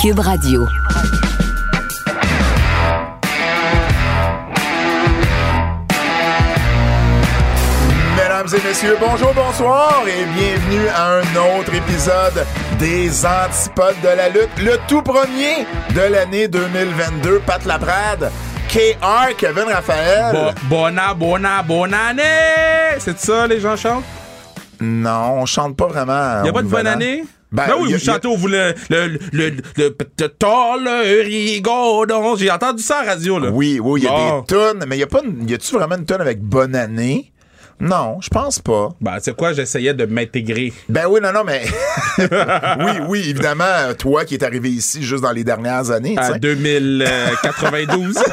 [0.00, 0.66] Cube Radio.
[8.16, 12.44] Mesdames et messieurs, bonjour, bonsoir et bienvenue à un autre épisode
[12.78, 17.40] des Antipodes de la lutte, le tout premier de l'année 2022.
[17.46, 18.30] Pat Laprade,
[18.68, 20.32] KR, Kevin Raphaël.
[20.32, 22.98] Bo- Bona, bona, bonne année!
[22.98, 24.04] C'est ça, les gens chantent?
[24.80, 26.42] Non, on chante pas vraiment.
[26.44, 27.24] Y a pas de bonne année?
[27.52, 30.28] Ben, Ben, oui, a- vous chantez, vous le, le, le, le, le, le,
[30.84, 32.36] le rigodon.
[32.36, 33.50] J'ai entendu ça à la radio, là.
[33.50, 34.40] Oui, oui, il y a Bon.
[34.40, 37.32] des tunes, mais y a pas une- y a-tu vraiment une tune avec bonne année?
[37.80, 38.90] Non, je pense pas.
[39.00, 40.72] Ben, c'est quoi, j'essayais de m'intégrer.
[40.88, 41.62] Ben oui, non, non, mais.
[42.18, 46.16] oui, oui, évidemment, toi qui es arrivé ici juste dans les dernières années.
[46.22, 46.38] sais.
[46.38, 48.18] 2092.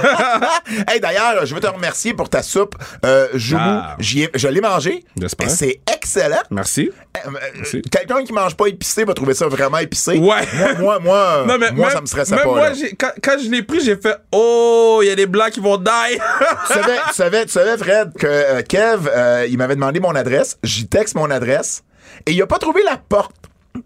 [0.90, 2.76] Hey, d'ailleurs, je veux te remercier pour ta soupe
[3.06, 3.62] euh, Joumou.
[3.64, 3.96] Ah.
[4.00, 5.04] J'y ai- je l'ai mangé.
[5.20, 5.50] J'espère.
[5.50, 6.42] C'est excellent.
[6.52, 6.92] Merci.
[7.26, 7.30] Euh,
[7.74, 10.18] euh, Quelqu'un qui mange pas épicé va trouver ça vraiment épicé.
[10.18, 10.42] Ouais.
[10.54, 12.50] Moi, moi, moi, Non, mais moi même- ça me stressait même pas.
[12.50, 15.60] moi, quand, quand je l'ai pris, j'ai fait Oh, il y a des blancs qui
[15.60, 15.90] vont die.
[16.68, 20.16] tu, savais, tu, savais, tu savais, Fred, que euh, Kev, euh, il m'avait demandé mon
[20.16, 20.58] adresse.
[20.64, 21.84] J'y texte mon adresse.
[22.26, 23.36] Et il a pas trouvé la porte.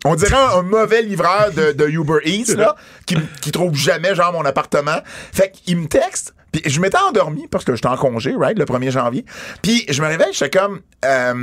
[0.06, 4.46] On dirait un, mauvais livreur de, Uber Eats, là, qui, qui trouve jamais, genre, mon
[4.46, 5.00] appartement.
[5.34, 6.34] Fait qu'il me texte.
[6.52, 9.26] Puis je m'étais endormi parce que j'étais en congé, right, le 1er janvier.
[9.62, 11.34] Puis je me réveille, j'étais comme, euh,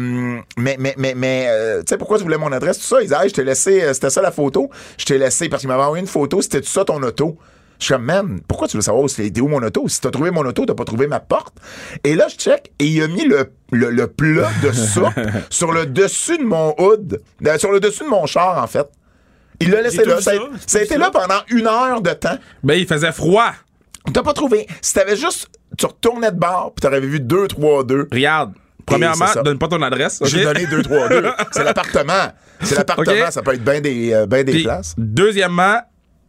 [0.56, 3.00] mais, mais, mais, mais, euh, tu sais, pourquoi tu voulais mon adresse, tout ça?
[3.00, 4.70] Il dit, hey, je t'ai laissé, euh, c'était ça la photo.
[4.98, 7.38] Je t'ai laissé, parce qu'il m'avait envoyé une photo, c'était tout ça ton auto.
[7.78, 9.86] Je suis comme, man, pourquoi tu veux savoir où c'était où mon auto?
[9.88, 11.54] Si t'as trouvé mon auto, t'as pas trouvé ma porte.
[12.04, 15.12] Et là, je check et il a mis le, le, le plat de soupe
[15.50, 18.86] sur le dessus de mon hood, euh, sur le dessus de mon char, en fait.
[19.60, 20.20] Il l'a laissé là.
[20.20, 21.00] Ça, a- ça, j'ai ça a tout été ça.
[21.00, 22.36] là pendant une heure de temps.
[22.64, 23.52] ben, il faisait froid.
[24.12, 24.66] T'as pas trouvé.
[24.80, 28.08] Si t'avais juste, tu retournais de bord, puis t'aurais vu 2, 3, 2.
[28.10, 28.54] Regarde.
[28.86, 30.20] Premièrement, donne pas ton adresse.
[30.24, 31.30] J'ai donné 2, 3, 2.
[31.52, 32.32] C'est l'appartement.
[32.62, 33.30] C'est l'appartement.
[33.30, 34.94] Ça peut être bien des, euh, ben des places.
[34.96, 35.78] Deuxièmement,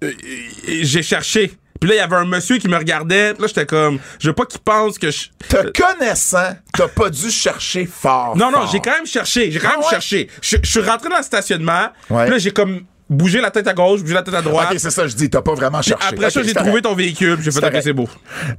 [0.01, 1.53] j'ai cherché.
[1.79, 3.33] Puis là, il y avait un monsieur qui me regardait.
[3.33, 5.27] Puis là, j'étais comme, je veux pas qu'il pense que je.
[5.47, 8.35] Te connaissant, t'as pas dû chercher fort.
[8.35, 9.49] Non, non, j'ai quand même cherché.
[9.51, 9.89] J'ai quand Ah même ouais?
[9.89, 10.29] cherché.
[10.41, 11.87] Je, je suis rentré dans le stationnement.
[12.09, 12.23] Ouais.
[12.23, 14.67] Puis là, j'ai comme bougé la tête à gauche, bougé la tête à droite.
[14.71, 16.07] Ok, c'est ça, je dis, t'as pas vraiment Puis cherché.
[16.15, 17.37] après ça, j'ai trouvé ton véhicule.
[17.41, 17.81] J'ai fait, correct.
[17.83, 18.07] c'est beau.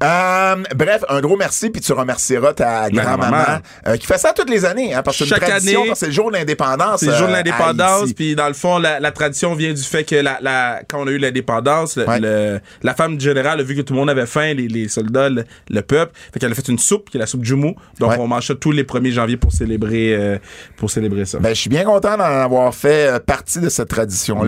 [0.03, 3.59] Euh, bref, un gros merci, puis tu remercieras ta grand-maman maman.
[3.87, 5.91] euh, qui fait ça toutes les années, hein, parce que c'est une Chaque tradition, année,
[5.93, 7.00] que c'est le jour de l'indépendance.
[7.00, 9.83] C'est le jour de euh, l'indépendance, puis dans le fond, la, la tradition vient du
[9.83, 12.21] fait que la, la- quand on a eu l'indépendance, le- Ouais.
[12.21, 14.89] le- la femme du général a vu que tout le monde avait faim, les, les
[14.89, 17.75] soldats, le, le peuple, fait qu'elle a fait une soupe, qui est la soupe Jumu.
[17.99, 18.16] Donc Ouais.
[18.19, 20.39] on mange ça tous les 1er janvier pour célébrer, euh,
[20.77, 21.39] pour célébrer ça.
[21.39, 23.93] Ben, je suis bien content d'en avoir fait partie de cette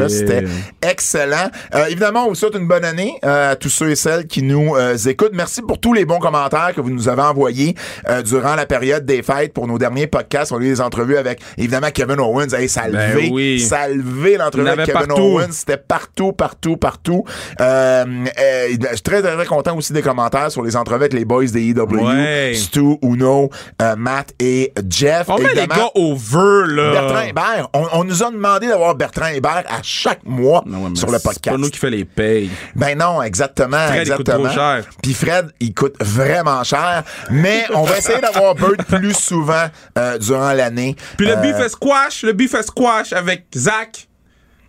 [0.01, 0.09] Yeah.
[0.09, 0.45] C'était
[0.83, 1.51] excellent.
[1.75, 4.43] Euh, évidemment, on vous souhaite une bonne année euh, à tous ceux et celles qui
[4.43, 5.33] nous euh, écoutent.
[5.35, 7.75] Merci pour tous les bons commentaires que vous nous avez envoyés
[8.09, 10.53] euh, durant la période des fêtes pour nos derniers podcasts.
[10.53, 12.53] On a eu des entrevues avec, évidemment, Kevin Owens.
[12.53, 13.31] Hey, ça a Ben levé.
[13.33, 13.61] oui.
[13.61, 15.23] Ça a levé l'entrevue avec Kevin partout.
[15.23, 15.53] Owens.
[15.53, 17.25] C'était partout, partout, partout.
[17.61, 18.05] Euh,
[18.41, 21.25] euh, je suis très, très, très content aussi des commentaires sur les entrevues avec les
[21.25, 22.03] boys des EW.
[22.03, 22.53] Ouais.
[22.55, 23.51] Stu, Uno,
[23.97, 25.29] Matt et Jeff.
[25.29, 26.93] on met les gars over, là.
[26.93, 30.91] Bertrand Hébert, on, on nous a demandé d'avoir Bertrand Hébert à chaque mois Non, ouais,
[30.91, 31.59] mais sur le C'est pas podcast.
[31.59, 32.50] nous qui fait les payes.
[32.75, 34.48] Ben non, exactement, Fred, il coûte exactement.
[34.48, 34.84] trop cher.
[35.03, 39.66] Puis Fred, il coûte vraiment cher, mais on va essayer d'avoir Bird plus souvent
[39.98, 40.97] euh, durant l'année.
[41.16, 44.09] Puis le Euh, beef est squash, le beef est squash avec Zach.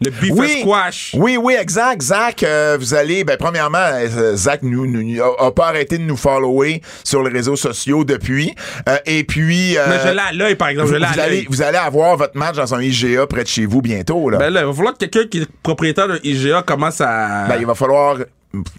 [0.03, 1.11] Le beef oui, squash.
[1.17, 2.01] oui, oui, exact.
[2.01, 6.03] Zach, euh, vous allez, ben premièrement, euh, Zach nous, nous- a, a pas arrêté de
[6.03, 8.53] nous follower sur les réseaux sociaux depuis.
[8.89, 10.89] Euh, et puis, Mais je l'ai à l'œil, par exemple.
[10.89, 13.81] vous, Je allez, vous allez avoir votre match dans un IGA près de chez vous
[13.81, 14.29] bientôt.
[14.29, 14.37] Là.
[14.37, 17.45] Ben là, il va falloir que quelqu'un qui est propriétaire d'un IGA commence à.
[17.47, 18.17] Ben, il va falloir.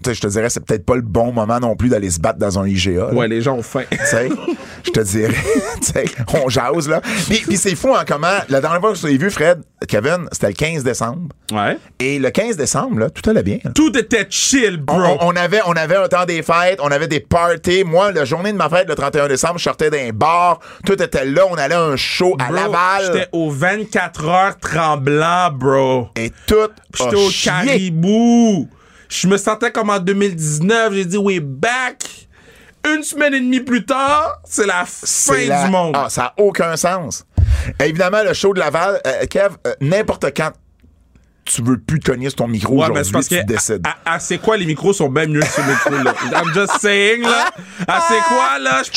[0.07, 2.57] Je te dirais, c'est peut-être pas le bon moment non plus d'aller se battre dans
[2.59, 2.91] un IGA.
[3.07, 3.13] là.
[3.13, 3.83] Ouais, les gens ont faim.
[4.85, 5.33] Je te dirais,
[6.45, 7.01] on jase, là.
[7.27, 10.27] Puis, puis c'est fou, hein, comment, la dernière fois que je t'ai vu, Fred, Kevin,
[10.31, 11.27] c'était le 15 décembre.
[11.51, 11.77] Ouais.
[11.99, 13.57] Et le 15 décembre, là, tout allait bien.
[13.65, 13.71] là.
[13.75, 14.95] Tout était chill, bro.
[14.97, 17.83] on- on avait, on avait un temps des fêtes, on avait des parties.
[17.83, 20.59] Moi, la journée de ma fête, le 31 décembre, je sortais d'un bar.
[20.85, 21.41] Tout était là.
[21.49, 23.01] On allait à un show à Laval.
[23.13, 26.07] J'étais au 24 heures tremblant, bro.
[26.15, 27.29] Et tout J'étais au.
[27.43, 28.69] Caribou.
[29.21, 30.93] Je me sentais comme en 2019.
[30.93, 32.03] J'ai dit, we back.
[32.87, 35.95] Une semaine et demie plus tard, c'est la fin la- du monde.
[35.97, 37.25] Ah, ça n'a aucun sens.
[37.83, 40.51] Évidemment, le show de Laval, euh, Kev, euh, n'importe quand
[41.45, 43.85] tu veux plus te cogner sur ton micro Ouais, aujourd'hui, parce tu que décides.
[43.85, 46.13] à, à- à c'est quoi les micros sont bien mieux que ce micro là?
[46.31, 47.49] I'm just saying là.
[47.87, 48.91] À c'est quoi là, je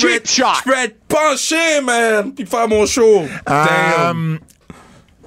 [0.64, 3.26] peux être penché man, puis faire mon show.
[3.46, 4.38] Damn.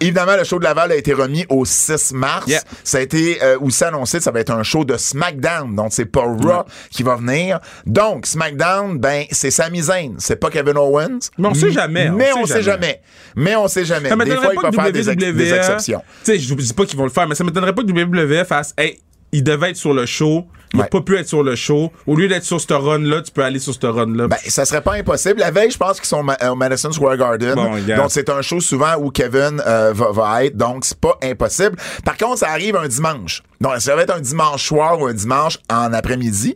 [0.01, 2.47] Évidemment, le show de Laval a été remis au 6 mars.
[2.47, 2.61] Yeah.
[2.83, 5.75] Ça a été euh, aussi annoncé, ça va être un show de SmackDown.
[5.75, 7.59] Donc, c'est pas Raw qui va venir.
[7.85, 10.15] Donc, SmackDown, ben, c'est Sami Zayn.
[10.17, 11.19] C'est pas Kevin Owens.
[11.37, 12.87] Mais on sait jamais, on Mais sait on sait jamais.
[12.87, 13.01] jamais.
[13.35, 14.09] Mais on sait jamais.
[14.09, 16.01] Ça Des fois, il pas peut faire des, ex- des exceptions.
[16.23, 17.91] Tu sais, je vous dis pas qu'ils vont le faire, mais ça m'étonnerait pas que
[17.91, 18.99] WWE fasse hey,
[19.31, 20.45] il devait être sur le show.
[20.73, 20.89] Il n'a Ouais.
[20.89, 21.91] pas pu être sur le show.
[22.07, 24.29] Au lieu d'être sur ce run-là, tu peux aller sur ce run-là.
[24.29, 25.41] Ben, ça serait pas impossible.
[25.41, 27.55] La veille, je pense qu'ils sont ma- au Madison Square Garden.
[27.55, 30.55] Bon, donc, c'est un show souvent où Kevin euh, va, va être.
[30.55, 31.75] Donc, c'est pas impossible.
[32.05, 33.43] Par contre, ça arrive un dimanche.
[33.59, 36.55] Donc, ça va être un dimanche soir ou un dimanche en après-midi.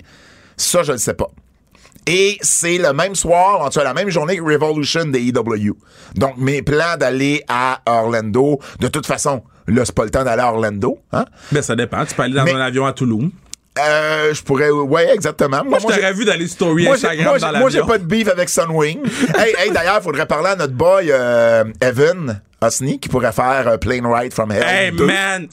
[0.55, 1.27] Ça, je ne sais pas.
[2.07, 5.73] Et c'est le même soir, en tout cas la même journée que Revolution des EW.
[6.15, 10.41] Donc, mes plans d'aller à Orlando, de toute façon, là, c'est pas le temps d'aller
[10.41, 10.99] à Orlando.
[11.11, 11.25] Hein?
[11.51, 12.05] Ben, ça dépend.
[12.05, 13.29] Tu peux aller dans Mais- un avion à Toulouse.
[13.77, 14.69] Euh, je pourrais...
[14.69, 15.61] Ouais, exactement.
[15.65, 17.87] Moi, je t'aurais vu dans les stories Instagram moi, dans moi, j'ai l'avion.
[17.87, 18.99] pas de beef avec Sunwing.
[19.37, 23.77] hey, hey, d'ailleurs, faudrait parler à notre boy euh, Evan Osni qui pourrait faire euh,
[23.77, 24.63] Plane Ride from Hell.
[24.63, 25.05] Hey, 2.
[25.05, 25.47] man,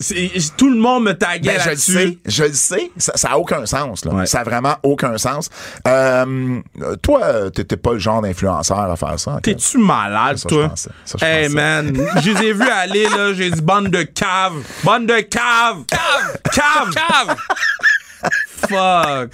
[0.56, 3.36] tout le monde me taguait Ben, je le sais, je le sais, ça, ça a
[3.38, 4.12] aucun sens, là.
[4.12, 4.26] Ouais.
[4.26, 5.50] Ça a vraiment aucun sens.
[5.86, 6.60] Euh,
[7.02, 9.38] toi, t'étais pas le genre d'influenceur à faire ça.
[9.42, 10.72] T'es-tu malade, Ça, toi?
[10.74, 10.90] Ça,
[11.20, 11.54] je hey, pensais.
[11.54, 14.54] man, je les ai vus aller, là, j'ai dit bande de cave.
[14.84, 15.84] Bande de cave.
[15.88, 16.38] Cave.
[16.52, 16.94] Cave.
[16.94, 17.36] Cave.
[18.68, 19.30] Fuck.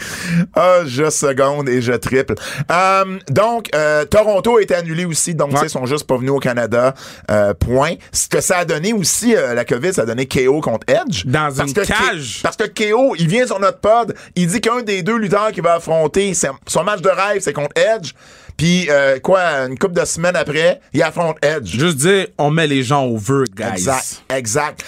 [0.54, 2.34] Ah, je seconde et je triple.
[2.70, 5.60] Euh, donc, euh, Toronto a été annulé aussi, donc Ouais.
[5.64, 6.94] ils sont juste pas venus au Canada.
[7.30, 7.94] Euh, point.
[8.12, 11.24] Ce que ça a donné aussi, euh, la COVID, ça a donné KO contre Edge.
[11.26, 12.38] Dans Parce une que cage.
[12.38, 15.52] K- parce que KO, il vient sur notre pod, il dit qu'un des deux lutteurs
[15.52, 16.32] qu'il va affronter,
[16.66, 18.12] son match de rêve, c'est contre Edge.
[18.56, 21.78] Puis, euh, quoi, une couple de semaines après, il affronte Edge.
[21.78, 23.66] Juste dire, on met les gens au vœu, guys.
[23.72, 24.80] Exact, exact.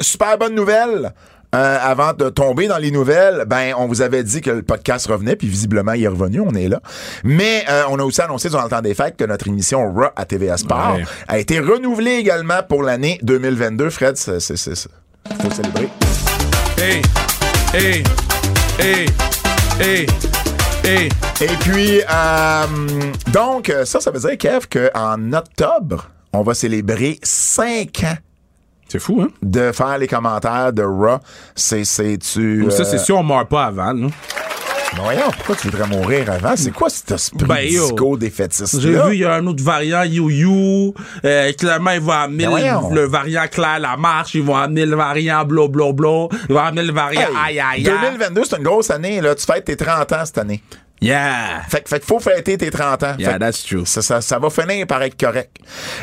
[0.00, 1.12] Super bonne nouvelle.
[1.54, 5.06] Euh, avant de tomber dans les nouvelles, ben on vous avait dit que le podcast
[5.06, 6.80] revenait, puis visiblement il est revenu, on est là.
[7.22, 10.08] Mais euh, on a aussi annoncé durant le temps des fêtes que notre émission Raw
[10.16, 11.04] à TVA Sport Ouais.
[11.28, 13.90] a été renouvelée également pour l'année 2022.
[13.90, 14.88] Fred, c'est c'est-
[15.40, 15.88] faut le célébrer.
[16.76, 17.02] Hey,
[17.72, 18.02] hey,
[18.80, 19.06] hey,
[19.80, 20.06] hey,
[20.84, 21.08] hey.
[21.40, 22.66] Et puis euh,
[23.32, 28.16] donc ça, ça veut dire Kev qu'en octobre, on va célébrer cinq ans
[28.88, 29.28] C'est fou, hein?
[29.42, 31.18] de faire les commentaires de Raw.
[31.54, 32.66] C'est c'est tu.
[32.70, 34.08] Ça, euh, c'est sûr, on meurt pas avant, là.
[34.96, 36.54] Ben voyons, pourquoi tu voudrais mourir avant?
[36.56, 39.62] C'est quoi cet esprit Ben, disco des fétistes J'ai vu, il y a un autre
[39.62, 40.94] variant, You
[41.24, 44.34] Euh, clairement, ils vont amener Ben le variant Claire la marche.
[44.34, 46.28] Ils vont amener le variant Blo Blo Blo.
[46.48, 47.98] Ils vont amener le variant Aïe Aïe Aïe.
[48.18, 49.20] 2022, c'est une grosse année.
[49.20, 49.34] Là.
[49.34, 50.62] Tu fêtes tes 30 ans cette année.
[51.04, 51.62] Yeah.
[51.68, 53.14] Fait, que- fait faut fêter tes 30 ans.
[53.18, 53.84] Yeah, Fait that's true.
[53.84, 55.56] ça, ça, ça va finir par être correct.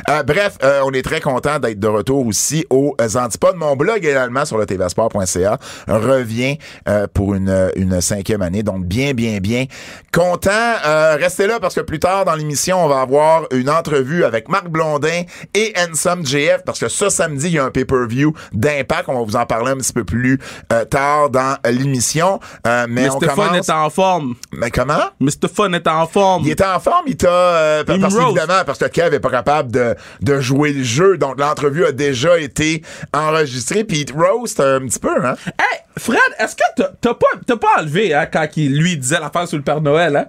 [0.10, 3.56] Euh, bref, euh, on est très content d'être de retour aussi aux Antipodes.
[3.56, 5.58] Mon blog également sur le tvsport.ca
[5.88, 6.58] revient
[6.88, 8.64] euh, pour une, une cinquième année.
[8.64, 9.66] Donc, bien, bien, bien
[10.14, 10.52] content.
[10.86, 14.50] Euh, restez là parce que plus tard dans l'émission, on va avoir une entrevue avec
[14.50, 15.24] Marc Blondin
[15.56, 19.06] et Ensom JF parce que ce samedi, il y a un pay-per-view d'impact.
[19.08, 20.40] On va vous en parler un petit peu plus
[20.72, 22.40] euh, tard dans l'émission.
[22.68, 23.70] Euh, mais, Mais on Stéphane commence...
[23.70, 24.36] est en forme.
[24.52, 24.91] Mais comment?
[25.20, 26.44] Mais Stéphane est en forme.
[26.46, 27.30] Il était en forme, il t'a.
[27.30, 31.40] euh, parce qu'évidemment, parce que Kev est pas capable de, de jouer le jeu, donc
[31.40, 32.82] l'entrevue a déjà été
[33.14, 35.36] enregistrée, puis il te roast un petit peu, hein?
[35.60, 36.64] Hey, Fred, est-ce que
[37.02, 40.26] t'as- pas, pas enlevé hein, quand il lui disait l'affaire sur le Père Noël, hein?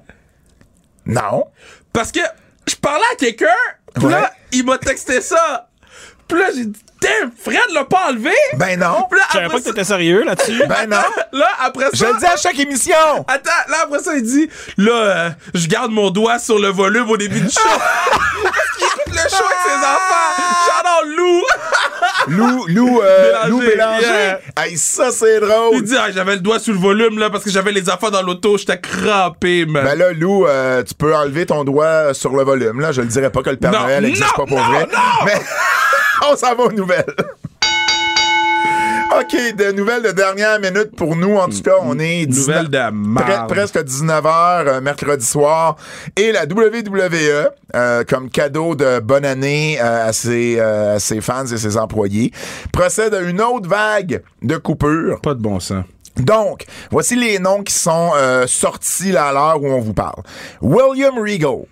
[1.06, 1.44] Non.
[1.92, 2.20] Parce que
[2.68, 3.46] je parlais à quelqu'un,
[3.94, 4.12] pis Ouais.
[4.12, 5.68] là, il m'a texté ça.
[6.28, 8.30] Puis là, j'ai dit, damn, Fred l'a pas enlevé?
[8.54, 9.06] Ben non.
[9.10, 10.62] Puis là, Je savais pas que t'étais sérieux là-dessus.
[10.68, 10.96] Ben non.
[11.32, 11.90] là, après ça.
[11.94, 12.94] Je le dis à chaque émission.
[13.28, 17.10] Attends, là, après ça, il dit, là, euh, je garde mon doigt sur le volume
[17.10, 17.60] au début du show.
[18.78, 20.42] Qu'il écoute le show avec ses enfants.
[20.84, 21.42] Out Lou.
[22.28, 24.02] Lou, Lou, euh, Lou Bélanger.
[24.06, 24.40] yeah.
[24.56, 25.74] Hey, ça, c'est drôle.
[25.76, 28.10] Il dit, ah, j'avais le doigt sur le volume, là, parce que j'avais les enfants
[28.10, 28.56] dans l'auto.
[28.58, 29.84] J'étais crampé, man.
[29.84, 32.92] Ben là, Lou, euh, tu peux enlever ton doigt sur le volume, là.
[32.92, 34.88] Je le dirais pas que le Père Non, Noël n'existe pas pour non, vrai.
[34.92, 34.98] non.
[35.24, 35.34] Mais
[36.32, 37.04] on s'en va aux nouvelles.
[39.20, 41.36] OK, de nouvelles de dernière minute pour nous.
[41.36, 42.78] En tout cas, on est 19 Nouvelle de
[43.20, 45.76] pre- presque 19h euh, mercredi soir.
[46.16, 51.44] Et la WWE, euh, comme cadeau de bonne année euh, à, ses, à ses fans
[51.44, 52.32] et ses employés,
[52.72, 55.20] procède à une autre vague de coupures.
[55.20, 55.84] Pas de bon sens.
[56.16, 58.12] Donc, voici les noms qui sont
[58.46, 60.22] sortis là, à l'heure où on vous parle.
[60.60, 61.64] William Regal.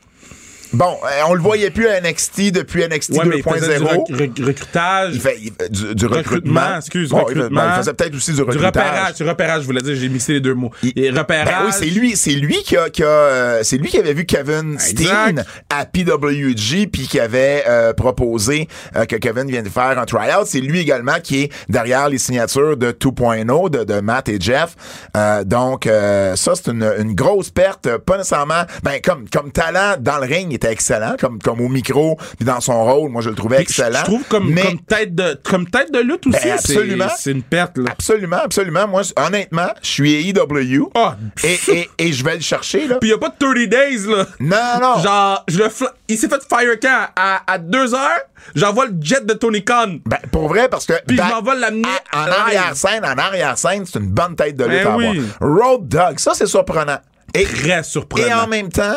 [0.72, 3.84] Bon, euh, on le voyait plus à NXT depuis NXT Ouais, mais il faisait du
[3.84, 3.88] 2.0.
[3.88, 5.14] rec- rec- recrutage.
[5.14, 6.60] Il fait il du, du recrutement.
[6.60, 7.48] Recrutement, excuse, Bon, recrutement.
[7.62, 10.40] ben, il faisait peut-être aussi du repérage, du repérage, je voulais dire, j'ai mixé les
[10.40, 10.70] deux mots.
[10.94, 11.46] Et repérage.
[11.46, 14.14] Ben oui, c'est lui, c'est lui qui a, qui a, euh, c'est lui qui avait
[14.14, 19.98] vu Kevin Steen à PWG puis qui avait euh, proposé euh, que Kevin vienne faire
[19.98, 20.44] un tryout.
[20.46, 24.76] C'est lui également qui est derrière les signatures de 2.0 de, de Matt et Jeff.
[25.16, 28.62] Euh, donc euh, ça c'est une, une grosse perte, pas nécessairement.
[28.84, 32.60] Ben comme comme talent dans le ring, était excellent, comme, comme au micro, puis dans
[32.60, 33.98] son rôle, moi je le trouvais Puis excellent.
[34.00, 36.38] Je trouve comme, mais comme tête de comme tête de lutte aussi.
[36.38, 37.06] Ben, c'est- absolument.
[37.18, 37.90] C'est une perte là.
[37.92, 38.86] absolument, absolument.
[38.88, 41.16] Moi, honnêtement, je suis AEW Ah.
[41.44, 42.96] et, et, et je vais le chercher là.
[43.00, 44.26] Puis y a pas de 30 days là.
[44.40, 45.02] Non, non.
[45.02, 47.06] Genre, je le fla- il s'est fait fire quand?
[47.16, 48.20] À, à 2 heures,
[48.54, 49.96] j'envoie le jet de Tony Khan.
[50.06, 50.92] Ben, pour vrai, parce que.
[51.06, 54.64] Puis je dans- m'en vais l'amener En arrière-scène, en arrière-scène, c'est une bonne tête de
[54.64, 55.10] lutte Ben à avoir.
[55.12, 55.22] oui.
[55.40, 56.98] Road Dog, ça, c'est surprenant.
[57.32, 58.42] Et, Très et surprenant.
[58.44, 58.96] en même temps,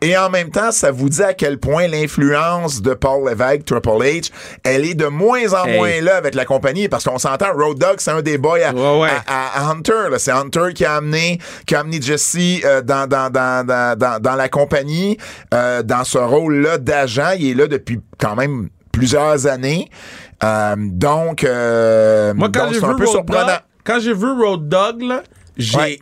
[0.00, 3.88] et en même temps, ça vous dit à quel point l'influence de Paul Levesque, Triple
[4.02, 4.30] H,
[4.62, 5.76] elle est de moins en Hey.
[5.76, 8.72] moins là avec la compagnie parce qu'on s'entend, Road Dog, c'est un des boys à,
[8.72, 9.08] Ouais, ouais.
[9.26, 10.16] à- à- à Hunter.
[10.18, 13.66] C'est Hunter qui a amené, qui a amené Jesse euh, dans, dans, dans,
[14.20, 15.16] dans, la compagnie,
[15.52, 17.30] euh, dans ce rôle-là d'agent.
[17.38, 19.88] Il est là depuis quand même plusieurs années.
[20.42, 21.42] Euh, donc,
[22.34, 23.46] Moi, quand c'est vu un peu Road surprenant.
[23.46, 25.02] Dog, quand j'ai vu Road Dog,
[25.56, 26.00] j'ai, Ouais.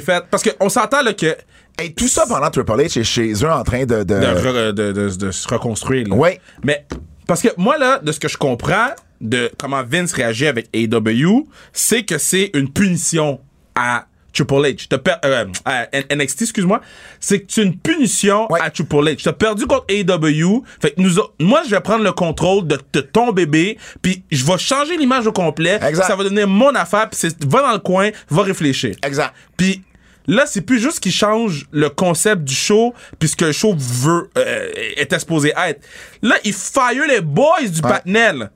[0.00, 1.36] fait, parce qu'on s'entend, que,
[1.82, 3.96] Et tout ça pendant Triple H est chez eux en train de...
[3.96, 4.02] de...
[4.04, 6.14] de, re- de, de- se reconstruire, là.
[6.14, 6.40] Ouais.
[6.62, 6.86] Mais,
[7.26, 8.88] parce que moi, là, de ce que je comprends
[9.20, 13.40] de comment Vince réagit avec AW, c'est que c'est une punition
[13.74, 14.88] à Triple H.
[14.92, 16.80] Euh, à NXT, excuse-moi.
[17.20, 18.60] C'est que c'est une punition Ouais.
[18.62, 19.22] à Triple H.
[19.24, 20.64] T'as perdu contre AW.
[20.80, 24.22] Fait que nous, a- moi, je vais prendre le contrôle de, de ton bébé, puis
[24.30, 25.78] je vais changer l'image au complet.
[25.82, 26.06] Exact.
[26.06, 28.94] Ça va devenir mon affaire, puis c'est, va dans le coin, va réfléchir.
[29.04, 29.32] Exact.
[29.56, 29.82] Puis
[30.26, 34.68] là, c'est plus juste qu'il change le concept du show, puisque le show veut euh,
[34.96, 35.80] est exposé être.
[36.22, 38.50] Là, il fire les boys du Patnel.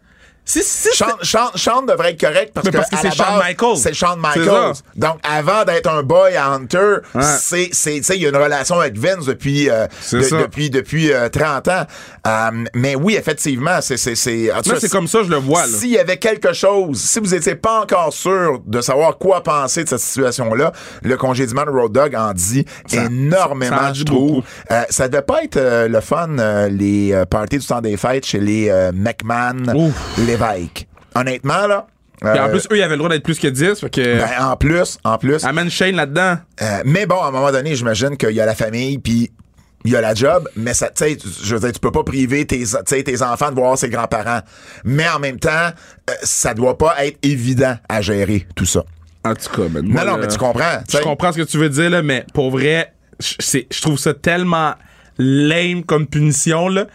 [0.50, 3.76] Si, si Sean, Sean- Sean devrait être correct parce que, que c'est base, Michaels.
[3.76, 4.74] C'est C'est Michaels.
[4.76, 4.82] ça.
[4.96, 7.22] Donc, avant d'être un boy à Hunter, Ouais.
[7.22, 10.70] c'est, c'est, tu sais, il y a une relation avec Vince depuis, euh, de- depuis,
[10.70, 11.84] depuis euh, 30 ans.
[12.26, 14.50] Euh, mais oui, effectivement, c'est, c'est, c'est,
[14.80, 15.66] c'est comme ça, je le vois.
[15.66, 15.68] Là.
[15.68, 19.84] S'il y avait quelque chose, si vous n'étiez pas encore sûr de savoir quoi penser
[19.84, 24.04] de cette situation-là, le congédiement de Road Dog en dit énormément, ça en dit je
[24.04, 24.42] trouve.
[24.70, 27.96] Euh, ça devait pas être euh, le fun, euh, les euh, parties du temps des
[27.98, 29.92] fêtes chez les euh, McMahon, Ouf.
[30.38, 30.86] Lévesque.
[31.14, 31.86] Honnêtement, là.
[32.20, 33.80] Puis en euh, plus, eux, ils avaient le droit d'être plus que 10.
[33.80, 34.18] Fait que.
[34.18, 35.44] ben, en plus, en plus.
[35.44, 36.36] amène Shane là-dedans.
[36.60, 39.30] Euh, mais bon, à un moment donné, j'imagine qu'il y a la famille, puis
[39.84, 42.02] il y a la job, mais ça, tu sais, je veux dire, tu peux pas
[42.02, 42.64] priver tes,
[43.04, 44.40] tes enfants de voir ses grands-parents.
[44.84, 45.70] Mais en même temps,
[46.10, 48.84] euh, ça doit pas être évident à gérer, tout ça.
[49.24, 50.80] En tout cas, ben, Non, moi, non, là, mais tu comprends.
[50.90, 54.74] Je comprends ce que tu veux dire, là, mais pour vrai, je trouve ça tellement
[55.18, 56.86] lame comme punition, là.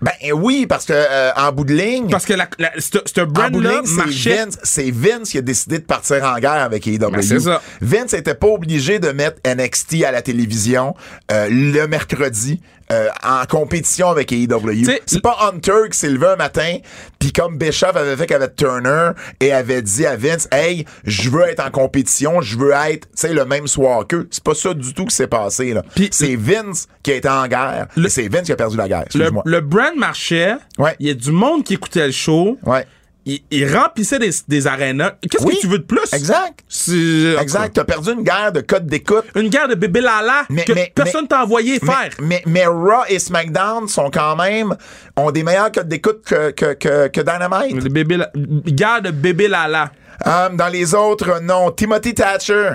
[0.00, 3.20] Ben oui, parce que euh, en bout de ligne, Parce que la, la, ce ce
[3.20, 4.36] en bout de brand-là ligne, c'est marchait.
[4.44, 7.10] Vince, c'est Vince qui a décidé de partir en guerre avec AEW.
[7.10, 7.60] Ben, c'est ça.
[7.80, 10.94] Vince était pas obligé de mettre NXT à la télévision
[11.32, 12.60] euh, le mercredi
[12.92, 14.84] euh, en compétition avec AEW.
[15.06, 16.76] C'est pas Hunter qui s'est levé un matin,
[17.18, 21.42] puis comme Bischoff avait fait avec Turner et avait dit à Vince, hey, je veux
[21.42, 24.28] être en compétition, je veux être, tu sais, le même soir qu'eux.
[24.30, 25.82] C'est pas ça du tout qui s'est passé là.
[26.10, 27.86] C'est Vince qui a été en guerre.
[28.08, 29.04] C'est Vince qui a perdu la guerre.
[29.14, 30.54] Le, le brand marchait.
[30.78, 30.94] Ouais.
[31.00, 32.58] Il y a du monde qui écoutait le show.
[32.64, 32.86] Ouais.
[33.28, 35.12] Il, il remplissait des, des arénas.
[35.30, 35.54] Qu'est-ce Oui.
[35.56, 36.12] que tu veux de plus?
[36.14, 36.60] Exact.
[36.68, 37.74] C'est- Exact.
[37.74, 39.24] T'as perdu une guerre de code d'écoute.
[39.36, 42.08] Une guerre de bébé Lala Mais- que mais- personne t'a envoyé faire.
[42.22, 44.74] mais, mais Raw et SmackDown sont quand même
[45.16, 47.84] ont des meilleurs codes d'écoute que, que, que, que Dynamite.
[47.84, 49.92] Le bébé La- guerre de bébé Lala.
[50.26, 51.70] Euh, dans les autres, non.
[51.70, 52.70] Timothy Thatcher.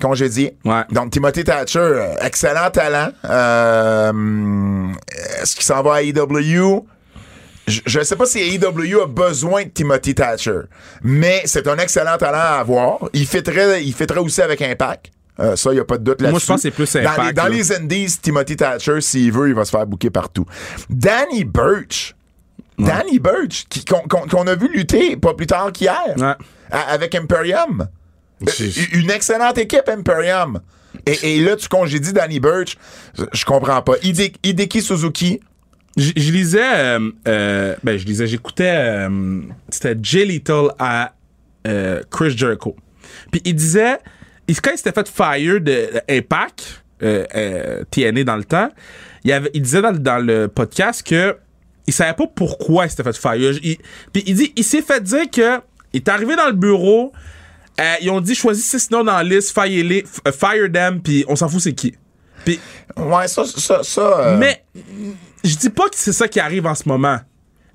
[0.00, 0.54] Congédié.
[0.64, 0.82] Ouais.
[0.90, 3.08] Donc, Timothy Thatcher, euh, excellent talent.
[3.24, 4.12] Euh,
[5.40, 6.86] Est-ce qu'il s'en va à AEW?
[7.66, 10.60] Je- ne sais pas si AEW a besoin de Timothy Thatcher,
[11.02, 12.98] mais c'est un excellent talent à avoir.
[13.12, 15.10] Il fitterait, il fitterait aussi avec Impact.
[15.38, 16.30] Euh, ça, il n'y a pas de doute là-dessus.
[16.30, 19.32] Moi, je pense que c'est plus Dans les, Impact, dans les Indies, Timothy Thatcher, s'il
[19.32, 20.46] veut, il va se faire bouquer partout.
[20.88, 22.14] Danny Birch.
[22.78, 26.34] Danny Birch, qui- qu'on qu'on- qu'on a vu lutter pas plus tard qu'hier Ouais.
[26.70, 27.88] à- avec Imperium.
[28.46, 30.60] Euh, Une excellente équipe, Imperium.
[31.06, 32.76] Et, et là, tu congédies Danny Birch.
[33.32, 33.94] Je comprends pas.
[34.02, 35.40] Hide- Hideki Suzuki.
[35.96, 41.12] Je, lisais, euh, euh, ben je lisais, j'écoutais, euh, c'était Jay Little à
[42.10, 42.76] Chris Jericho.
[43.30, 43.98] Puis il disait,
[44.46, 48.68] il, quand il s'était fait fire de euh, Impact, TNA dans le temps,
[49.24, 51.36] il, disait dans, le- dans le podcast que
[51.86, 53.52] il savait pas pourquoi il s'était fait fire.
[54.12, 55.60] Puis il dit, il s'est fait dire que
[55.92, 57.12] il est arrivé dans le bureau,
[58.02, 61.24] ils ont dit choisis six noms dans la liste, fire-les, f- euh, fire them, puis
[61.28, 61.94] on s'en fout c'est qui.
[62.96, 64.00] Ouais, ça, ça, ça.
[64.00, 64.64] euh, mais
[65.44, 67.18] je dis pas que c'est ça qui arrive en ce moment.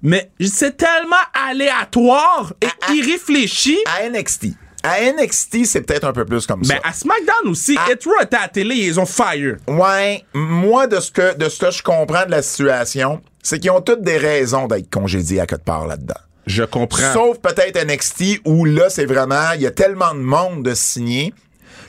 [0.01, 1.15] Mais c'est tellement
[1.49, 3.77] aléatoire et irréfléchi.
[3.85, 4.47] À NXT.
[4.83, 6.73] À NXT, c'est peut-être un peu plus comme ça.
[6.73, 7.77] Ben, à SmackDown aussi.
[7.91, 9.57] Etro était à la télé, ils ont fire.
[9.67, 13.69] Ouais, moi, de ce, que, de ce que je comprends de la situation, c'est qu'ils
[13.69, 16.15] ont toutes des raisons d'être congédiés à quelque part là-dedans.
[16.47, 17.13] Je comprends.
[17.13, 21.31] Sauf peut-être NXT où là, c'est vraiment, il y a tellement de monde de signer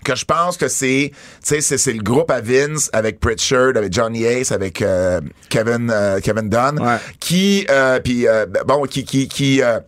[0.04, 3.76] que je pense que c'est, tu sais, c'est, c'est le groupe à Vince avec Pritchard,
[3.76, 6.96] avec Johnny Ace, avec euh, Kevin euh, Kevin Dunn, Ouais.
[7.20, 9.78] qui, euh, puis euh, bon, qui qui qui euh,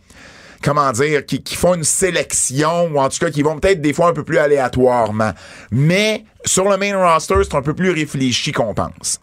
[0.63, 3.93] comment dire, qui, qui font une sélection, ou en tout cas qui vont peut-être des
[3.93, 5.31] fois un peu plus aléatoirement.
[5.71, 9.19] Mais sur le main roster, c'est un peu plus réfléchi qu'on pense.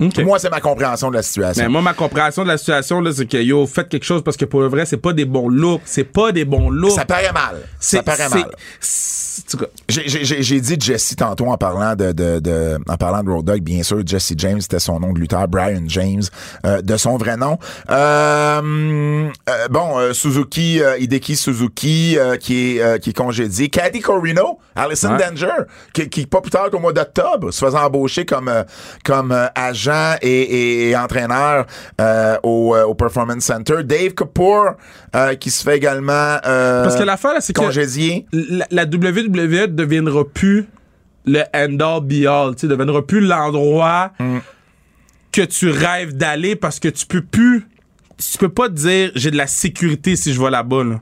[0.00, 0.18] OK.
[0.18, 1.62] Moi, c'est ma compréhension de la situation.
[1.62, 4.36] Mais moi, ma compréhension de la situation, là, c'est que yo, faites quelque chose parce
[4.36, 5.82] que pour le vrai, c'est pas des bons looks.
[5.84, 6.90] C'est pas des bons looks.
[6.96, 7.62] ça paraît mal.
[7.78, 8.50] Ça paraît mal.
[9.88, 13.82] J'ai- dit Jesse tantôt en parlant de, de, de- en parlant de Road Dogg, bien
[13.82, 14.00] sûr.
[14.04, 15.46] Jesse James, c'était son nom de lutteur.
[15.48, 16.22] Brian James,
[16.66, 17.58] euh, de son vrai nom.
[17.90, 23.68] Euh, euh, bon, euh, Suzuki, euh, Hideki Suzuki, euh, qui est euh, qui est congédié.
[23.68, 25.18] Caddy Corino, Allison Ouais.
[25.30, 28.50] Danger, qui, qui pas plus tard qu'au mois d'octobre, se faisant embaucher comme
[29.04, 31.66] comme agent et, et- et entraîneur
[32.00, 33.82] euh, au, au Performance Center.
[33.84, 34.72] Dave Kapoor,
[35.14, 38.26] euh, qui se fait également euh, Parce que l'affaire, là, c'est que congédié.
[38.32, 38.84] la, la
[39.28, 40.66] WWE deviendra plus
[41.26, 42.54] le end-all be-all.
[42.56, 44.38] Tu deviendra plus l'endroit Mm.
[45.32, 47.66] que tu rêves d'aller parce que tu peux plus.
[48.18, 50.84] Tu peux pas te dire j'ai de la sécurité si je vais là-bas.
[50.84, 51.00] Là.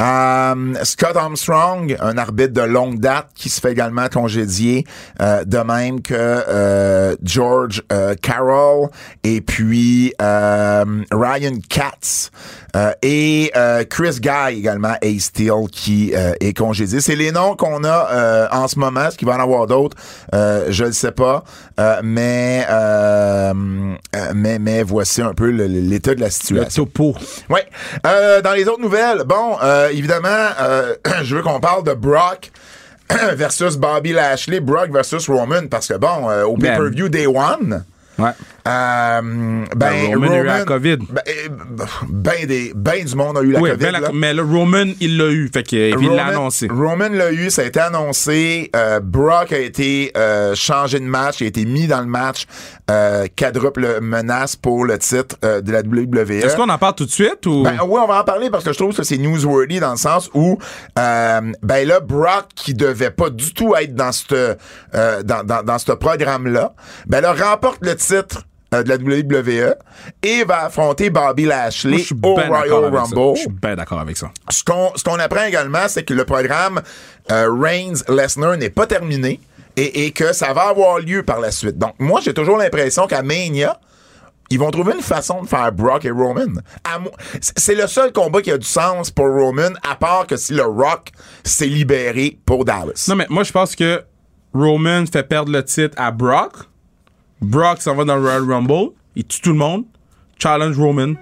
[0.00, 4.84] Euh, Scott Armstrong, un arbitre de longue date qui se fait également congédier,
[5.22, 7.82] euh, de même que euh, George
[8.22, 8.88] Carroll
[9.22, 12.30] et puis Ryan Katz
[13.02, 13.52] et
[13.88, 17.00] Chris Guy également, A Steel qui est congédié.
[17.00, 19.06] C'est les noms qu'on a en ce moment.
[19.08, 19.96] Est-ce qu'il va en avoir d'autres?
[20.32, 21.44] Je ne sais pas.
[21.80, 23.52] Euh, mais, euh,
[24.14, 26.84] euh, mais mais voici un peu le- l'état de la Le situation.
[26.84, 27.16] topo.
[27.50, 27.60] Oui.
[28.06, 29.56] Euh, dans les autres nouvelles, bon,
[29.90, 30.28] évidemment,
[31.22, 32.52] je veux qu'on parle de Brock
[33.34, 36.70] versus Bobby Lashley, Brock versus Roman, parce que bon, au Ben.
[36.76, 37.84] pay-per-view Day One,
[38.16, 38.30] Ouais.
[38.66, 40.96] Euh, ben, Ben, Roman a eu la COVID.
[41.10, 41.48] Ben, euh,
[42.08, 43.82] ben des, ben du monde a eu la Oui, COVID.
[43.84, 44.08] ben la- là.
[44.14, 45.50] mais le Roman, il l'a eu.
[45.52, 46.68] Fait que, et puis il l'a Roman- annoncé.
[46.70, 48.70] Roman l'a eu, ça a été annoncé.
[48.74, 52.46] Euh, Brock a été euh, changé de match, il a été mis dans le match
[52.90, 56.30] euh, quadruple menace pour le titre euh, de la WWE.
[56.44, 57.62] Est-ce qu'on en parle tout de suite ou?
[57.64, 59.96] Ben oui, on va en parler parce que je trouve que c'est newsworthy dans le
[59.98, 60.58] sens où
[60.98, 64.56] euh, ben là Brock qui devait pas du tout être dans ce
[64.94, 66.74] euh, dans, dans, dans ce programme là,
[67.06, 68.42] ben là remporte le titre
[68.82, 69.74] de la WWE
[70.22, 72.94] et va affronter Bobby Lashley au ben Royal.
[72.94, 73.36] Rumble.
[73.36, 74.30] Je suis bien d'accord avec ça.
[74.50, 76.80] Ce qu'on ce qu'on apprend également, c'est que le programme
[77.30, 79.40] euh, Reigns-Lesnar n'est pas terminé
[79.76, 81.78] et, et que ça va avoir lieu par la suite.
[81.78, 83.78] Donc, moi, j'ai toujours l'impression qu'à Mania,
[84.50, 86.60] ils vont trouver une façon de faire Brock et Roman.
[87.40, 90.62] C'est le seul combat qui a du sens pour Roman, à part que si le
[90.62, 91.10] Rock
[91.42, 93.06] s'est libéré pour Dallas.
[93.08, 94.02] Non, mais moi, je pense que
[94.52, 96.52] Roman fait perdre le titre à Brock.
[97.40, 98.90] Brock s'en va dans le Royal Rumble.
[99.16, 99.84] Il tue tout le monde.
[100.38, 101.14] Challenge Roman.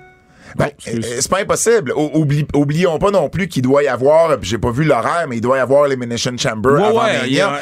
[0.56, 1.92] Ben, Oh, euh, c'est pas impossible.
[1.96, 5.40] O- oublions pas non plus qu'il doit y avoir, j'ai pas vu l'horaire, mais il
[5.40, 7.24] doit y avoir l'Elimination Chamber Ouais, avant ouais, Mania.
[7.24, 7.52] il y a-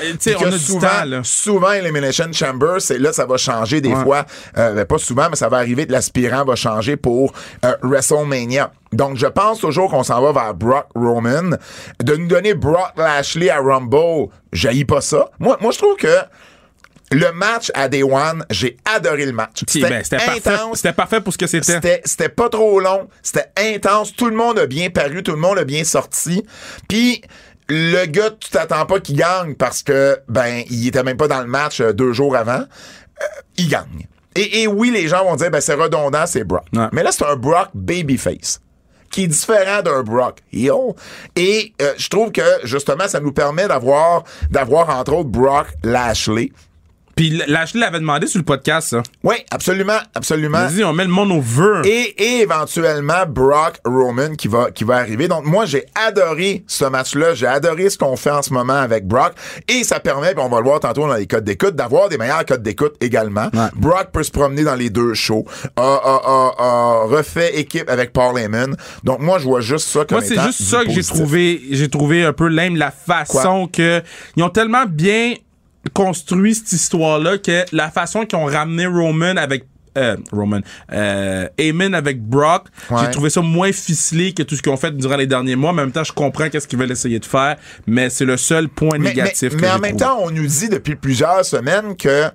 [0.40, 1.20] on a du souvent, temps, là.
[1.22, 4.02] souvent, Elimination Chamber, c'est là, ça va changer des Ouais.
[4.02, 4.24] fois.
[4.58, 7.32] Euh, ben, pas souvent, mais ça va arriver que l'aspirant va changer pour
[7.64, 8.72] euh, WrestleMania.
[8.92, 11.56] Donc, je pense toujours qu'on s'en va vers Brock Roman.
[12.02, 15.30] De nous donner Brock Lashley à Rumble, j'haïs pas ça.
[15.38, 16.08] Moi, moi, je trouve que
[17.12, 19.64] le match à Day One, j'ai adoré le match.
[19.74, 20.50] Ben, C'était parfait.
[20.50, 20.76] intense.
[20.76, 22.00] C'était parfait pour ce que c'était.
[22.04, 25.58] C'était, pas trop long, c'était intense, tout le monde a bien paru, tout le monde
[25.58, 26.44] a bien sorti.
[26.88, 27.22] Puis
[27.68, 31.40] le gars, tu t'attends pas qu'il gagne parce que ben il était même pas dans
[31.40, 32.62] le match euh, deux jours avant.
[32.62, 33.24] Euh,
[33.56, 34.06] il gagne.
[34.36, 36.64] Et, et oui, les gens vont dire ben c'est redondant, c'est Brock.
[36.72, 36.86] Ouais.
[36.92, 38.60] Mais là c'est un Brock babyface
[39.10, 40.94] qui est différent d'un Brock heel.
[41.34, 46.52] Et euh, je trouve que justement ça nous permet d'avoir d'avoir entre autres Brock Lashley.
[47.20, 49.02] Puis Lashley l'avait demandé sur le podcast, ça.
[49.22, 50.66] Oui, absolument, absolument.
[50.66, 51.82] Vas-y, on met le monde au vœu.
[51.84, 55.28] Et, et éventuellement Brock Roman qui va qui va arriver.
[55.28, 59.06] Donc moi j'ai adoré ce match-là, j'ai adoré ce qu'on fait en ce moment avec
[59.06, 59.34] Brock
[59.68, 62.16] et ça permet, puis on va le voir tantôt dans les codes d'écoute, d'avoir des
[62.16, 63.50] meilleurs codes d'écoute également.
[63.52, 63.68] Ouais.
[63.76, 65.44] Brock peut se promener dans les deux shows,
[65.76, 68.74] a, a- a- a refait équipe avec Paul Heyman.
[69.04, 71.90] Donc moi je vois juste ça comme Moi, c'est juste ça que j'ai trouvé, j'ai
[71.90, 74.00] trouvé un peu lame la façon que
[74.36, 75.34] ils ont tellement bien
[75.94, 79.64] construit cette histoire-là que la façon qu'ils ont ramené Roman avec
[79.98, 80.60] euh, Roman,
[80.92, 82.98] euh, Heyman avec Brock, Ouais.
[83.04, 85.72] j'ai trouvé ça moins ficelé que tout ce qu'ils ont fait durant les derniers mois.
[85.72, 87.56] Mais en même temps, je comprends qu'est-ce qu'ils veulent essayer de faire,
[87.88, 90.14] mais c'est le seul point Mais, négatif mais- que mais j'ai en même trouvé.
[90.14, 92.26] temps, on nous dit depuis plusieurs semaines que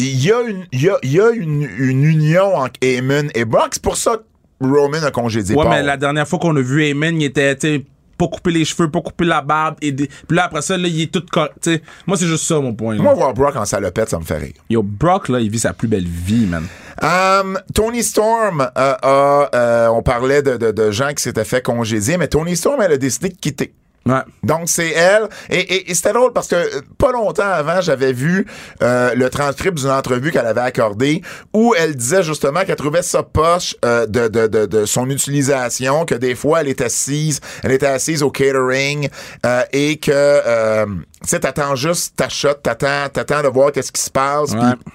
[0.00, 3.44] il y a une, il y a, y a une, une union entre Heyman et
[3.44, 3.68] Brock.
[3.74, 5.72] C'est pour ça que Roman a congédié Ouais, Paul.
[5.72, 7.84] mais la dernière fois qu'on a vu Heyman, il était,
[8.16, 9.76] pas couper les cheveux, pas couper la barbe.
[9.82, 11.68] Et des- Puis là, après ça, là, il est tout correct.
[12.06, 12.94] Moi, c'est juste ça, mon point.
[12.96, 13.02] là.
[13.02, 14.52] Moi, voir Brock en salopette, ça me fait rire.
[14.70, 16.66] Yo, Brock, là, il vit sa plus belle vie, man.
[17.02, 21.60] Um, Tony Storm euh, a, euh, on parlait de, de, de gens qui s'étaient fait
[21.60, 23.74] congédier, mais Tony Storm, elle a décidé de quitter.
[24.06, 24.20] Ouais.
[24.42, 25.28] Donc, c'est elle.
[25.50, 28.46] Et, et- et c'était drôle parce que euh, pas longtemps avant, j'avais vu
[28.82, 31.22] euh, le transcript d'une entrevue qu'elle avait accordée
[31.54, 36.04] où elle disait justement qu'elle trouvait ça poche euh, de, de, de, de son utilisation,
[36.04, 39.08] que des fois, elle était assise, elle était assise au catering
[39.46, 40.84] euh, et que, euh,
[41.22, 44.52] tu sais, t'attends juste ta shot, t'attends, t'attends de voir qu'est-ce qui se passe.
[44.52, 44.58] Ouais.
[44.84, 44.92] puis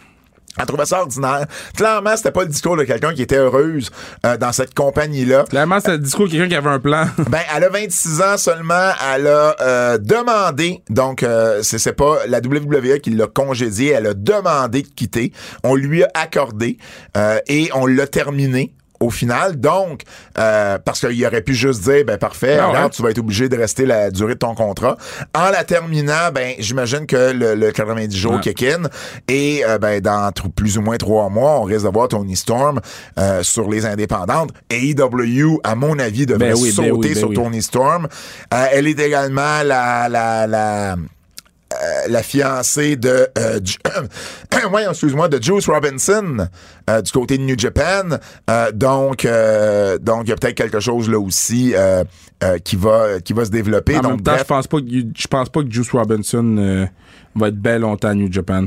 [0.59, 1.45] elle trouvait ça ordinaire.
[1.75, 3.89] Clairement, c'était pas le discours de quelqu'un qui était heureuse
[4.25, 5.45] euh, dans cette compagnie-là.
[5.49, 7.05] Clairement, c'est le discours de quelqu'un qui avait un plan.
[7.29, 8.91] Ben, elle a 26 ans seulement.
[9.13, 14.07] Elle a euh, demandé, donc euh, c'est c'est pas la WWE qui l'a congédié, elle
[14.07, 15.31] a demandé de quitter.
[15.63, 16.77] On lui a accordé
[17.17, 18.73] euh, et on l'a terminé.
[18.99, 20.01] Au final, donc,
[20.37, 22.71] euh, parce qu'il aurait pu juste dire, ben parfait, Ah ouais.
[22.73, 24.97] regarde, tu vas être obligé de rester la durée de ton contrat.
[25.33, 28.39] En la terminant, ben j'imagine que le, le 90 jours Ouais.
[28.41, 28.83] kick in
[29.29, 32.79] et euh, ben dans plus ou moins trois mois, on risque de voir Tony Storm
[33.17, 34.51] euh, sur les indépendantes.
[34.69, 37.35] Et AEW, à mon avis, devrait Ben oui, ben sauter oui, ben sur oui.
[37.35, 38.07] Tony Storm.
[38.51, 40.95] Elle est également la la la
[42.07, 43.59] la fiancée de euh,
[44.73, 46.47] ouais, excuse-moi de Juice Robinson
[46.89, 48.17] euh, du côté de New Japan
[48.49, 52.03] Euh, donc euh, donc il y a peut-être quelque chose là aussi euh,
[52.43, 54.79] euh, qui va qui va se développer En donc même temps, bref, je pense pas
[54.79, 56.85] que je pense pas que Juice Robinson euh,
[57.35, 58.65] va être bel longtemps à New Japan.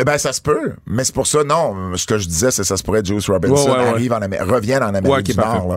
[0.00, 1.94] Eh Ben, ça se peut, mais c'est pour ça, non.
[1.94, 3.88] Ce que je disais, c'est ça se pourrait Juice Robinson Ouais, ouais, ouais.
[3.88, 5.36] arrive en Amérique, revienne en Amérique du.
[5.36, 5.76] Nord.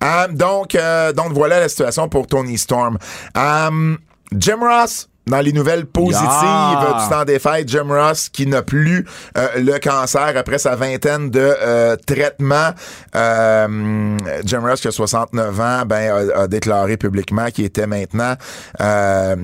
[0.00, 0.26] là.
[0.26, 2.98] Euh, donc, euh, donc voilà la situation pour Tony Storm.
[3.36, 3.96] Euh,
[4.32, 5.08] Jim Ross.
[5.28, 7.02] Dans les nouvelles positives Yeah.
[7.04, 9.04] du temps des fêtes, Jim Ross qui n'a plus
[9.36, 12.70] euh, le cancer après sa vingtaine de euh, traitements.
[13.14, 18.34] Euh, Jim Ross qui a 69 ans, ben a, a déclaré publiquement qu'il était maintenant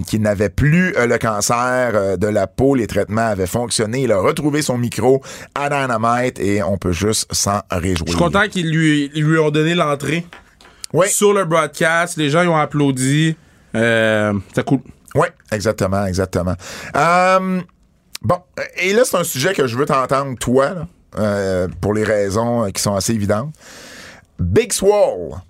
[0.07, 2.75] qu'il n'avait plus le cancer de la peau.
[2.75, 4.03] Les traitements avaient fonctionné.
[4.03, 5.23] Il a retrouvé son micro
[5.55, 8.07] à Dynamite et on peut juste s'en réjouir.
[8.07, 10.27] Je suis content qu'ils lui, lui ont donné l'entrée
[10.93, 11.09] Oui.
[11.09, 12.17] sur le broadcast.
[12.17, 13.37] Les gens ils ont applaudi.
[13.75, 14.81] Euh, c'est cool.
[15.15, 16.55] Oui, exactement, exactement.
[16.97, 17.61] Euh,
[18.23, 18.39] bon,
[18.77, 20.87] et là, c'est un sujet que je veux t'entendre, toi,
[21.19, 23.55] euh, pour les raisons euh, qui sont assez évidentes.
[24.39, 25.41] Big Swall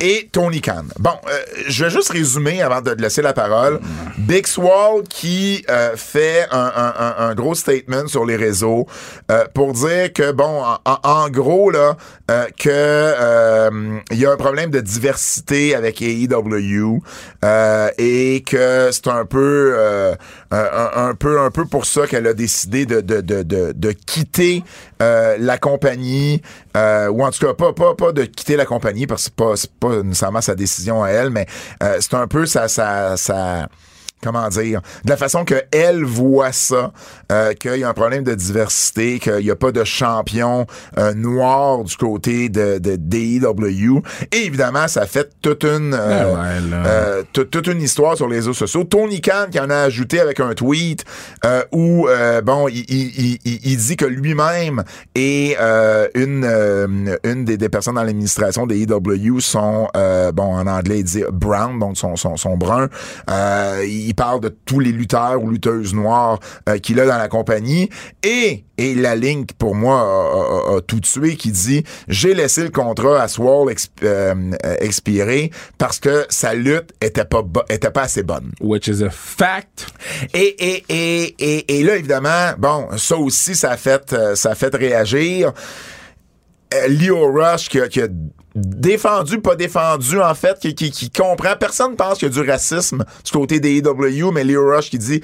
[0.00, 0.84] Et Tony Khan.
[1.00, 1.32] Bon, euh,
[1.66, 3.80] je vais juste résumer avant de te laisser la parole.
[4.18, 8.86] Big Swall qui euh, fait un, un- un- gros statement sur les réseaux
[9.32, 11.96] euh, pour dire que, bon, en, en- gros, là,
[12.30, 17.00] euh, que euh, il y a un problème de diversité avec AEW
[17.44, 19.74] euh, et que c'est un peu
[20.50, 24.62] un peu un peu pour ça qu'elle a décidé de, de, de, de, de quitter
[25.04, 26.40] euh, la compagnie
[26.76, 29.70] euh, ou en tout cas pas, pas, pas de quitter la compagnie parce que c'est
[29.70, 31.46] pas, pas nécessairement sa décision à elle mais
[31.82, 33.68] euh, c'est un peu sa, sa, sa
[34.24, 36.92] comment dire, de la façon que elle voit ça,
[37.30, 40.66] euh, qu'il y a un problème de diversité, qu'il n'y a pas de champion
[40.98, 44.00] euh, noir du côté de, de DEW.
[44.32, 46.86] Et évidemment, ça fait toute une euh, ouais, là.
[46.86, 48.84] euh, toute- toute une histoire sur les réseaux sociaux.
[48.84, 51.04] Tony Khan qui en a ajouté avec un tweet
[51.44, 54.82] euh, où euh, bon, il, il- il- il- dit que lui-même
[55.14, 60.66] et euh, une une des, des personnes dans l'administration des EW sont euh, bon en
[60.66, 62.88] anglais il dit brown donc sont sont, sont bruns.
[63.30, 63.82] Euh,
[64.14, 67.88] il parle de tous les lutteurs ou lutteuses noires euh, qu'il a dans la compagnie
[68.22, 72.32] et et la ligne qui, pour moi a, a- a tout tué qui dit j'ai
[72.34, 77.42] laissé le contrat à Swall exp- euh, euh, expirer parce que sa lutte était pas
[77.70, 78.52] était pas assez bonne.
[78.60, 79.86] Which is a fact.
[80.32, 84.54] Et, et, et, et, et là, évidemment, bon, ça aussi, ça a fait, ça a
[84.54, 85.52] fait réagir.
[86.88, 88.08] Leo Rush qui a, qui a
[88.54, 91.54] défendu, pas défendu, en fait, qui, qui, qui comprend.
[91.58, 94.98] Personne pense qu'il y a du racisme du côté des EW, mais Leo Rush qui
[94.98, 95.20] dit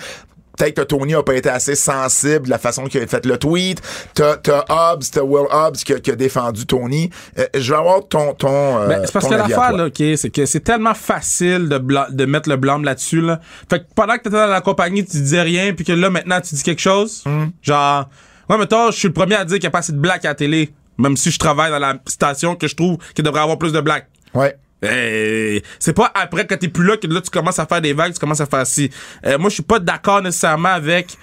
[0.58, 3.38] peut-être que Tony a pas été assez sensible de la façon qu'il a fait le
[3.38, 3.80] tweet.
[4.14, 7.08] T'as, t'as Hobbs, t'as Will Hobbs qui a, qui a défendu Tony.
[7.38, 10.02] Euh, je vais avoir ton, ton, euh, Ben, c'est parce ton que l'affaire, là, OK,
[10.16, 13.40] c'est que c'est tellement facile de, bla- de mettre le blâme là-dessus, là.
[13.70, 16.40] Fait que pendant que t'étais dans la compagnie, tu disais rien, puis que là, maintenant,
[16.42, 17.22] tu dis quelque chose.
[17.24, 17.46] Hmm.
[17.62, 18.08] Genre,
[18.50, 19.98] ouais, mais toi, je suis le premier à dire qu'il n'y a pas assez de
[19.98, 20.74] black à la télé.
[21.00, 23.80] Même si je travaille dans la station que je trouve qu'il devrait avoir plus de
[23.80, 24.06] black.
[24.34, 24.54] Ouais.
[24.82, 27.92] Eh, c'est pas après que t'es plus là que là tu commences à faire des
[27.92, 28.90] vagues, tu commences à faire ci.
[29.26, 31.18] Euh, moi je suis pas d'accord nécessairement avec.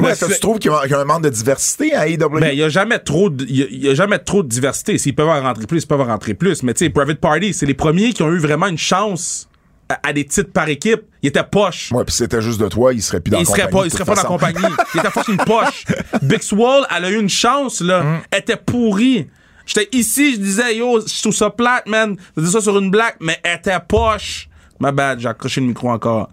[0.00, 2.40] Ouais, est-ce que tu trouves qu'il y a un manque de diversité à AEW?
[2.40, 4.98] ben, il y a jamais trop de, il y y a jamais trop de diversité.
[4.98, 6.62] S'ils peuvent en rentrer plus, ils peuvent en rentrer plus.
[6.62, 9.48] Mais tu sais, Private Party, c'est les premiers qui ont eu vraiment une chance
[9.88, 11.02] à, des titres par équipe.
[11.22, 11.92] Ils étaient poches.
[11.92, 13.80] Ouais, puis c'était juste de toi, il serait plus dans il la serait compagnie.
[13.80, 14.74] pas, il serait pas dans la compagnie.
[14.94, 15.84] Il était fucking poche.
[16.22, 18.02] Big Swall, elle a eu une chance, là.
[18.02, 18.22] Mm.
[18.30, 19.28] Elle était pourrie.
[19.66, 22.16] J'étais ici, je disais, yo, je trouve ça plate, man.
[22.36, 24.48] Je dis ça sur une blague, mais elle était poche.
[24.78, 26.28] Ma bad, j'ai accroché le micro encore.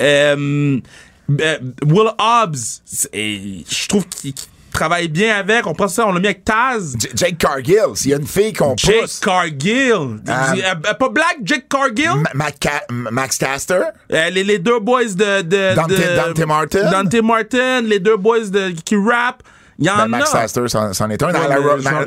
[0.00, 0.80] Euh,
[1.40, 4.34] euh, Will Hobbs, je trouve qu'il
[4.72, 5.66] travaille bien avec.
[5.66, 6.94] On prend ça, on l'a mis avec Taz.
[6.98, 9.20] J- Jake Cargill, s'il y a une fille qu'on Jake pousse.
[9.20, 10.20] Cargill.
[10.28, 10.54] Ah.
[10.54, 12.10] Euh, pas Black, Jake Cargill?
[12.22, 13.80] Ma- Mac Ca- Max Caster?
[14.12, 15.42] Euh, les, les deux boys de.
[15.42, 16.90] de Dante- de- Dante Martin?
[16.90, 19.42] Dante Martin, les deux boys de, qui rap.
[19.78, 20.40] Il y en Ben, Max a.
[20.42, 21.30] Caster, c'en c'en est un.
[21.32, 21.38] Je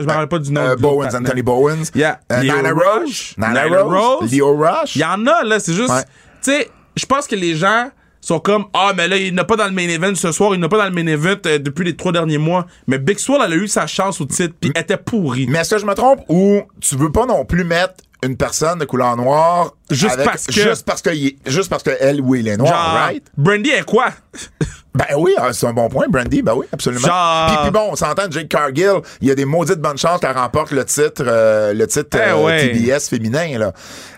[0.04, 1.10] me rappelle pas du nom euh, Bowens.
[1.16, 1.86] Anthony Bowens.
[1.96, 2.20] Yeah.
[2.30, 3.36] Leo Nyla Rush.
[3.38, 4.20] Rose?
[4.22, 4.32] Rose.
[4.32, 4.96] Leo Rush?
[4.96, 5.60] Il y en a, là.
[5.60, 5.90] C'est juste.
[5.90, 6.04] Ouais.
[6.44, 7.90] Tu sais, je pense que les gens
[8.28, 10.60] sont comme Ah, mais là, il n'a pas dans le main event ce soir, il
[10.60, 12.66] n'a pas dans le main event euh, depuis les trois derniers mois.
[12.88, 15.48] Mais Big Swole, elle a eu sa chance au titre, puis elle était pourrie.
[15.50, 18.80] Mais est-ce que je me trompe ou tu veux pas non plus mettre une personne
[18.80, 21.92] de couleur noire Juste avec- parce que- juste parce que il est- juste parce que
[22.00, 23.24] elle ou il est noir, Genre, right?
[23.38, 24.08] Brandy est quoi?
[24.96, 26.42] Ben oui, ah, c'est un bon point, Brandy.
[26.42, 27.06] Ben oui, absolument.
[27.06, 30.22] Genre- Puis, puis bon, on s'entend, Jake Cargill, il y a des maudites bonnes chances
[30.22, 32.72] qu'elle remporte le titre, euh, le titre Eh euh, ouais.
[32.72, 33.74] TBS féminin là.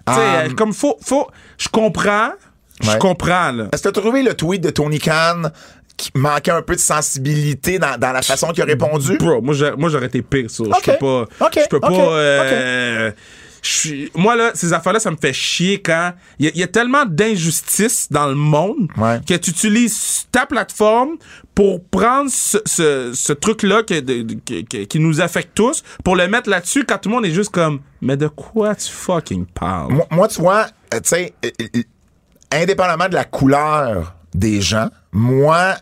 [0.06, 1.28] Tu sais, Um, euh, comme faut, faut.
[1.58, 2.30] Je comprends.
[2.82, 3.68] Je comprends, là.
[3.74, 5.44] Est-ce que tu as trouvé le tweet de Tony Khan
[5.98, 9.18] qui manquait un peu de sensibilité dans, dans la façon qu'il a répondu?
[9.18, 10.64] Bro, moi, j'aurais été pire, ça.
[10.86, 11.50] Je peux pas.
[11.56, 11.92] Je peux pas.
[11.92, 13.12] euh,
[14.16, 16.14] moi, là, ces affaires-là, ça me fait chier quand.
[16.40, 19.20] Il y, a- il y a tellement d'injustice dans le monde Ouais.
[19.28, 21.18] que tu utilises ta plateforme
[21.56, 26.98] pour prendre ce, ce- ce truc-là qui nous affecte tous, pour le mettre là-dessus quand
[27.00, 27.80] tout le monde est juste comme.
[28.02, 29.92] Mais de quoi tu fucking parles?
[29.94, 31.50] Moi, moi, tu vois, euh, tu sais, euh,
[32.52, 35.76] indépendamment de la couleur des gens, moi,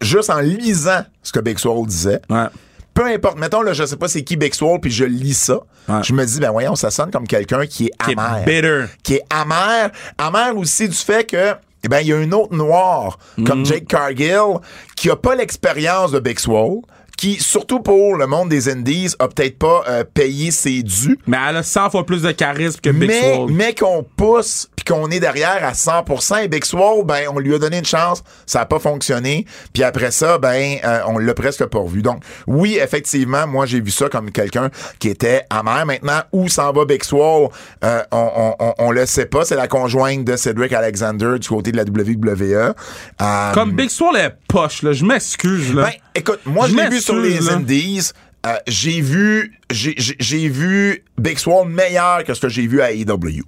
[0.00, 2.46] juste en lisant ce que Big Swole disait, Ouais.
[2.94, 5.58] peu importe, mettons, là, je sais pas c'est qui Swole, puis je lis ça,
[5.88, 6.02] Ouais.
[6.02, 8.44] je me dis, ben voyons, ça sonne comme quelqu'un qui est Qui est amer.
[8.44, 8.84] bitter.
[9.02, 9.90] Qui est amer.
[10.18, 13.44] Amer aussi du fait que, eh ben, il y a une autre noire, Mm-hmm.
[13.46, 14.58] comme Jake Cargill,
[14.96, 16.80] qui a pas l'expérience de Big Swole,
[17.18, 21.36] qui, surtout pour le monde des Indies, a peut-être pas euh, payé ses dus, Mais
[21.48, 23.52] elle a 100 fois plus de charisme que Big mais, Swole.
[23.52, 27.52] mais qu'on pousse puis qu'on est derrière à 100% et Big Swole, ben on lui
[27.54, 31.34] a donné une chance, ça a pas fonctionné, puis après ça ben euh, on l'a
[31.34, 32.02] presque pas revu.
[32.02, 35.84] Donc oui, effectivement, moi j'ai vu ça comme quelqu'un qui était amer.
[35.86, 37.48] Maintenant où s'en va Big Swole,
[37.84, 41.48] euh, on, on, on, on le sait pas, c'est la conjointe de Cedric Alexander du
[41.48, 42.74] côté de la WWE.
[43.20, 44.92] Euh, Comme Big Swole est poche, là.
[44.92, 45.82] Je m'excuse, là.
[45.82, 47.52] ben, écoute, moi, je l'ai vu sur les là.
[47.54, 48.10] Indies.
[48.46, 53.42] Euh, j'ai vu j'ai- vu Big Swole meilleur que ce que j'ai vu à AEW.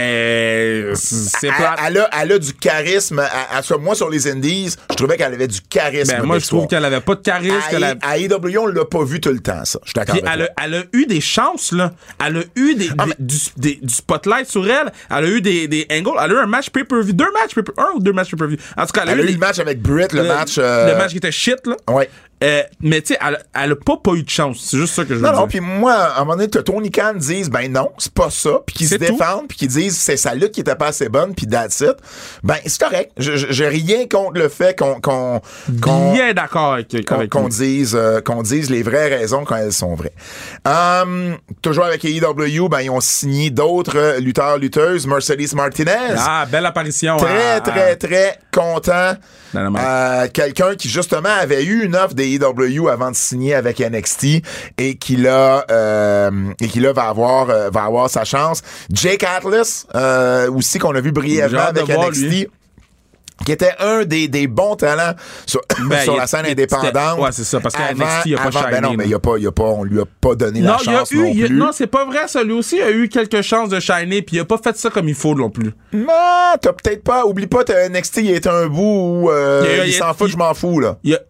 [0.00, 1.78] Ben, c'est Elle, plate.
[1.86, 3.18] elle a, elle a du charisme.
[3.18, 6.12] À, moi, sur les Indies, je trouvais qu'elle avait du charisme.
[6.16, 7.56] Ben, moi, Big je trouve qu'elle avait pas de charisme.
[7.66, 9.78] À, qu'elle a- à AEW, on l'a pas vu tout le temps, ça.
[9.84, 11.92] Je suis d'accord elle a, elle a eu des chances, là.
[12.24, 14.92] Elle a eu des, Ah, des- du, des- du spotlight sur elle.
[15.10, 16.10] Elle a eu des, des angles.
[16.22, 17.12] Elle a eu un match pay-per-view.
[17.12, 18.56] Deux matchs pay-per Un ou deux matchs pay-per-view.
[18.76, 20.54] En tout cas, elle a, eu des- le match avec Britt, le, le- match...
[20.58, 21.76] euh, Le match qui était shit, là.
[21.92, 22.08] Ouais.
[22.44, 24.58] Euh, mais tu sais, elle, elle a pas, pas eu de chance.
[24.60, 25.48] C'est juste ça que je veux Non, non, dire.
[25.48, 28.60] puis moi, à un moment donné, que Tony Khan dise, ben non, c'est pas ça,
[28.66, 31.34] puis qu'ils se défendent, puis qu'ils disent, c'est sa lutte qui était pas assez bonne,
[31.34, 31.94] puis that's it,
[32.44, 33.12] ben c'est correct.
[33.16, 35.40] J'ai rien contre le fait qu'on qu'on
[36.12, 40.12] Bien d'accord avec, qu'on dise euh, qu'on dise les vraies raisons quand elles sont vraies.
[40.66, 46.14] Hum, toujours avec AEW, ben ils ont signé d'autres lutteurs lutteuses, Mercedes Martinez.
[46.18, 47.16] Ah, belle apparition.
[47.16, 49.14] Très, à- très, à- très content.
[49.54, 54.42] Euh, Quelqu'un qui, justement, avait eu une offre des AEW avant de signer avec NXT
[54.78, 58.62] et qui, là, euh, et qui, là, va avoir, euh, va avoir sa chance.
[58.90, 62.22] Jake Atlas, euh, aussi, qu'on a vu brièvement avec NXT.
[62.22, 62.46] lui.
[63.44, 65.12] Qui était un des, des bons talents
[65.44, 65.60] sur,
[65.90, 67.20] Ben, sur la scène indépendante.
[67.20, 69.14] ouais, c'est ça, parce qu'à NXT, il a pas avant- Ben non, mais il y
[69.14, 71.18] a pas, il y a pas, on lui a pas donné la Non, chance eu,
[71.18, 71.54] non y a- plus.
[71.54, 72.42] non, c'est pas vrai, ça.
[72.42, 74.88] Lui aussi, il a eu quelques chances de shiner, puis il a pas fait ça
[74.88, 75.70] comme il faut non plus.
[75.92, 76.06] Non,
[76.62, 77.26] t'as peut-être pas.
[77.26, 80.80] Oublie pas, NXT, il était un bout où euh, Il s'en fout, je m'en fous,
[80.80, 80.96] là.
[81.04, 81.20] Il a-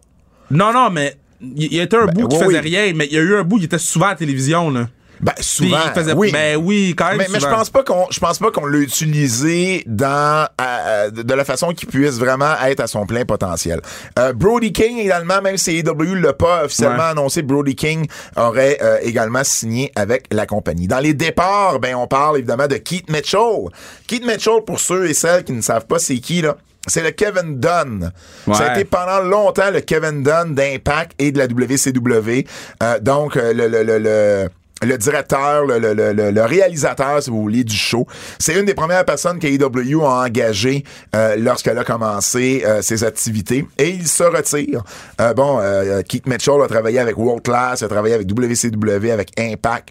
[0.51, 2.77] Non, non, mais il y a été un bout qui Ben, oui, faisait oui.
[2.77, 4.89] rien, mais il y a eu un bout qui était souvent à la télévision, là.
[5.19, 5.79] Ben, souvent.
[5.87, 6.13] il faisait.
[6.13, 6.31] oui.
[6.31, 7.17] Ben oui, quand même.
[7.17, 11.33] Mais, mais je pense pas qu'on je pense pas qu'on l'a utilisé dans euh, de
[11.33, 13.81] la façon qu'il puisse vraiment être à son plein potentiel.
[14.19, 17.11] Euh, Brody King également, même si AEW l'a pas officiellement Ouais.
[17.13, 18.07] annoncé, Brody King
[18.37, 20.87] aurait euh, également signé avec la compagnie.
[20.87, 23.71] Dans les départs, ben on parle évidemment de Keith Mitchell.
[24.07, 26.59] Keith Mitchell, pour ceux et celles qui ne savent pas c'est qui là.
[26.87, 28.13] C'est le Kevin Dunn.
[28.47, 28.73] Ça a Ouais.
[28.81, 32.47] été pendant longtemps le Kevin Dunn d'Impact et de la WCW.
[32.83, 34.49] Euh, donc, euh, le, le, le, le-
[34.83, 38.07] le directeur, le, le, le, le- le réalisateur, si vous voulez, du show.
[38.39, 43.67] C'est une des premières personnes qu'AEW a engagé euh, lorsqu'elle a commencé euh, ses activités.
[43.79, 44.85] Et il se retire.
[45.19, 49.31] Euh, bon, euh, Keith Mitchell a travaillé avec World Class, a travaillé avec WCW, avec
[49.41, 49.89] Impact.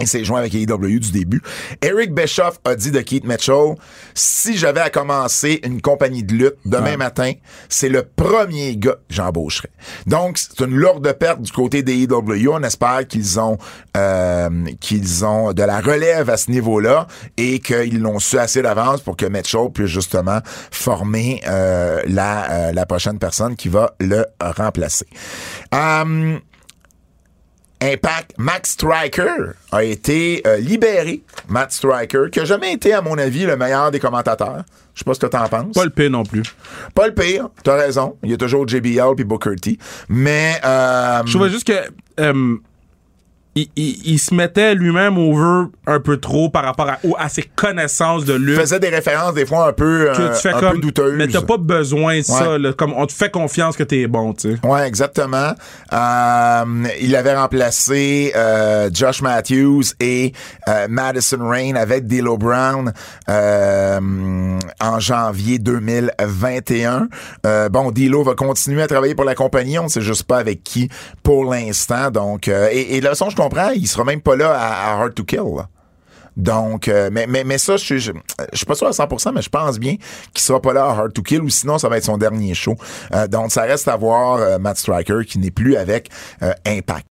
[0.00, 1.42] Il s'est joint avec AEW du début.
[1.82, 3.74] Eric Bischoff a dit de Keith Mitchell,
[4.14, 7.32] si j'avais à commencer une compagnie de lutte demain matin,
[7.68, 9.70] c'est le premier gars que j'embaucherais.
[10.06, 12.48] Donc, c'est une lourde perte du côté des AEW.
[12.52, 13.58] On espère qu'ils ont
[13.96, 14.48] euh,
[14.80, 17.06] qu'ils ont de la relève à ce niveau-là
[17.36, 22.72] et qu'ils l'ont su assez d'avance pour que Mitchell puisse justement former euh, la, euh,
[22.72, 25.06] la prochaine personne qui va le remplacer.
[25.72, 26.40] Um,
[27.80, 31.22] Impact, Max Striker a été euh, libéré.
[31.48, 34.64] Matt Striker, qui a jamais été, à mon avis, le meilleur des commentateurs.
[34.94, 35.74] Je sais pas ce que t'en penses.
[35.74, 36.42] Pas le pire non plus.
[36.94, 38.16] Pas le pire, t'as raison.
[38.24, 39.78] Il y a toujours JBL puis Booker T.
[40.08, 41.88] Mais euh, Je trouvais juste que
[42.20, 42.56] euh,
[43.62, 47.28] il, il- il se mettait lui-même over un peu trop par rapport à, au- à
[47.28, 48.60] ses connaissances de il lutte.
[48.60, 51.14] faisait des références des fois un peu, que euh, tu fais un comme, peu douteuses.
[51.16, 52.58] mais t'as pas besoin de ça.
[52.58, 52.72] Là.
[52.72, 54.66] comme on te fait confiance que t'es bon, tu sais.
[54.66, 55.52] Ouais, exactement.
[55.92, 56.64] Euh,
[57.00, 60.32] il avait remplacé euh, Josh Matthews et
[60.68, 62.92] euh, Madison Rain avec D'Lo Brown
[63.28, 67.08] euh, en janvier 2021.
[67.46, 69.78] Euh, bon, D'Lo va continuer à travailler pour la compagnie.
[69.78, 70.88] On ne sait juste pas avec qui
[71.22, 72.10] pour l'instant.
[72.10, 75.24] Donc, euh, et, et façon, je comprends, il sera même pas là à, Hard to
[75.24, 75.66] Kill.
[76.36, 78.12] Donc, euh, mais, mais, mais ça, je je,
[78.52, 79.96] suis pas sûr à 100%, mais je pense bien
[80.32, 82.54] qu'il sera pas là à Hard to Kill ou sinon ça va être son dernier
[82.54, 82.76] show.
[83.12, 86.08] Euh, donc, ça reste à voir euh, Matt Striker qui n'est plus avec
[86.64, 87.06] Impact.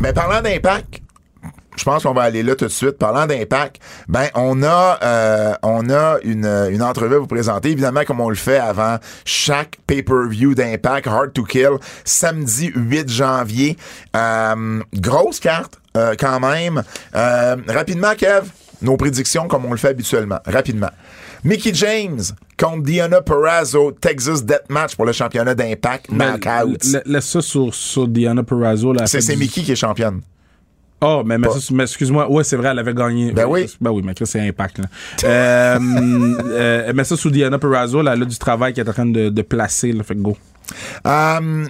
[0.00, 1.03] Mais parlant d'Impact,
[1.76, 2.98] je pense qu'on va aller là tout de suite.
[2.98, 8.04] Parlant d'impact, ben on a euh, on a une, une entrevue à vous présenter, évidemment
[8.04, 13.76] comme on le fait avant chaque pay-per-view d'impact, Hard to Kill, samedi 8 janvier.
[14.16, 16.82] Euh, grosse carte euh, quand même.
[17.14, 18.46] Euh, rapidement, Kev,
[18.82, 20.38] nos prédictions comme on le fait habituellement.
[20.46, 20.90] Rapidement.
[21.44, 22.20] Mickey James
[22.58, 26.84] contre Diana Perrazzo, Texas Deathmatch pour le championnat d'impact, knockout.
[26.84, 28.94] La- la- Laisse ça sur, sur Diana Perrazzo.
[29.00, 30.20] C'est fait c'est du- Mickey qui est championne.
[31.00, 32.30] Oh, mais, mais, excuse-moi.
[32.30, 33.32] Ouais, c'est vrai, elle avait gagné.
[33.32, 33.66] Ben oui.
[33.80, 34.78] Ben oui, mais que c'est Impact.
[34.78, 34.84] Là.
[35.24, 35.78] euh,
[36.46, 39.06] euh, mais ça, sous Diana Perrazzo, là, elle a du travail qu'elle est en train
[39.06, 39.92] de, de placer.
[39.92, 40.36] Là, fait que go.
[41.06, 41.66] Euh,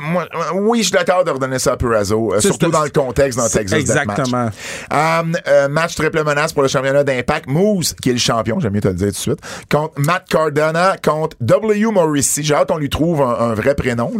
[0.00, 3.38] moi, oui, je suis d'accord de redonner ça à Purazo, euh, surtout dans le contexte
[3.38, 4.50] dans Texas exactement.
[4.92, 7.46] Euh, match triple menace pour le championnat d'Impact.
[7.46, 9.38] Moose, qui est le champion, j'aime mieux te le dire tout de suite,
[9.70, 11.86] contre Matt Cardona, contre W.
[11.92, 12.42] Morrissey.
[12.42, 14.10] J'ai hâte qu'on lui trouve un, un vrai prénom.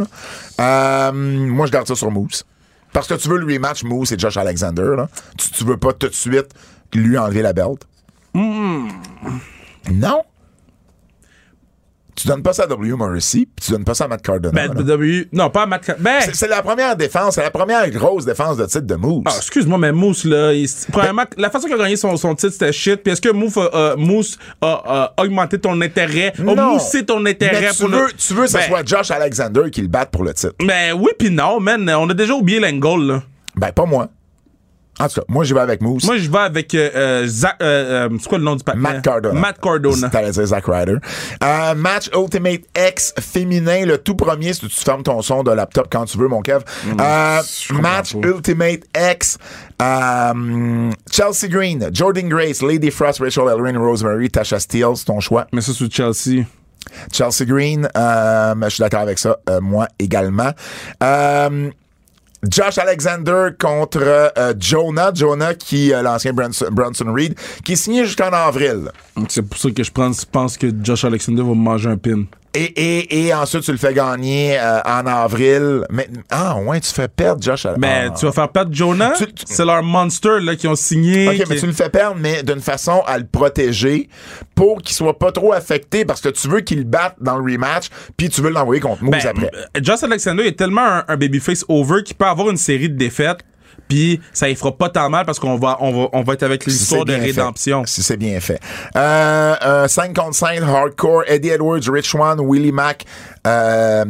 [0.57, 1.11] là.
[1.11, 2.45] Moi, je garde ça sur Moose.
[2.95, 4.93] Parce que tu veux le rematch Moose et Josh Alexander.
[4.95, 5.09] Là.
[5.37, 6.47] Tu, tu veux pas tout de suite
[6.97, 7.85] lui enlever la belt?
[8.33, 8.87] Hmm.
[9.91, 10.23] Non?
[12.15, 12.93] Tu donnes pas ça à W.
[12.95, 14.67] Morrissey, puis tu donnes pas ça à Matt Cardona.
[14.69, 14.73] Ben.
[14.73, 15.27] W.
[15.33, 15.85] Non, pas Matt.
[15.85, 16.21] Car- Ben.
[16.33, 19.23] C'est- la première défense, c'est la première grosse défense de titre de Moose.
[19.25, 22.53] Ah, excuse-moi, mais Moose, là, il- premièrement, la façon qu'il a gagné son, son titre,
[22.53, 23.03] c'était shit.
[23.03, 26.31] Puis est-ce que Moose a, euh, Moose a, a augmenté ton intérêt?
[26.39, 28.13] A moussé ton intérêt Mais tu pour veux, le.
[28.13, 30.55] tu veux que ce Ben, soit Josh Alexander qui le batte pour le titre.
[30.65, 31.89] Ben oui, puis non, man.
[31.89, 33.23] On a déjà oublié l'angle, là.
[33.57, 34.07] Ben, pas moi.
[34.99, 36.05] En tout cas, moi, j'y vais avec Moose.
[36.05, 37.55] Moi, je vais avec euh, euh, Zach.
[37.61, 38.79] euh, euh, c'est quoi le nom du patin?
[38.79, 39.37] Matt Cardona.
[39.39, 40.09] Matt Cardona.
[40.09, 40.95] T'allais dire Zack Ryder.
[41.43, 45.87] Euh, match Ultimate X féminin, le tout premier, si tu fermes ton son de laptop
[45.91, 46.63] quand tu veux, mon Kev.
[46.87, 48.27] Euh, comprends match pas.
[48.27, 49.37] Ultimate X.
[49.81, 55.45] euh, Chelsea Green, Jordan Grace, Lady Frost, Rachel Ellering, Rosemary, Tasha Steele, c'est ton choix.
[55.51, 56.45] Mais ça, c'est Chelsea.
[57.11, 60.51] Chelsea Green, euh, je suis d'accord avec ça, euh, moi également.
[61.03, 61.69] Euh,
[62.49, 68.91] Josh Alexander contre euh, Jonah, Jonah qui euh, l'ancien Bronson, Reed, qui est jusqu'en avril.
[69.29, 72.25] C'est pour ça que je pense, que Josh Alexander va manger un pin.
[72.55, 75.85] Et, et, et ensuite, tu le fais gagner euh, en avril.
[75.89, 77.87] Mais, ah, ouais, tu fais perdre Josh Alexander.
[77.87, 79.13] Mais Ben, tu vas faire perdre Jonah?
[79.17, 81.27] Tu- tu- C'est leur monster là, qui ont signé.
[81.27, 84.09] OK, qui- mais tu le fais perdre, mais d'une façon à le protéger
[84.55, 87.87] pour qu'il soit pas trop affecté parce que tu veux qu'il batte dans le rematch,
[88.17, 89.51] puis tu veux l'envoyer contre Moose Ben, après.
[89.81, 93.39] Josh Alexander est tellement un, un babyface over qu'il peut avoir une série de défaites,
[93.87, 96.43] puis ça y fera pas tant mal parce qu'on va, on va, on va être
[96.43, 97.19] avec l'histoire de fait.
[97.19, 97.83] rédemption.
[97.85, 98.59] Si c'est bien fait.
[98.95, 103.05] Euh, euh, 5 contre 5, hardcore, Eddie Edwards, Rich One, Willie Mack,
[103.45, 104.05] euh,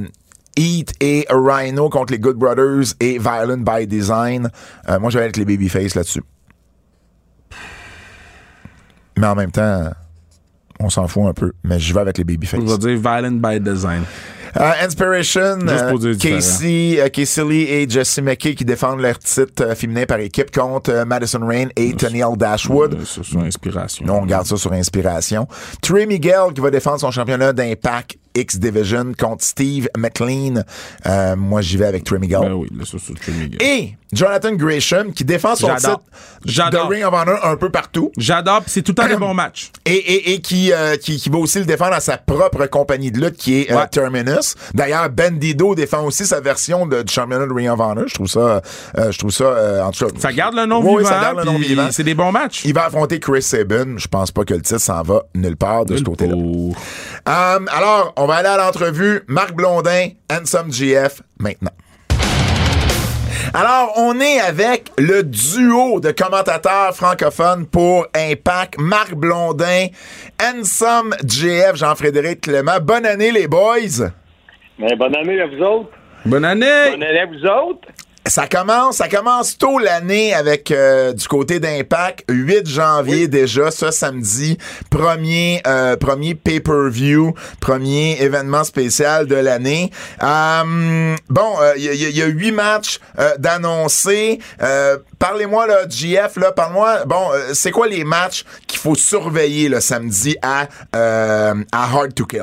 [0.57, 4.49] Heat et Rhino contre les Good Brothers et Violent by Design.
[4.89, 6.23] Euh, moi, j'avais avec les Babyface là-dessus.
[9.17, 9.91] Mais en même temps,
[10.79, 11.51] on s'en fout un peu.
[11.63, 12.59] Mais je vais avec les Babyface.
[12.61, 14.03] On va dire violent by design.
[14.57, 16.15] Euh, Inspiration, euh.
[16.17, 21.03] Casey, euh, Casey Lee et Jessie McKay qui défendent leur titre féminin par équipe contre
[21.05, 23.03] Madison Rain et Tennille Dashwood.
[23.05, 24.05] Ça, c'est une inspiration.
[24.07, 25.47] On garde ça sur inspiration.
[25.81, 30.63] Trey Miguel qui va défendre son championnat d'impact X Division contre Steve McLean.
[31.05, 32.39] Euh, moi, j'y vais avec Trey Miguel.
[32.41, 32.97] Ben oui, là, ça.
[33.61, 35.99] Et Jonathan Gresham qui défend son titre
[36.45, 38.11] de Ring of Honor un peu partout.
[38.17, 39.71] J'adore, c'est tout le temps des bons matchs.
[39.85, 43.11] Et, et, et qui, euh, qui, qui va aussi le défendre à sa propre compagnie
[43.11, 43.87] de lutte qui est euh, Ouais.
[43.87, 44.55] Terminus.
[44.73, 48.05] D'ailleurs, Bandido défend aussi sa version de, du championnat de Ring of Honor.
[48.07, 48.61] Je trouve ça,
[48.97, 50.11] euh, je trouve ça, en tout cas.
[50.17, 51.87] Ça garde le nom Oui, vivant, ça garde le nom vivant.
[51.91, 52.63] c'est des bons matchs.
[52.63, 53.97] Il va affronter Chris Sabin.
[53.97, 56.35] Je pense pas que le titre s'en va nulle part de ce côté-là.
[57.25, 59.21] Alors, on va aller à l'entrevue.
[59.27, 61.71] Marc Blondin, Handsome GF, maintenant.
[63.53, 69.87] Alors, on est avec le duo de commentateurs francophones pour Impact, Marc Blondin,
[70.41, 72.79] Handsome GF, Jean-Frédéric Clément.
[72.81, 74.09] Bonne année, les boys!
[74.77, 75.91] Mais bonne année à vous autres.
[76.25, 76.91] Bonne année!
[76.91, 77.87] Bonne année à vous autres.
[78.27, 83.91] Ça commence, ça commence tôt l'année avec euh, du côté d'Impact, 8 janvier déjà, ça
[83.91, 84.57] samedi,
[84.89, 89.91] premier euh, premier pay-per-view, premier événement spécial de l'année.
[90.23, 94.39] Euh, bon, il y, a- y a huit matchs euh, d'annoncer.
[94.59, 97.05] Euh, Parlez-moi là, GF, là, parle-moi.
[97.05, 102.15] Bon, euh, c'est quoi les matchs qu'il faut surveiller le samedi à euh, à Hard
[102.15, 102.41] to Kill?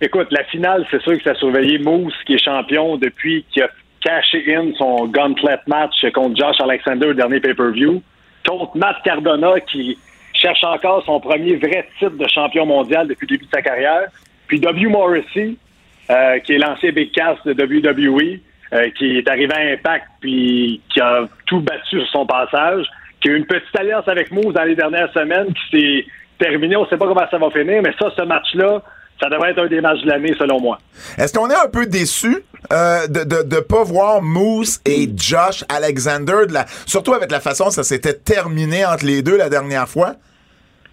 [0.00, 3.62] Écoute, la finale, c'est sûr que ça a surveillé Moose, qui est champion depuis qu'il
[3.62, 3.68] a
[4.00, 8.02] caché in son gauntlet match contre Josh Alexander dernier pay-per-view.
[8.46, 9.98] Contre Matt Cardona, qui
[10.34, 14.08] cherche encore son premier vrai titre de champion mondial depuis le début de sa carrière.
[14.46, 14.88] Puis W.
[14.88, 15.56] Morrissey,
[16.10, 18.40] euh, qui est l'ancien Big Cass de WWE,
[18.72, 22.86] euh, qui est arrivé à Impact puis qui a tout battu sur son passage,
[23.20, 26.06] qui a eu une petite alliance avec Moose dans les dernières semaines, qui s'est
[26.38, 26.76] terminée.
[26.76, 28.82] On ne sait pas comment ça va finir, mais ça, ce match-là,
[29.20, 30.78] ça devrait être un des matchs de l'année, selon moi.
[31.16, 32.36] Est-ce qu'on est un peu déçu
[32.72, 37.40] euh, de, de de pas voir Moose et Josh Alexander, de la, surtout avec la
[37.40, 40.14] façon dont ça s'était terminé entre les deux la dernière fois?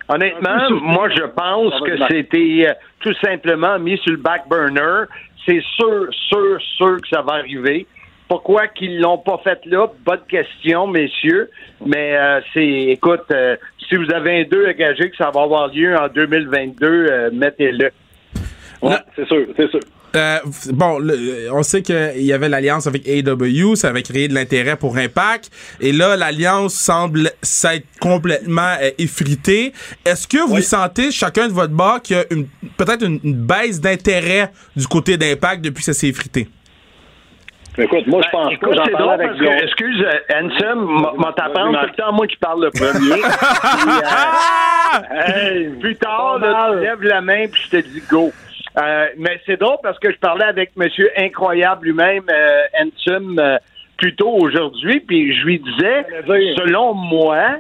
[0.09, 5.05] Honnêtement, moi, je pense que c'était euh, tout simplement mis sur le back burner.
[5.45, 7.88] C'est sûr, sûr, sûr que ça va arriver.
[8.28, 9.88] Pourquoi qu'ils l'ont pas fait là?
[10.05, 11.49] Bonne question, messieurs.
[11.86, 13.55] Mais euh, c'est, écoute, euh,
[13.88, 17.91] si vous avez un 2 engagé que ça va avoir lieu en 2022, euh, mettez-le.
[18.82, 19.80] Ouais, c'est sûr, c'est sûr.
[20.16, 20.38] Euh,
[20.72, 24.76] bon, le- on sait qu'il y avait l'alliance avec AW, ça avait créé de l'intérêt
[24.76, 25.49] pour Impact,
[25.82, 29.74] et là, l'alliance semble s'être complètement euh, effritée.
[30.05, 30.61] Est-ce que vous Oui.
[30.64, 32.47] sentez, chacun de votre bord, qu'il y a une-
[32.78, 36.47] peut-être une, une baisse d'intérêt du côté d'Impact depuis que ça s'est effrité?
[37.76, 38.76] Écoute, moi, je pense Ben, Écoute, pas.
[38.76, 39.57] J'en c'est avec parce que, Blond.
[39.64, 40.80] excuse, euh, Ansem,
[41.18, 43.22] Vas-y, tout le temps moi qui parle le premier.
[43.22, 48.32] Puis, euh, Hey, Plus tard, là, tu lèves la main puis je te dis go.
[48.78, 53.57] Euh, mais c'est drôle parce que je parlais avec Monsieur Incroyable lui-même, euh, euh,
[53.97, 56.05] plus tôt aujourd'hui, puis je lui disais,
[56.57, 57.59] selon moi,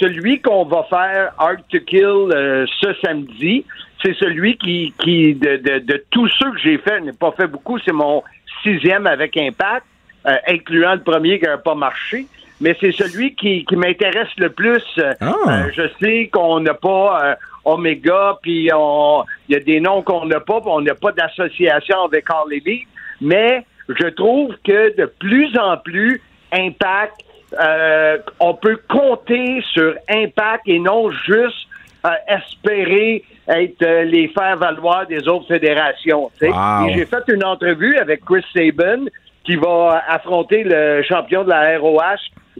[0.00, 3.64] celui qu'on va faire Hard to Kill euh, ce samedi,
[4.02, 7.32] c'est celui qui, qui de, de, de tous ceux que j'ai fait, je n'ai pas
[7.32, 8.22] fait beaucoup, c'est mon
[8.62, 9.84] sixième avec Impact,
[10.26, 12.26] euh, incluant le premier qui n'a pas marché.
[12.60, 14.82] Mais c'est celui qui, qui m'intéresse le plus.
[15.20, 15.34] Ah.
[15.48, 17.34] euh, je sais qu'on n'a pas euh,
[17.64, 21.12] Omega, puis on- il y a des noms qu'on n'a pas, puis on n'a pas
[21.12, 22.86] d'association avec All Elite,
[23.20, 26.20] mais je trouve que de plus en plus,
[26.52, 27.14] Impact,
[27.60, 31.66] euh, on peut compter sur Impact et non juste
[32.06, 36.30] euh, espérer être euh, les faire valoir des autres fédérations.
[36.40, 36.88] Wow.
[36.94, 39.04] J'ai fait une entrevue avec Chris Sabin
[39.44, 42.00] qui va affronter le champion de la ROH,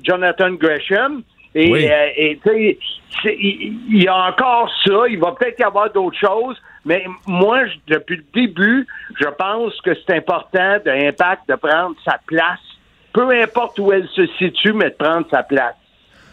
[0.03, 1.23] Jonathan Gresham.
[1.55, 1.89] Et, Oui.
[1.89, 2.79] euh, et tu sais,
[3.23, 5.05] c'est- il il y a encore ça.
[5.09, 6.57] Il va peut-être y avoir d'autres choses.
[6.85, 8.87] Mais moi, je- depuis le début,
[9.21, 12.59] je pense que c'est important d'Impact de prendre sa place.
[13.13, 15.75] Peu importe où elle se situe, mais de prendre sa place.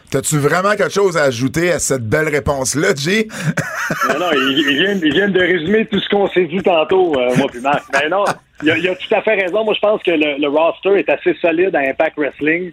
[0.09, 3.27] T'as-tu vraiment quelque chose à ajouter à cette belle réponse-là, G?
[4.09, 7.33] Non, non, ils, viennent, ils viennent de résumer tout ce qu'on s'est dit tantôt, euh,
[7.37, 7.83] moi puis Marc.
[7.93, 8.23] Mais non,
[8.63, 9.63] il a, il a tout à fait raison.
[9.63, 12.71] Moi, je pense que le, le roster est assez solide à Impact Wrestling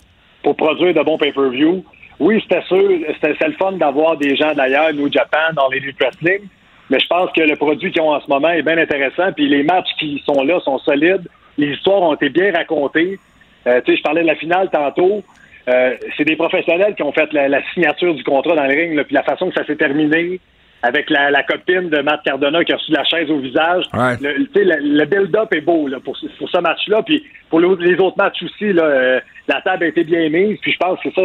[0.49, 1.85] pour produire de bons pay-per-view.
[2.19, 2.89] Oui, c'était sûr,
[3.21, 6.49] c'était le fun d'avoir des gens d'ailleurs, New Japan, dans les Wrestling.
[6.89, 9.31] Mais je pense que le produit qu'ils ont en ce moment est bien intéressant.
[9.37, 11.29] Puis les matchs qui sont là sont solides.
[11.59, 13.19] Les histoires ont été bien racontées.
[13.67, 15.23] Euh, tu sais, je parlais de la finale tantôt.
[15.69, 19.15] Euh, c'est des professionnels qui ont fait la, signature du contrat dans le ring, puis
[19.15, 20.41] la façon que ça s'est terminé
[20.83, 23.85] avec la, la copine de Matt Cardona qui a reçu la chaise au visage.
[23.93, 24.17] Ouais.
[24.21, 27.25] Le, tu sais, le, le build-up est beau là, pour, ce- pour ce match-là, puis
[27.51, 28.73] pour le- les autres matchs aussi.
[28.73, 31.23] Là, euh, la table a été bien mise, puis je pense que ça.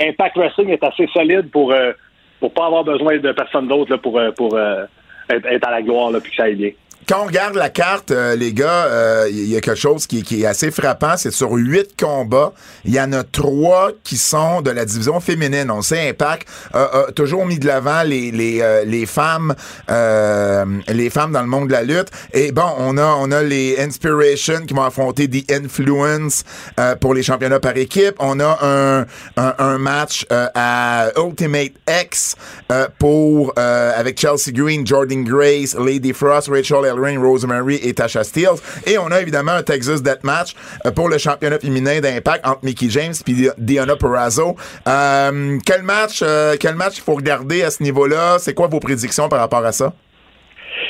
[0.00, 1.92] Impact Wrestling est assez solide pour euh,
[2.40, 4.84] pour pas avoir besoin de personne d'autre là, pour euh, pour euh,
[5.30, 6.70] être, être à la gloire là, puis que ça aille bien.
[7.08, 10.24] Quand on regarde la carte, euh, les gars, euh, il y a quelque chose qui,
[10.24, 11.16] qui est assez frappant.
[11.16, 12.52] C'est sur huit combats,
[12.84, 15.70] il y en a trois qui sont de la division féminine.
[15.70, 19.54] On sait, Impact a, toujours mis de l'avant les, les, euh, les femmes
[19.88, 22.08] euh, les femmes dans le monde de la lutte.
[22.32, 26.44] Et bon, on a, on a les Inspiration qui vont affronter The Influence
[27.00, 28.14] pour les championnats par équipe.
[28.18, 29.00] On a un,
[29.36, 32.36] un, un match à Ultimate X
[32.98, 36.84] pour avec Chelsea Green, Jordan Grace, Lady Frost, Rachel
[37.18, 38.56] Rosemary et Tasha Steele.
[38.86, 42.86] Et on a évidemment un Texas Deathmatch euh, pour le championnat féminin d'Impact entre Mickey
[42.90, 44.56] James et Diana Perrazzo.
[44.88, 48.36] Euh, quel match, euh, quel match il faut regarder à ce niveau-là?
[48.38, 49.92] C'est quoi vos prédictions par rapport à ça?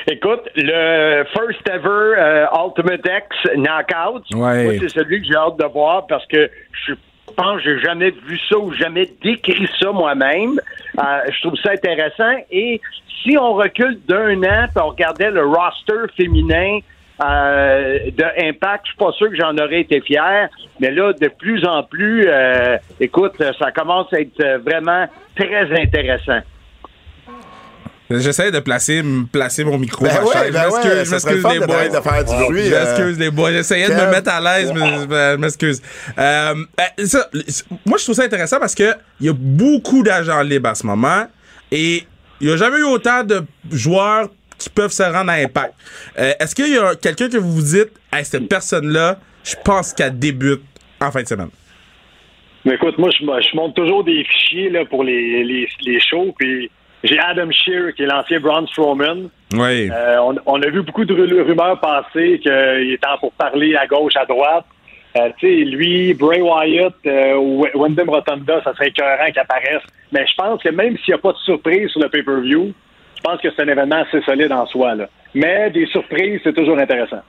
[0.08, 4.64] Écoute, le first ever euh, Ultimate X Knockout, Ouais.
[4.64, 6.48] moi, c'est celui que j'ai hâte de voir parce que
[6.86, 6.92] je
[7.36, 10.60] pense que j'ai jamais vu ça ou jamais décrit ça moi-même.
[10.98, 12.36] Euh, je trouve ça intéressant.
[12.50, 12.80] Et
[13.22, 16.78] si on recule d'un an et on regardait le roster féminin
[17.22, 20.48] euh, de Impact, je suis pas sûr que j'en aurais été fier.
[20.80, 26.40] Mais là, de plus en plus, euh, écoute, ça commence à être vraiment très intéressant.
[28.08, 29.02] J'essaie de placer,
[29.32, 30.04] placer mon micro.
[30.04, 30.52] Ben ouais, chaise.
[30.52, 31.66] ben Je m'excuse, ouais, je m'excuse les boys.
[31.66, 33.52] peut-être de faire du bruit, Je euh, m'excuse les boys.
[33.52, 35.82] J'essayais de me mettre à l'aise, mais je je m'excuse.
[36.16, 37.28] Euh, ben, ça,
[37.84, 40.86] moi, je trouve ça intéressant parce que il y a beaucoup d'agents libres à ce
[40.86, 41.26] moment
[41.72, 42.04] et
[42.40, 43.42] il n'y a jamais eu autant de
[43.72, 44.28] joueurs
[44.58, 45.74] qui peuvent se rendre à Impact.
[46.18, 49.92] Euh, Est-ce qu'il y a quelqu'un que vous vous dites, hey, cette personne-là, je pense
[49.92, 50.62] qu'elle débute
[51.00, 51.50] en fin de semaine?
[52.64, 56.34] Mais écoute, moi, je, je monte toujours des fichiers là, pour les, les, les shows,
[56.38, 56.70] puis
[57.04, 59.28] j'ai Adam Shear, qui est l'ancien Braun Strowman.
[59.54, 59.90] Oui.
[59.92, 62.50] Euh, on, on a vu beaucoup de ru- rumeurs passer qu'il
[62.92, 64.64] est temps pour parler à gauche, à droite.
[65.16, 69.82] Euh, tu sais, lui, Bray Wyatt euh, ou Wyndham Rotunda, ça serait écœurant qu'il apparaisse.
[70.12, 72.72] Mais je pense que même s'il n'y a pas de surprise sur le pay-per-view,
[73.16, 74.94] je pense que c'est un événement assez solide en soi.
[74.94, 75.08] Là.
[75.34, 77.22] Mais des surprises, c'est toujours intéressant.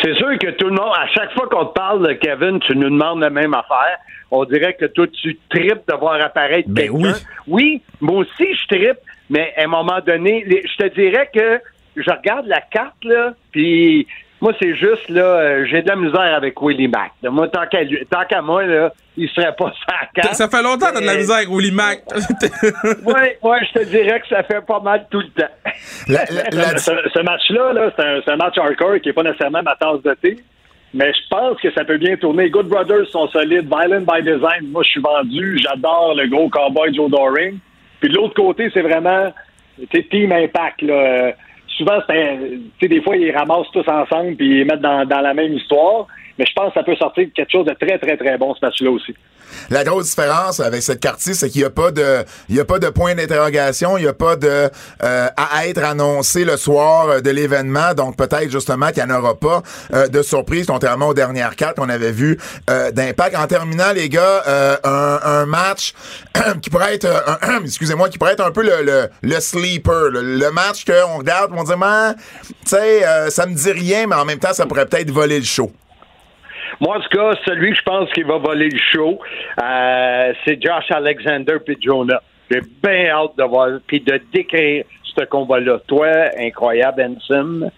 [0.00, 2.76] C'est sûr que tout le monde, à chaque fois qu'on te parle de Kevin, tu
[2.76, 3.98] nous demandes la même affaire.
[4.30, 7.18] On dirait que toi, tu tripes de voir apparaître Ben quelqu'un.
[7.46, 8.98] Oui, moi aussi, je trippe,
[9.28, 11.60] mais à un moment donné, je te dirais que
[11.96, 14.06] je regarde la carte, là, puis
[14.42, 17.12] moi, c'est juste, là, euh, j'ai de la misère avec Willie Mack.
[17.22, 19.72] Moi, tant qu'à lui- tant qu'à moi, là, il serait pas
[20.14, 20.34] carte.
[20.34, 22.00] Ça fait longtemps que t'as de la misère avec Willie Mac.
[23.06, 25.52] Ouais, ouais, je te dirais que ça fait pas mal tout le temps.
[26.08, 29.12] La- la- la- ce, ce match-là, là, c'est un, c'est un match hardcore qui n'est
[29.14, 30.36] pas nécessairement ma tasse de thé.
[30.94, 32.50] Mais je pense que ça peut bien tourner.
[32.50, 33.66] Good Brothers sont solides.
[33.66, 35.58] Violent by Design, moi, je suis vendu.
[35.62, 37.58] J'adore le gros cowboy Joe Doring.
[38.00, 39.32] Puis de l'autre côté, c'est vraiment
[39.90, 40.82] tu Team Impact.
[40.82, 41.32] Là.
[41.82, 44.80] Souvent, c'est un- tu sais, des fois, ils ramassent tous ensemble puis ils les mettent
[44.80, 46.06] dans la même histoire.
[46.38, 48.64] Mais je pense que ça peut sortir quelque chose de très, très, très bon, ce
[48.64, 49.14] match-là aussi.
[49.70, 52.64] La grosse différence avec cette carte-ci, c'est qu'il n'y a pas de, il y a
[52.64, 57.08] pas de point d'interrogation, il n'y a pas de euh, à être annoncé le soir
[57.08, 59.62] euh, de l'événement, donc peut-être justement qu'il n'y en aura pas
[59.92, 62.38] euh, de surprise, contrairement aux dernières cartes qu'on avait vues
[62.70, 63.36] euh, d'impact.
[63.36, 65.94] En terminant, les gars, euh, un, un match
[66.62, 70.50] qui pourrait être, euh, excusez-moi, qui pourrait être un peu le, le, le sleeper, le,
[70.50, 72.14] match qu'on regarde, on dit, man,
[72.46, 75.44] tu sais, ça me dit rien, mais en même temps, ça pourrait peut-être voler le
[75.44, 75.72] show.
[76.80, 79.18] Moi, en tout cas, celui que je pense qui va voler le show,
[79.62, 82.20] euh, c'est Josh Alexander puis Jonah.
[82.50, 85.78] J'ai bien hâte de voir, puis de décrire ce combat-là.
[85.86, 86.08] Toi,
[86.38, 87.70] incroyable, Ensign.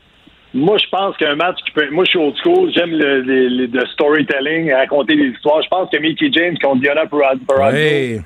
[0.53, 1.88] Moi, je pense qu'un match qui peut.
[1.90, 2.70] Moi, je suis old school.
[2.72, 5.61] J'aime le, le, le- le storytelling, raconter des histoires.
[5.62, 7.40] Je pense que Mickey James contre Diana Perrazzo,
[7.72, 8.20] Oui.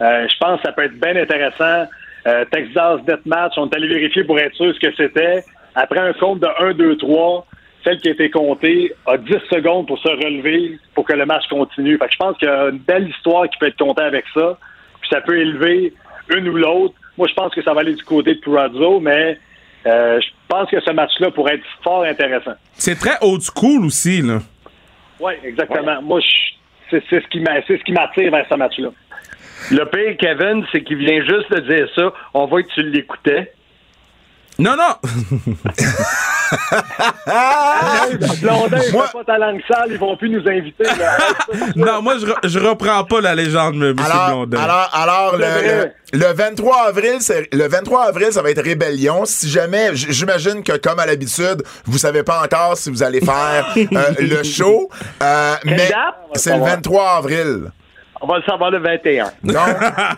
[0.00, 1.86] euh, je pense que ça peut être bien intéressant.
[2.26, 5.44] Euh, Texas Deathmatch, on est allé vérifier pour être sûr ce que c'était.
[5.74, 7.46] Après un compte de 1, 2, 3,
[7.84, 11.46] celle qui a été comptée a 10 secondes pour se relever pour que le match
[11.48, 11.98] continue.
[11.98, 14.24] Fait que je pense qu'il y a une belle histoire qui peut être contée avec
[14.34, 14.58] ça.
[15.00, 15.92] Puis ça peut élever
[16.34, 16.94] une ou l'autre.
[17.18, 19.38] Moi, je pense que ça va aller du côté de Purazzo, mais
[19.86, 22.54] euh, je pense que ce match-là pourrait être fort intéressant.
[22.72, 24.38] C'est très old school aussi, là.
[25.20, 26.00] Oui, exactement.
[26.02, 26.54] Moi, je-
[26.90, 28.88] c'est c'est ce qui m'a- c'est ce qui m'attire vers ce match-là.
[29.70, 32.12] Le pire, Kevin, c'est qu'il vient juste de dire ça.
[32.34, 33.52] On voit que tu l'écoutais.
[34.58, 34.94] Non, non.
[38.40, 40.84] Blondin, Moi- pas ta langue sale, ils vont plus nous inviter.
[41.76, 43.96] non, moi, je, re- je reprends pas la légende, M.
[43.98, 44.58] Alors, Blondin.
[44.62, 49.22] alors, alors le, le, le 23 avril, c'est le 23 avril, ça va être rébellion.
[49.24, 53.74] Si jamais, j'imagine que comme à l'habitude, vous savez pas encore si vous allez faire
[53.76, 54.88] euh, le show,
[55.22, 55.90] euh, mais
[56.34, 57.70] c'est le 23 avril.
[58.20, 59.24] On va le savoir le 21.
[59.42, 59.54] Donc,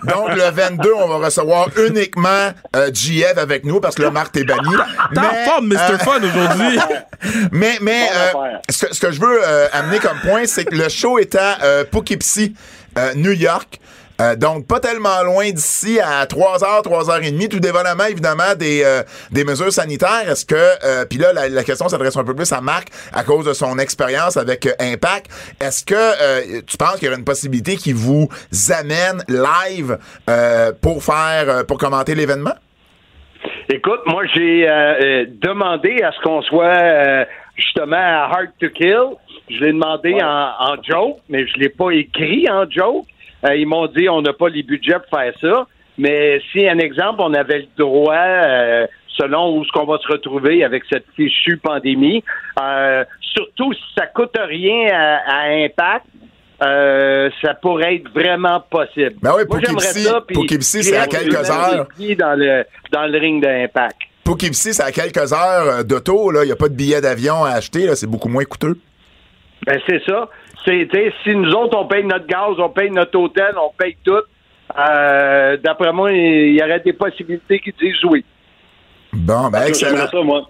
[0.04, 4.36] donc le 22, on va recevoir uniquement euh, GF avec nous parce que le Marc
[4.36, 4.74] est banni.
[5.12, 5.76] T'es en forme, Mr.
[5.92, 6.78] euh, Fun, aujourd'hui.
[7.50, 8.32] Mais, mais euh,
[8.68, 11.34] ce, que- ce que je veux euh, amener comme point, c'est que le show est
[11.34, 12.54] à euh, Poughkeepsie,
[12.98, 13.80] euh, New York.
[14.20, 19.44] Euh, donc, pas tellement loin d'ici, à 3h, 3h30, tout dépendamment, évidemment, des, euh, des
[19.44, 20.28] mesures sanitaires.
[20.28, 23.24] Est-ce que, euh, puis là, la, la question s'adresse un peu plus à Marc à
[23.24, 25.26] cause de son expérience avec euh, Impact.
[25.60, 28.28] Est-ce que euh, tu penses qu'il y aurait une possibilité qui vous
[28.70, 29.98] amène live
[30.30, 32.54] euh, pour faire, euh, pour commenter l'événement?
[33.68, 34.66] Écoute, moi, j'ai
[35.40, 37.24] demandé à ce qu'on soit euh,
[37.56, 39.16] justement à Hard to Kill.
[39.50, 43.06] Je l'ai demandé en, en joke, mais je l'ai pas écrit en joke.
[43.48, 45.66] Euh, ils m'ont dit on n'a pas les budgets pour faire ça.
[45.98, 48.86] Mais si, un exemple, on avait le droit, euh,
[49.16, 52.22] selon où ce qu'on va se retrouver avec cette fichue pandémie,
[52.60, 56.04] euh, surtout si ça coûte rien à, à Impact,
[56.62, 59.16] euh, ça pourrait être vraiment possible.
[59.22, 61.86] Ben oui, Moi, j'aimerais ça, puis Poughkeepsie, c'est à quelques heures.
[62.18, 63.96] dans le, dans le ring d'Impact.
[64.24, 66.32] Poughkeepsie, c'est à quelques heures d'auto.
[66.42, 67.94] Il n'y a pas de billet d'avion à acheter.
[67.94, 68.76] C'est beaucoup moins coûteux.
[69.66, 70.28] Ben, c'est ça.
[70.66, 74.22] Si nous autres, on paye notre gaz, on paye notre hôtel, on paye tout,
[74.78, 78.24] euh, d'après moi, il y aurait des possibilités qui disent oui.
[79.12, 80.08] Bon, ben excellent.
[80.08, 80.46] Ça, moi.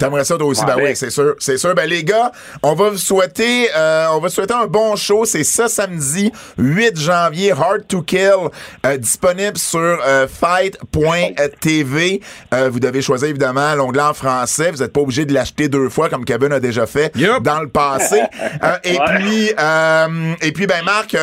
[0.00, 1.74] T'aimerais ça toi aussi, ben ben- oui, c'est sûr, c'est sûr.
[1.74, 2.32] Ben les gars,
[2.62, 5.24] on va vous souhaiter, euh, on va vous souhaiter un bon show.
[5.24, 8.48] C'est ça samedi, 8 janvier, Hard to Kill,
[8.86, 12.20] euh, disponible sur euh, fight.tv.
[12.54, 14.70] Euh, vous devez choisir évidemment l'onglet en français.
[14.70, 17.68] Vous n'êtes pas obligé de l'acheter deux fois comme Kevin a déjà fait dans le
[17.68, 18.20] passé.
[18.62, 21.16] Euh, et puis, euh, et puis ben Marc,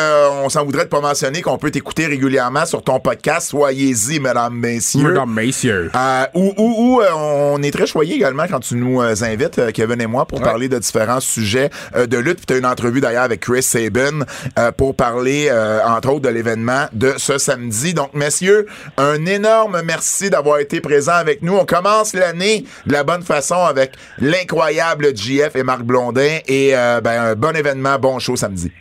[0.44, 3.50] on s'en voudrait de pas mentionner qu'on peut t'écouter régulièrement sur ton podcast.
[3.50, 5.02] Soyez-y, mesdames, messieurs.
[5.04, 5.92] Madame Messieurs.
[5.96, 9.72] Euh, où où- où, on est très choyés également quand tu nous euh, invites, euh,
[9.72, 12.38] Kevin et moi, pour parler de différents sujets euh, de lutte.
[12.38, 14.22] Puis tu as une entrevue d'ailleurs avec Chris Sabin
[14.60, 17.94] euh, pour parler, euh, entre autres, de l'événement de ce samedi.
[17.94, 21.56] Donc, messieurs, un énorme merci d'avoir été présents avec nous.
[21.56, 26.40] On commence l'année de la bonne façon avec l'incroyable JF et Marc Blondin.
[26.48, 28.72] Et euh, ben, un bon événement, bon show samedi.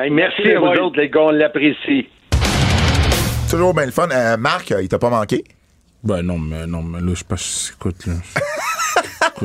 [0.00, 2.08] Hey, merci Merci, à vous autres, les gars, on l'apprécie.
[3.50, 4.08] Toujours bien le fun.
[4.10, 5.44] Euh, Marc, il t'a pas manqué?
[6.02, 7.34] Ben non, mais non, mais là, je sais pas.
[7.74, 8.14] Écoute, là.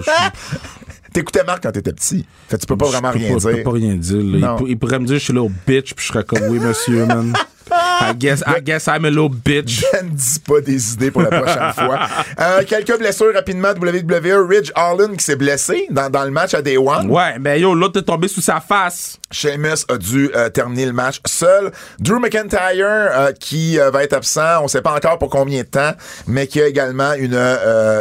[1.13, 2.25] T'écoutais Marc quand t'étais petit.
[2.49, 3.63] Fait tu peux pas je vraiment peux rien pas- Je peux dire.
[3.63, 4.17] pas rien dire.
[4.17, 4.23] là.
[4.23, 4.55] Il, Non.
[4.57, 7.05] pour- il pourrait me dire je suis little bitch, puis je serais comme oui, monsieur,
[7.05, 7.33] man.
[8.01, 9.83] I guess, I guess I'm a little bitch.
[10.01, 11.99] ne dis pas des idées pour la prochaine fois.
[12.39, 13.69] Euh, quelques blessures rapidement.
[13.69, 17.09] WWE, Ridge Holland qui s'est blessé dans, dans le match à Day One.
[17.09, 19.19] Ouais, ben yo, l'autre est tombé sous sa face.
[19.31, 21.71] Sheamus a dû euh, terminer le match seul.
[21.99, 25.67] Drew McIntyre euh, qui euh, va être absent, on sait pas encore pour combien de
[25.67, 25.91] temps,
[26.27, 27.35] mais qui a également une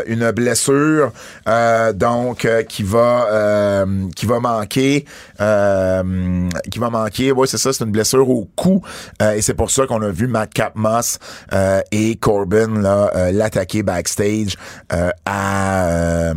[0.07, 1.13] une blessure,
[1.95, 3.85] donc qui va
[4.15, 5.05] qui va manquer,
[5.39, 7.33] qui va manquer.
[7.33, 8.83] Ouais, c'est ça, c'est une blessure au cou,
[9.35, 11.19] et c'est pour ça qu'on a vu Matt Capmoss
[11.53, 14.57] euh, et Corbin euh, l'attaquer backstage
[14.93, 16.35] euh, à euh,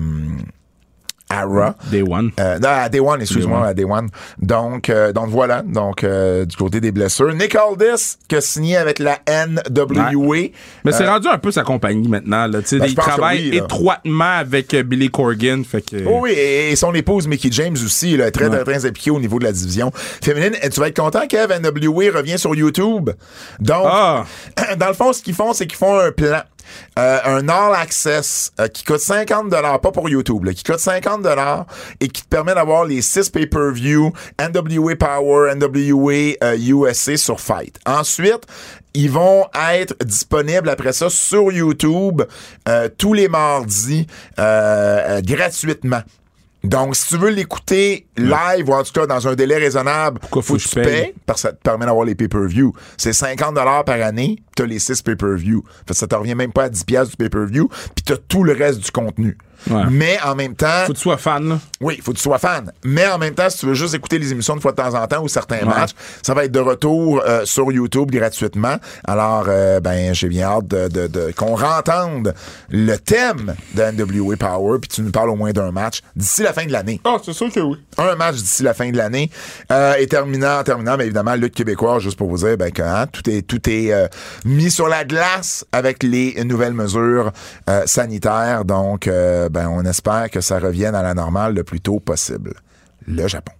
[1.29, 1.71] à Raw.
[1.91, 2.31] Day one.
[2.39, 3.69] Euh, non, à Day One, excuse-moi, Day One.
[3.69, 4.09] à Day One.
[4.41, 7.33] Donc, euh, donc voilà, donc euh, du côté des blessures.
[7.33, 10.37] Nick Aldis, qui a signé avec la NWA.
[10.85, 12.47] Mais c'est Euh, rendu un peu sa compagnie maintenant.
[12.47, 12.61] Là.
[12.61, 15.63] Tu sais, Ben, il travaille oui, étroitement avec euh, Billy Corgan.
[15.63, 18.85] Fait que, Oh oui, et, et son épouse Mickey James aussi, là, très, très, très
[18.85, 20.53] impliquée au niveau de la division féminine.
[20.61, 23.09] Et tu vas être content, Kev, NWA revient sur YouTube.
[23.59, 24.25] Donc, Ah.
[24.77, 26.41] dans le fond, ce qu'ils font, c'est qu'ils font un plan.
[26.99, 31.27] Euh, un All Access euh, qui coûte 50 pas pour YouTube, là, qui coûte 50
[31.99, 37.77] et qui te permet d'avoir les 6 pay-per-view NWA Power, NWA euh, USA sur Fight.
[37.85, 38.45] Ensuite,
[38.93, 42.23] ils vont être disponibles après ça sur YouTube
[42.67, 44.07] euh, tous les mardis
[44.39, 46.01] euh, euh, gratuitement.
[46.63, 50.41] Donc, si tu veux l'écouter live ou en tout cas dans un délai raisonnable, Pourquoi
[50.41, 50.83] faut que tu paye?
[50.83, 52.73] payes parce que ça te permet d'avoir les pay-per-view.
[52.97, 53.55] C'est 50
[53.85, 55.63] par année, tu as les 6 pay-per-view.
[55.87, 58.17] Fait que ça te revient même pas à 10 pièces du pay-per-view, puis tu as
[58.17, 59.37] tout le reste du contenu.
[59.71, 59.81] Ouais.
[59.89, 61.49] Mais en même temps, Faut que tu sois fan.
[61.49, 61.59] Là.
[61.81, 62.71] oui, faut que tu sois fan.
[62.85, 64.93] Mais en même temps, si tu veux juste écouter les émissions de fois de temps
[64.93, 65.91] en temps ou certains matchs,
[66.21, 68.75] ça va être de retour euh, sur YouTube gratuitement.
[69.05, 72.35] Alors, euh, ben, j'ai bien hâte de, de- de- qu'on rentende
[72.69, 76.53] le thème de NWA Power, puis tu nous parles au moins d'un match d'ici la
[76.53, 77.01] fin de l'année.
[77.03, 77.77] Ah, c'est sûr que oui.
[77.97, 79.31] Un match d'ici la fin de l'année.
[79.71, 83.07] Euh, et terminant, terminant, bien évidemment, lutte québécoise, juste pour vous dire ben, que hein,
[83.11, 84.07] tout est, tout est euh,
[84.47, 87.31] mis sur la glace avec les nouvelles mesures
[87.69, 88.65] euh, sanitaires.
[88.65, 92.53] Donc, euh, ben, on espère que ça revienne à la normale le plus tôt possible.
[93.07, 93.51] Le Japon.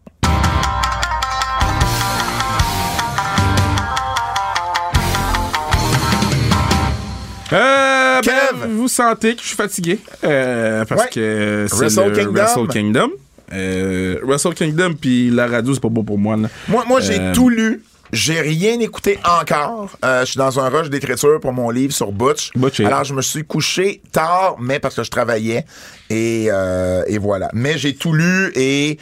[7.54, 11.10] Euh, ben, vous sentez que je suis fatigué euh, parce Ouais.
[11.14, 12.34] que c'est Wrestle le Kingdom.
[12.34, 13.10] Wrestle Kingdom.
[13.54, 16.36] Euh, Wrestle Kingdom puis la radio c'est pas beau pour moi.
[16.36, 16.50] Là.
[16.68, 17.84] Moi, moi j'ai tout lu.
[18.12, 19.98] J'ai rien écouté encore.
[20.06, 22.52] Euh, je suis dans un rush d'écriture pour mon livre sur Butch.
[22.56, 25.66] Butch, Alors, je me suis couché tard, mais parce que je travaillais.
[26.10, 27.50] Et, euh, et voilà.
[27.54, 28.98] Mais j'ai tout lu et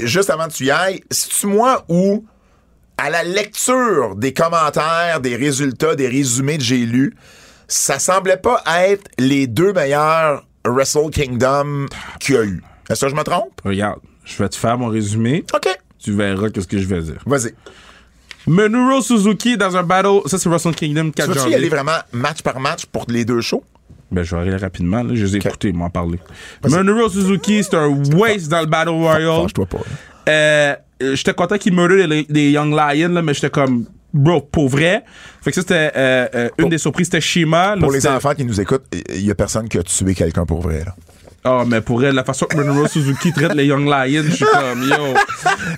[0.00, 2.24] juste avant que tu y ailles, c'est-tu moi ou
[2.96, 7.16] à la lecture des commentaires, des résultats, des résumés que j'ai lus,
[7.68, 11.86] ça semblait pas être les deux meilleurs Wrestle Kingdom
[12.18, 12.62] qu'il y a eu?
[12.88, 13.60] Est-ce que je me trompe?
[13.64, 15.44] Regarde, je vais te faire mon résumé.
[15.54, 15.68] OK.
[15.98, 17.22] Tu verras ce que je vais dire.
[17.26, 17.54] Vas-y.
[18.50, 20.20] Minoru Suzuki dans un battle.
[20.26, 21.56] Ça, c'est Wrestle Kingdom 4 Tu vas-tu y janvier.
[21.56, 23.62] aller vraiment match par match pour les deux shows?
[24.10, 25.02] Ben, je vais aller rapidement.
[25.04, 25.14] Là.
[25.14, 26.18] Je les ai écoutés, m'en parler.
[26.64, 27.86] Minoru Suzuki, c'est un
[28.16, 29.42] waste dans le Battle Royale.
[29.42, 29.78] Fâche-toi pas.
[29.78, 29.84] là.
[30.28, 34.68] Euh, euh, j'étais content qu'il murder les Young Lions, là, mais j'étais comme, bro, pour
[34.68, 35.04] vrai.
[35.42, 37.76] Fait que ça, c'était euh, euh, une des surprises, c'était Shima.
[37.78, 38.84] Pour les enfants qui nous écoutent,
[39.14, 40.82] il y a personne qui a tué quelqu'un pour vrai.
[40.84, 40.94] Là.
[41.42, 44.44] Ah, mais pour elle, la façon que Minoru Suzuki traite les Young Lions, je suis
[44.44, 45.14] comme, yo.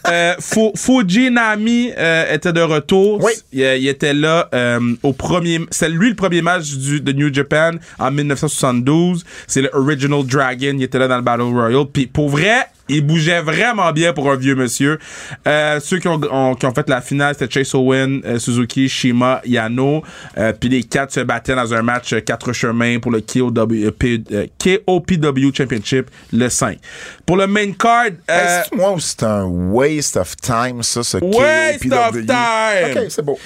[0.08, 3.22] Euh, Fu- Fuji Nami euh, était de retour.
[3.22, 3.30] Oui.
[3.52, 5.60] Il, il était là euh, au premier...
[5.70, 9.24] C'est lui le premier match du, de New Japan en 1972.
[9.46, 10.74] C'est le Original Dragon.
[10.74, 11.84] Il était là dans le Battle Royal.
[11.92, 14.98] Puis pour vrai, il bougeait vraiment bien pour un vieux monsieur.
[15.46, 18.88] Euh, ceux qui ont, ont- qui ont fait la finale, c'était Chase Owen, euh, Suzuki,
[18.88, 20.02] Shima, Yano.
[20.36, 23.52] Euh, puis les quatre se battaient dans un match euh, quatre chemins pour le KOW,
[23.72, 24.22] euh, P-
[24.58, 26.78] KOPW Championship le 5.
[27.24, 31.18] Pour le main card, euh, Est-ce que moi c'est un waste of time, ça, ce
[31.18, 31.94] Waste KOPW?
[31.94, 33.02] of time!
[33.02, 33.38] OK, c'est beau.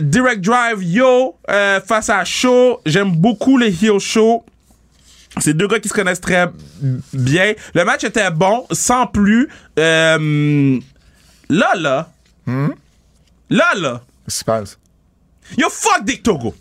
[0.00, 2.80] Direct Drive Yo euh, face à Show.
[2.86, 4.44] J'aime beaucoup les Heel Show.
[5.40, 6.46] C'est deux gars qui se connaissent très
[7.12, 7.54] bien.
[7.74, 9.48] Le match était bon, sans plus.
[9.78, 10.78] Euh,
[11.48, 12.10] là, là.
[12.46, 14.02] Là, là.
[14.24, 14.78] Qu'est-ce qui se passe?
[15.56, 16.54] Yo, fuck Dick Togo.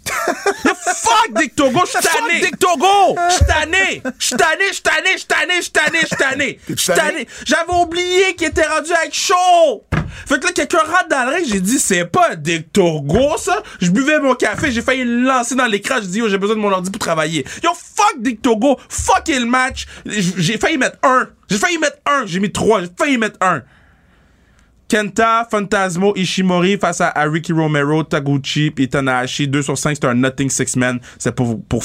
[0.65, 1.79] Yo, fuck Dick Togo.
[2.01, 2.41] Tanné.
[2.41, 3.15] Dick Togo.
[3.29, 4.01] J'suis tanné.
[4.19, 6.59] J'suis tanné, j'suis tanné, j'suis tanné, j'suis tanné, tanné?
[6.95, 7.27] tanné.
[7.45, 9.85] J'avais oublié qu'il était rendu avec chaud.
[10.25, 13.63] Fait que là, quelqu'un rentre dans le ring, j'ai dit, c'est pas Dick Togo, ça.
[13.79, 16.55] Je buvais mon café, j'ai failli le lancer dans l'écran, j'ai dit, yo, j'ai besoin
[16.55, 17.45] de mon ordi pour travailler.
[17.63, 18.77] Yo, fuck Dick Togo.
[18.89, 19.85] Fuck le match.
[20.05, 21.29] J'ai failli mettre un.
[21.49, 22.25] J'ai failli mettre un.
[22.25, 22.81] J'ai mis trois.
[22.81, 23.63] J'ai failli mettre un.
[24.91, 29.47] Kenta, Fantasmo, Ishimori face à, à Ricky Romero, Taguchi et Tanahashi.
[29.47, 30.99] 2 sur 5, c'est un Nothing Six Men.
[31.17, 31.81] C'est pour, pour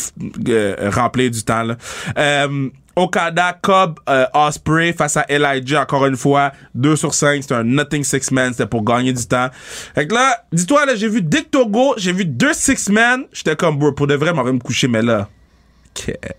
[0.49, 1.63] euh, remplir du temps.
[1.63, 1.77] Là.
[2.19, 6.51] Euh, Okada, Cobb, euh, Osprey face à Elijah, encore une fois.
[6.75, 8.51] 2 sur 5, c'est un Nothing Six Men.
[8.51, 9.51] C'était pour gagner du temps.
[9.95, 13.23] Fait que là, dis-toi, là, j'ai vu Dick Togo, j'ai vu deux Six Men.
[13.33, 15.29] J'étais comme, bro, pour de vrai, m'en vais me coucher, mais là,
[15.95, 16.39] quête.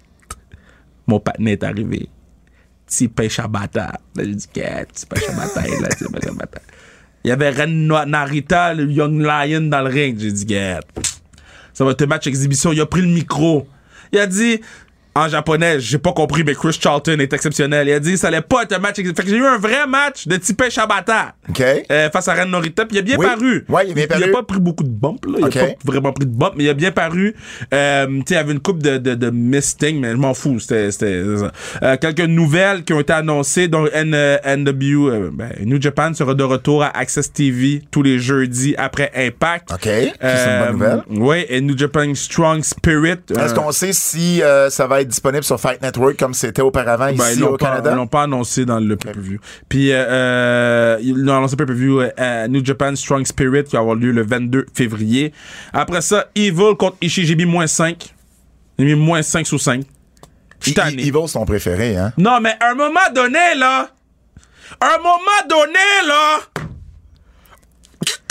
[1.07, 2.09] Mon partenaire est arrivé
[2.87, 3.99] petit pêche à bâtard.
[4.15, 6.63] Là, j'ai dit, petit pêche à bâtard, là, petit pêche à bâtard.
[7.23, 10.17] Il y avait Ren Narita, le Young Lion dans le ring.
[10.19, 10.79] J'ai dit, get.
[11.73, 12.71] Ça va être un match exhibition.
[12.71, 13.67] Il a pris le micro.
[14.13, 14.61] Il a dit,
[15.17, 17.87] en japonais, j'ai pas compris, mais Chris Charlton est exceptionnel.
[17.87, 18.95] Il a dit, ça allait pas être un match.
[18.97, 21.31] Fait que j'ai eu un vrai match de petit pêche à bâtard.
[21.49, 21.61] OK?
[21.91, 23.25] Euh, face à Ren Norita, puis il a bien Oui.
[23.25, 23.65] paru.
[23.69, 24.23] Ouais, il a bien Il paru.
[24.25, 25.37] a pas pris beaucoup de bumps, là.
[25.39, 25.55] Il Ok.
[25.57, 27.35] a pas vraiment pris de bumps, mais il a bien paru.
[27.73, 30.33] Euh, tu sais, il y avait une coupe de, de, de misting, mais je m'en
[30.33, 30.59] fous.
[30.59, 31.05] C'était, c'était.
[31.83, 36.33] Euh, quelques nouvelles qui ont été annoncées, dont N, euh, NW, ben, New Japan sera
[36.33, 39.71] de retour à Access TV tous les jeudis après Impact.
[39.71, 39.79] OK.
[39.83, 41.03] C'est une bonne nouvelle.
[41.09, 43.17] Oui, et New Japan Strong Spirit.
[43.31, 47.31] Est-ce qu'on sait si ça va être disponible sur Fight Network comme c'était auparavant Ben,
[47.31, 47.91] ici au pas, Canada?
[47.91, 49.39] Ils l'ont pas annoncé dans le pay-per-view.
[49.67, 53.79] Puis, euh, euh, ils l'ont annoncé pay-per-view euh, à New Japan Strong Spirit qui va
[53.79, 55.33] avoir lieu le 22 février.
[55.73, 58.13] Après ça, Evil contre Ishii, j'ai mis moins 5.
[58.77, 59.83] J'ai mis moins 5 sous 5.
[60.59, 61.03] Je suis I- tanné.
[61.03, 62.13] I- Evil, ton préféré, hein?
[62.17, 63.89] Non, mais à un moment donné, là.
[64.79, 66.39] À un moment donné, là.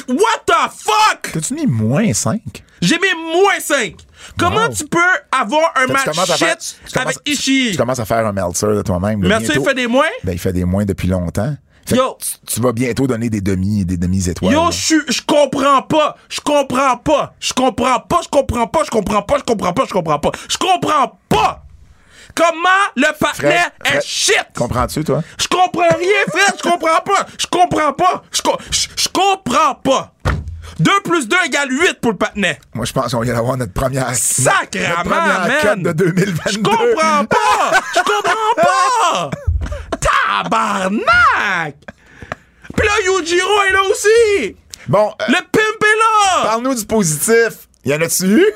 [0.09, 1.33] What the fuck?
[1.33, 2.41] T'as-tu mis moins 5?
[2.81, 3.97] J'ai mis moins 5.
[4.39, 4.75] Comment Wow.
[4.75, 4.99] tu peux
[5.33, 7.71] avoir un match faire- shit tu avec Ishii?
[7.73, 9.21] Tu commences à faire un Meltzer de toi-même.
[9.23, 9.65] tu bientôt.
[9.65, 10.05] fait des moins?
[10.25, 11.55] Ben, il fait des moins depuis longtemps.
[11.87, 12.19] Fait Yo.
[12.21, 14.53] tu, tu vas bientôt donner des demi des demi-étoiles.
[14.53, 16.17] Yo, je comprends pas.
[16.29, 17.35] Je comprends pas.
[17.39, 18.21] Je comprends pas.
[18.25, 18.83] Je comprends pas.
[18.85, 19.37] Je comprends pas.
[19.39, 19.85] Je comprends pas.
[19.87, 20.31] Je comprends pas.
[20.49, 21.63] Je comprends pas.
[22.35, 24.45] Comment le partenaire Fred, Fred, est shit.
[24.55, 25.23] Comprends-tu, toi?
[25.41, 26.55] Je comprends rien, Fred.
[26.59, 27.27] Je comprends pas.
[27.39, 28.23] Je comprends pas.
[28.33, 30.13] Je comprends pas.
[30.79, 32.57] 2 plus 2 égale 8 pour le partenaire.
[32.75, 35.83] Moi, je pense qu'on vient d'avoir notre première, Sacrement, notre première man.
[35.83, 36.51] de 2022.
[36.53, 37.81] Je comprends pas.
[37.95, 39.31] Je comprends pas.
[40.01, 41.77] Tabarnak.
[42.77, 44.57] Puis là, Yujiro est là aussi.
[44.89, 46.43] Bon, euh, Le pimp est là.
[46.45, 47.69] parle-nous du positif.
[47.85, 48.47] Y en a-tu eu?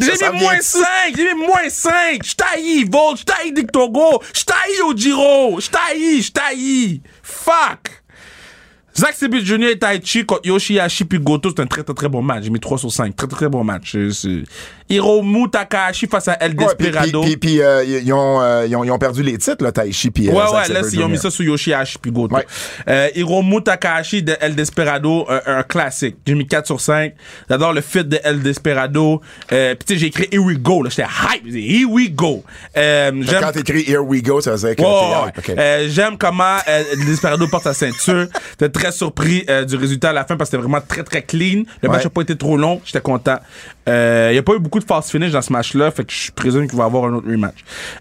[0.00, 2.20] J'ai mis moins de- 5, j'ai mis moins 5.
[2.24, 7.02] J'taillis Volt, j'taillis Dick Togo, j'taillis Ojiro, j'taillis, j'taillis.
[7.22, 8.01] Fuck.
[8.96, 9.68] Zack Sabre Jr.
[9.70, 12.44] et Taichi contre Yoshihashi puis Goto, c'est un très très très bon match.
[12.44, 13.14] J'ai mis 3 sur 5.
[13.16, 13.96] Très très bon match.
[14.88, 17.22] Hiromu Takahashi face à El Desperado.
[17.22, 20.10] Puis, puis, euh, ils, ont, euh, ils, ont, ils ont perdu les titres, là, Taichi
[20.10, 22.36] puis euh, Ouais, Zack ouais, là, ils ont mis ça sur Yoshihashi puis Goto.
[23.14, 26.16] Hiromu Takahashi de El Desperado, un, classique.
[26.26, 27.14] J'ai mis 4 sur 5.
[27.48, 29.20] J'adore le fit de El Desperado.
[29.52, 30.82] Euh, puis tu sais, j'ai écrit Here we go.
[30.82, 30.90] là.
[30.90, 31.46] J'étais hype.
[31.46, 32.44] Here we go.
[32.74, 37.74] Quand t'écris Here We Go, ça veut dire que J'aime comment euh, Desperado porte sa
[37.74, 38.26] ceinture.
[38.82, 41.62] Très surpris euh, du résultat à la fin parce que c'était vraiment très très clean.
[41.82, 42.04] Le match Ouais.
[42.04, 43.38] n'a pas été trop long, j'étais content.
[43.88, 46.12] Euh, Il n'y a pas eu beaucoup de fast finish dans ce match-là, fait que
[46.12, 47.58] je présume qu'il va y avoir un autre rematch.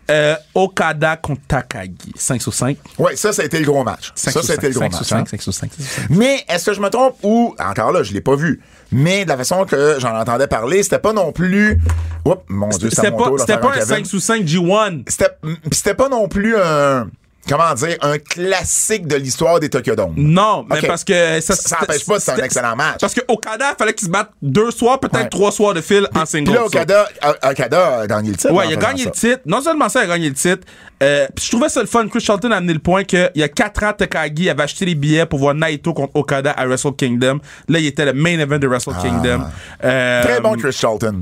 [0.10, 2.78] Euh, Okada contre Takagi, 5 sur 5.
[2.98, 4.12] Ouais, ça, ça a été le gros match.
[4.16, 4.98] 5 ça, ça a été le gros 5 match.
[4.98, 5.24] sur 5, hein.
[5.30, 5.72] 5 sur 5.
[6.10, 8.60] Mais est-ce que je me trompe ou encore là, je l'ai pas vu.
[8.92, 11.80] Mais de la façon que j'en entendais parler, c'était pas non plus.
[12.26, 13.86] Oups, mon Dieu, C'était pas, pas un Kevin.
[13.86, 15.04] 5 sur 5 G1.
[15.08, 17.08] C'était pis c'était pas non plus un
[17.50, 20.14] comment dire un classique de l'histoire des Tokyo Dome.
[20.18, 22.98] Non, mais parce que ça, Ça empêche pas, c'est un excellent match.
[23.02, 25.30] Parce que Okada, fallait qu'il se batte deux soirs, peut-être Ouais.
[25.30, 26.46] trois soirs de fil en single.
[26.52, 26.66] Puis là.
[26.66, 28.54] Okada, O- Okada a gagné le titre.
[28.54, 29.42] Ouais, il a gagné le titre.
[29.46, 30.66] Non seulement ça, il a gagné le titre.
[31.04, 32.08] Euh, puis je trouvais ça le fun.
[32.08, 34.94] Chris Charlton a amené le point qu'il y a 4 ans, Takagi avait acheté les
[34.96, 37.40] billets pour voir Naito contre Okada à Wrestle Kingdom.
[37.68, 39.44] Là, il était le main event de Wrestle Kingdom.
[39.84, 40.26] Euh, Ah.
[40.28, 41.22] Très bon Chris Charlton.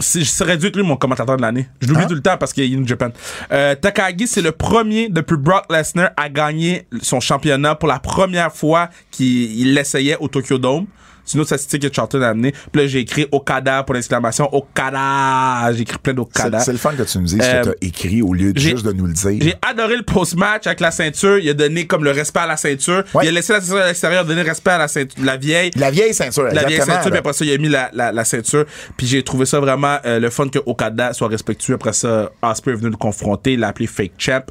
[0.00, 1.68] Si je serais dû être lui mon commentateur de l'année.
[1.80, 2.08] Je l'oublie Hein?
[2.08, 3.08] tout le temps parce qu'il est New Japan.
[3.52, 8.52] Euh, Takagi, c'est le premier depuis Brock Lesnar à gagner son championnat pour la première
[8.52, 10.86] fois qu'il il l'essayait au Tokyo Dome.
[11.28, 12.52] C'est une autre statistique que Charlton a amené.
[12.72, 15.72] Puis là, j'ai écrit Okada pour l'exclamation Okada.
[15.74, 16.60] J'ai écrit plein d'Okada.
[16.60, 18.58] c'est le fun que tu nous dises Euh, ce que t'as écrit au lieu de
[18.58, 19.38] juste de nous le dire.
[19.40, 21.38] J'ai adoré le post-match avec la ceinture.
[21.38, 23.04] Il a donné comme le respect à la ceinture.
[23.14, 23.24] Ouais.
[23.26, 25.70] Il a laissé la ceinture à l'extérieur, donné le respect à la ceinture, la vieille.
[25.76, 28.24] La vieille ceinture, La vieille ceinture, puis après ça, il a mis la, la, la
[28.24, 28.64] ceinture.
[28.96, 31.74] Puis j'ai trouvé ça vraiment euh, le fun que Okada soit respectueux.
[31.74, 34.42] Après ça, Osprey est venu le confronter, il l'a appelé Fake Champ.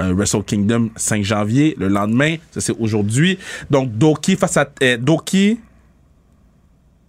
[0.00, 3.38] Euh, Wrestle Kingdom 5 janvier, le lendemain, ça c'est aujourd'hui.
[3.70, 5.58] Donc Doki face à euh, Doki,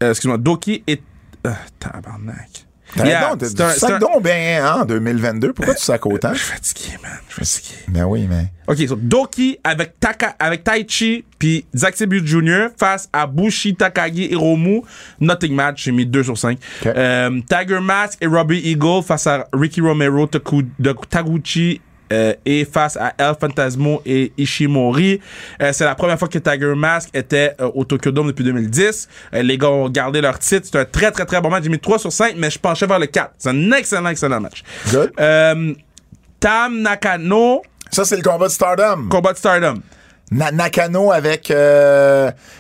[0.04, 1.02] euh, excuse-moi, Doki est
[1.48, 2.66] euh, tabarnak.
[2.96, 5.54] T'as Yeah, donc, t'as du sac donc bien hein, en 2022.
[5.54, 6.32] Pourquoi tu sacs autant?
[6.34, 7.12] Je suis fatigué, man.
[7.28, 7.80] Je suis fatigué.
[7.88, 8.52] Ben oui, mais.
[8.68, 12.68] OK, so Doki avec Taka, avec Taichi puis Zack Sabre Jr.
[12.78, 14.82] face à Bushi, Takagi, Hiromu.
[15.20, 16.60] Nothing match, j'ai mis 2 sur 5.
[16.82, 16.92] Ok.
[16.96, 20.68] Euh, Tiger Mask et Robbie Eagle face à Ricky Romero, Taku-
[21.10, 21.82] Taguchi
[22.12, 25.20] euh, et face à El Fantasmo et Ishimori.
[25.62, 29.08] Euh, c'est la première fois que Tiger Mask était euh, au Tokyo Dome depuis 2010.
[29.34, 30.68] Euh, les gars ont gardé leur titre.
[30.72, 31.64] C'est un très, très, très bon match.
[31.64, 33.32] J'ai mis 3 sur 5, mais je penchais vers le 4.
[33.38, 34.64] C'est un excellent, excellent match.
[34.92, 35.12] Good.
[36.40, 39.08] Tam Nakano, Ça, c'est le combat de Stardom.
[39.10, 39.76] combat de Stardom.
[40.32, 41.52] Na- Nakano avec,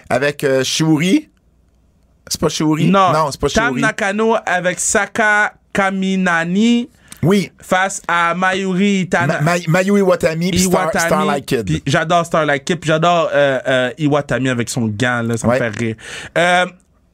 [0.09, 1.29] avec Shuri.
[2.27, 2.89] C'est pas Shuri?
[2.89, 3.81] Non, c'est pas Tam Shuri.
[3.81, 6.89] Nakano avec Saka Kaminani
[7.23, 7.51] Oui.
[7.61, 9.41] face à Mayuri Itana.
[9.41, 11.81] Ma- Ma- Mayu Iwatami puis Star, Starlight Kid.
[11.85, 15.59] j'adore Starlight Kid, puis j'adore euh, euh, Iwatami avec son gant, là, ça Ouais.
[15.59, 15.95] me fait rire.
[16.37, 16.65] Euh,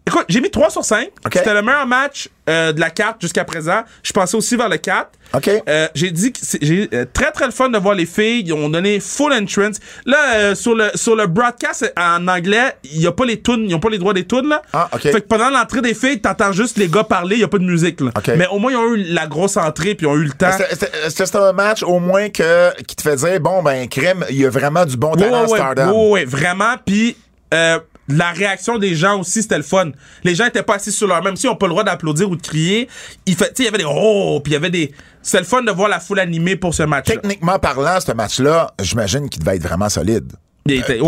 [0.10, 1.08] écoute, j'ai mis 3 sur 5.
[1.26, 1.34] Ok.
[1.34, 3.84] C'était le meilleur match euh, de la carte jusqu'à présent.
[4.04, 5.10] Je pensais aussi vers le 4.
[5.36, 5.50] OK.
[5.70, 8.44] Euh, j'ai dit que j'ai euh, très très le fun de voir les filles.
[8.46, 9.78] Ils ont donné full entrance.
[10.06, 13.76] Là, sur le sur le broadcast en anglais, il y a pas les tunes, ils
[13.76, 14.62] ont pas les droits des tunes là.
[14.74, 15.02] Ah, ok.
[15.02, 17.60] Fait que pendant l'entrée des filles, t'entends juste les gars parler, il y a pas
[17.60, 18.12] de musique là.
[18.36, 20.48] Mais au moins ils ont eu la grosse entrée puis ils ont eu le temps.
[20.50, 24.26] Est-ce que- c'est un match au moins que, qui te fait dire, bon, ben, crème,
[24.32, 25.92] il y a vraiment du bon Ouais, talent ouais, à Stardom.
[25.92, 26.74] ouais, ouais, vraiment.
[26.84, 27.16] Puis
[27.54, 27.80] euh,
[28.10, 29.92] la réaction des gens aussi, c'était le fun.
[30.24, 32.36] Les gens étaient pas assis sur leur même si on pas le droit d'applaudir ou
[32.36, 32.90] de crier.
[33.26, 34.92] Il fait, il y avait des oh, puis il y avait des.
[35.22, 37.06] C'était le fun de voir la foule animée pour ce match.
[37.06, 40.32] Techniquement parlant, ce match-là, j'imagine qu'il devait être vraiment solide.
[40.66, 41.00] Il était.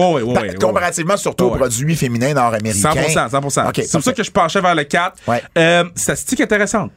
[0.60, 2.94] Comparativement surtout aux produits féminins nord-américains.
[2.94, 3.70] 100%, 100%.
[3.70, 5.18] OK, c'est pour ça que je penchais vers le 4.
[5.28, 5.42] Ouais.
[5.58, 6.92] Euh, statistique intéressante.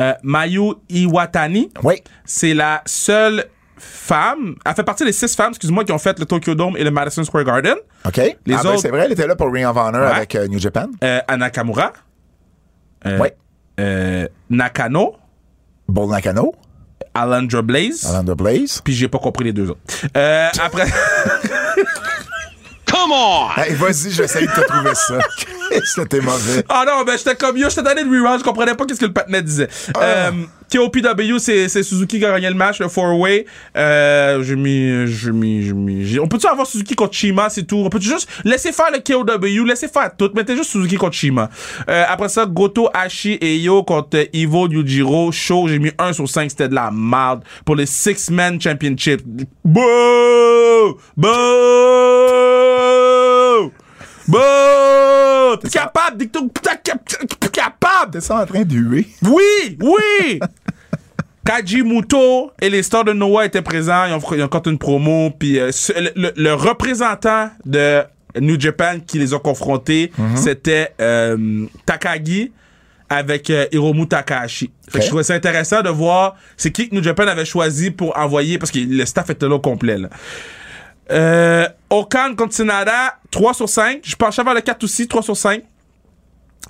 [0.00, 1.94] Euh, Mayu Iwatani, Oui.
[2.24, 3.44] c'est la seule
[3.84, 6.84] femme, elle fait partie des six femmes, excuse-moi, qui ont fait le Tokyo Dome et
[6.84, 7.76] le Madison Square Garden.
[8.06, 8.16] OK.
[8.16, 10.16] Les ah, ben, autres- c'est vrai, elle était là pour Ring of Honor Ouais.
[10.16, 10.86] avec euh, New Japan.
[11.02, 11.92] Euh, Anna Kamura.
[13.06, 13.28] Euh, Oui.
[13.80, 15.16] euh, Nakano.
[15.88, 16.54] Bull Nakano,
[17.12, 18.06] Alundra Blaze.
[18.06, 18.80] Alanda Blaze.
[18.82, 19.80] Puis j'ai pas compris les deux autres.
[20.16, 20.86] Euh, après.
[23.56, 25.18] Hey, vas-y, j'essaye de te trouver ça.
[25.84, 26.64] C'était mauvais.
[26.68, 29.06] Ah non, ben j'étais comme yo, j'étais donné de rerun, je comprenais pas qu'est-ce que
[29.06, 29.68] le patinet disait.
[29.94, 30.00] Ah.
[30.02, 30.30] Euh,
[30.72, 33.46] KOPW, c'est c'est Suzuki qui a gagné le match, le four-way.
[33.76, 36.18] Euh, j'ai mis, j'ai mis, j'ai mis.
[36.18, 37.76] On peut-tu avoir Suzuki contre Shima, c'est tout?
[37.84, 41.50] On peut juste laisser faire le KOW, laisser faire tout, mettez juste Suzuki contre Shima.
[41.88, 46.28] Euh, après ça, Goto, Hashi et Yo contre Ivo, Yujiro, Show, j'ai mis 1 sur
[46.28, 49.22] 5, c'était de la merde pour les Six-Man Championship.
[49.64, 50.98] Bouh!
[51.16, 52.73] Bouh!
[55.56, 55.68] Bouh!
[55.68, 56.26] T'es capable, t'es
[56.82, 57.04] cap-
[57.40, 58.10] t'es capable!
[58.12, 59.06] T'es ça en train de huer?
[59.22, 60.40] Oui, oui!
[61.44, 64.06] Kaji Muto et les stars de Noah étaient présents.
[64.06, 65.30] Ils ont, ils ont encore une promo.
[65.38, 68.02] Puis euh, le, le- le représentant de
[68.40, 72.50] New Japan qui les a confrontés, c'était euh, Takagi
[73.10, 74.70] avec euh, Hiromu Takahashi.
[74.88, 75.02] Fait que Ok.
[75.02, 78.58] je trouvais ça intéressant de voir c'est qui que New Japan avait choisi pour envoyer
[78.58, 79.98] parce que le staff était là au complet.
[79.98, 80.08] Là.
[81.10, 84.00] Euh, Okan contre Tsunada, 3 sur 5.
[84.04, 85.62] Je penchais vers le 4 aussi, 3 sur 5.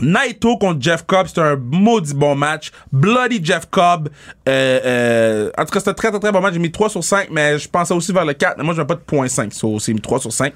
[0.01, 2.73] Naito contre Jeff Cobb, c'était un maudit bon match.
[2.91, 4.09] Bloody Jeff Cobb.
[4.49, 6.55] Euh, euh, en tout cas, c'était un très, très, très bon match.
[6.55, 8.59] J'ai mis 3 sur 5, mais je pensais aussi vers le 4.
[8.59, 9.53] Mais moi, je mets pas de point 5.
[9.53, 10.53] So, c'est mis 3 sur 5.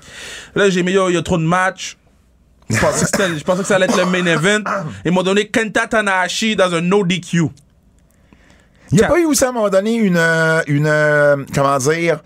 [0.57, 1.97] Là, j'ai mis, il y, a trop de matchs.
[2.69, 4.65] Je pensais, que c'était- je pensais que ça allait être le main event.
[5.05, 7.45] Ils m'ont donné Kenta Tanahashi dans un no DQ.
[8.91, 10.19] Il n'y a Quand- pas eu aussi à un moment donné une.
[10.67, 12.21] une euh, comment dire.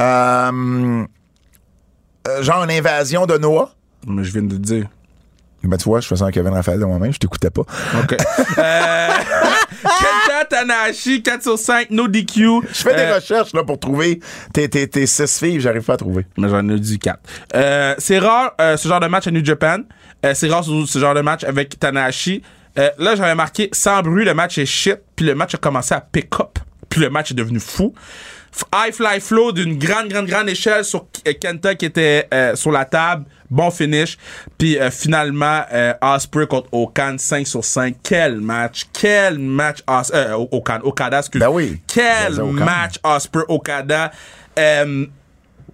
[0.00, 1.04] Euh,
[2.28, 3.70] euh, genre une invasion de Noah?
[4.06, 4.86] Mais je viens de le dire.
[5.64, 7.62] Ben, tu vois, je faisais un Kevin Raphaël de moi-même, je t'écoutais pas.
[7.62, 8.16] OK.
[8.58, 9.08] Euh,
[9.82, 12.60] Kenta Tanahashi, 4 sur 5, no DQ.
[12.68, 14.20] Je fais des Euh, recherches là, pour trouver
[14.52, 16.26] tes, tes, tes six filles, j'arrive pas à trouver.
[16.36, 17.18] Mais j'en ai dit 4.
[17.54, 19.78] Euh, c'est rare ce genre de match à New Japan.
[20.34, 22.42] C'est rare ce, genre de match avec Tanahashi.
[22.76, 24.98] Là, j'avais marqué sans bruit, le match est shit.
[25.16, 26.58] Puis le match a commencé à pick up.
[26.88, 27.94] Puis le match est devenu fou.
[28.74, 32.70] High fly flow d'une grande, grande, grande échelle sur euh, Kenta qui était euh, sur
[32.70, 33.24] la table.
[33.50, 34.16] Bon finish.
[34.56, 37.96] Puis euh, finalement, euh, Osprey contre Okan 5 sur 5.
[38.02, 38.86] Quel match.
[38.92, 39.78] Quel match.
[39.86, 40.80] Os euh, Okan.
[40.82, 41.40] Okada, excuse.
[41.40, 41.80] Ben oui.
[41.86, 44.10] Quel Ben, match Osprey Okada.
[44.58, 45.06] Euh,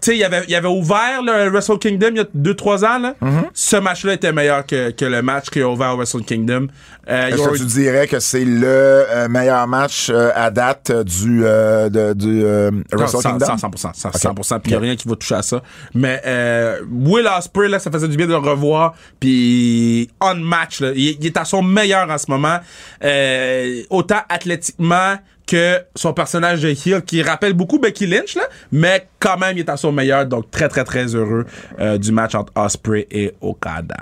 [0.00, 2.98] tu sais, il avait, il avait ouvert le Wrestle Kingdom il y a 2-3 ans.
[2.98, 3.14] Là.
[3.22, 3.44] Mm-hmm.
[3.52, 6.68] Ce match-là était meilleur que, que le match qu'il a ouvert au Wrestle Kingdom.
[7.08, 11.40] Euh, Est-ce que tu dirais que c'est le euh, meilleur match euh, à date du,
[11.44, 13.46] euh, de- du euh, Non, Wrestle 100, Kingdom?
[13.46, 14.62] 100%, 100%, 100%, Ok.
[14.62, 15.62] puis il n'y a rien qui va toucher à ça.
[15.94, 20.80] Mais euh, Will Ospreay, là, ça faisait du bien de le revoir, puis on match,
[20.80, 22.58] là, il, il est à son meilleur en ce moment,
[23.04, 25.14] euh, autant athlétiquement
[25.48, 29.60] que son personnage de heel, qui rappelle beaucoup Becky Lynch, là, mais quand même, il
[29.60, 31.46] est à son meilleur, donc très, très, très heureux
[31.80, 33.96] euh, du match entre Osprey et Okada.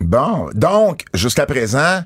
[0.00, 2.00] Bon, donc, jusqu'à présent,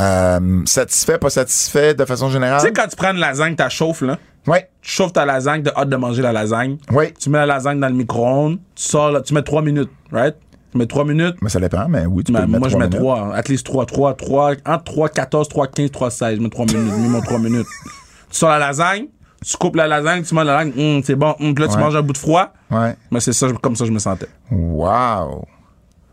[0.00, 2.60] euh, satisfait, pas satisfait de façon générale?
[2.60, 4.16] Tu sais, quand tu prends une lasagne, t'as chauffe, là,
[4.46, 6.78] Oui, tu chauffes ta lasagne, t'as hâte de manger la lasagne.
[6.92, 7.12] oui.
[7.20, 10.36] Tu mets la lasagne dans le micro-ondes, tu sors, là, tu mets 3 minutes, right?
[10.72, 11.34] Tu mets 3 minutes.
[11.42, 13.00] Mais ça dépend, mais oui, tu peux Ben, mettre moi, je trois mets minutes.
[13.02, 13.34] 3.
[13.36, 13.86] At least 3.
[13.86, 16.36] 3, 3, entre 3, 14, 3, 15, 3, 16.
[16.36, 17.10] Je mets 3 minutes.
[17.10, 17.66] Mon 3 minutes.
[18.30, 19.06] Tu sors la lasagne,
[19.44, 21.34] tu coupes la lasagne, tu manges la lasagne, hum, c'est bon.
[21.38, 21.80] Puis là, tu Ouais.
[21.80, 22.52] manges un bout de froid.
[22.70, 22.94] Ouais.
[23.10, 24.28] Mais c'est ça, comme ça, je me sentais.
[24.50, 25.44] Wow.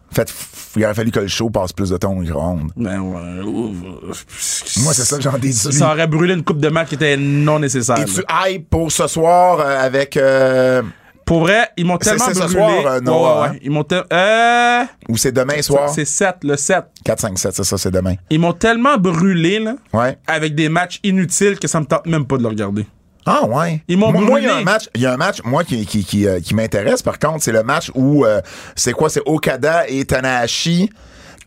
[0.10, 0.34] En fait,
[0.78, 2.72] il aurait fallu que le show passe plus de temps au micro-ondes.
[2.78, 3.44] Ben, ouais.
[3.44, 5.54] Moi, c'est ça que j'en déduis.
[5.54, 8.00] Ça, ça aurait brûlé une coupe de match qui était non nécessaire.
[8.00, 8.50] Es-tu là.
[8.50, 10.16] hype pour ce soir euh, avec...
[10.18, 10.82] euh,
[11.28, 12.54] Pour vrai, ils m'ont tellement c'est ce brûlé.
[12.54, 13.52] soir, euh, Noah, Ouais, ouais, hein?
[13.52, 13.60] ouais.
[13.62, 15.90] Ils m'ont te- euh, ou c'est demain soir?
[15.90, 16.86] C'est 7, le 7.
[17.04, 18.16] 4, 5, 7, c'est ça, c'est demain.
[18.32, 20.18] Ils m'ont tellement brûlé, là, Ouais.
[20.26, 22.88] avec des matchs inutiles que ça me tente même pas de le regarder.
[23.26, 23.84] Ah ouais.
[23.90, 24.62] Ils m'ont moi, moi, il y a brûlé.
[24.62, 27.20] un match, il y a un match moi qui qui qui, euh, qui m'intéresse par
[27.20, 28.40] contre, c'est le match où euh,
[28.78, 29.10] c'est quoi?
[29.10, 30.90] C'est Okada et Tanahashi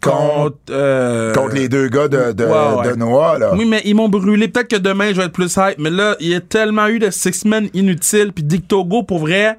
[0.01, 2.89] contre Contre, euh, contre les deux gars de de, Ouais, ouais.
[2.91, 3.55] de Noah là.
[3.55, 4.49] Oui, mais ils m'ont brûlé.
[4.49, 5.79] Peut-être que demain, je vais être plus hype.
[5.79, 8.33] Mais là, il y a tellement eu de six-men inutiles.
[8.33, 9.57] Puis Dick Togo, pour vrai,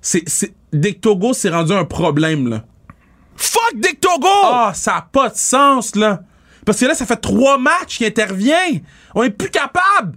[0.00, 2.64] c'est, c'est, Dick Togo, c'est rendu un problème, là.
[3.36, 4.28] Fuck Dick Togo!
[4.44, 6.20] Ah, ça a pas de sens, là.
[6.64, 8.56] Parce que là, ça fait trois matchs qu'il intervient.
[9.14, 10.16] On est plus capable.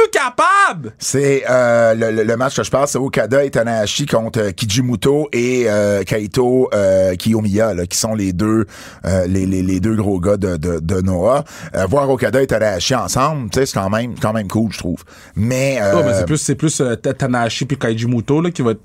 [0.00, 0.92] Plus capable!
[0.98, 4.50] C'est euh, le, le- le match que je parle, c'est Okada et Tanahashi contre euh,
[4.52, 8.66] Kijimuto et euh, Kaito euh, Kiyomiya, là, qui sont les deux
[9.04, 11.44] euh, les, les, les deux gros gars de, de, de Noah.
[11.74, 15.04] Euh, voir Okada et Tanahashi ensemble, c'est quand même quand même cool, je trouve.
[15.36, 16.82] Mais, euh, Oh, mais c'est plus, c'est plus
[17.18, 18.80] Tanahashi puis Kaiji Muto, là, qui va être,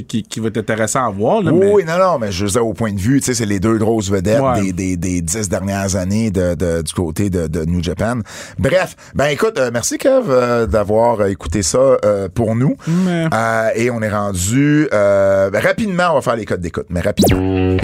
[0.00, 1.52] qui, qui va être intéressant à voir, là.
[1.52, 3.46] Oui, mais- non, non, mais je veux dire, au point de vue, tu sais, c'est
[3.46, 4.60] les deux grosses vedettes Ouais.
[4.60, 8.18] des, des, des dix dernières années de, de- du côté de, de New Japan.
[8.58, 12.76] Bref, ben écoute, euh, merci Kev euh, d'avoir euh, écouté ça euh, pour nous.
[12.86, 17.76] Mais- Euh, et on est rendu rapidement, on va faire les codes d'écoute, mais rapidement.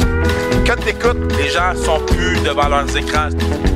[0.66, 3.28] Codes d'écoute, Les gens sont plus devant leurs écrans.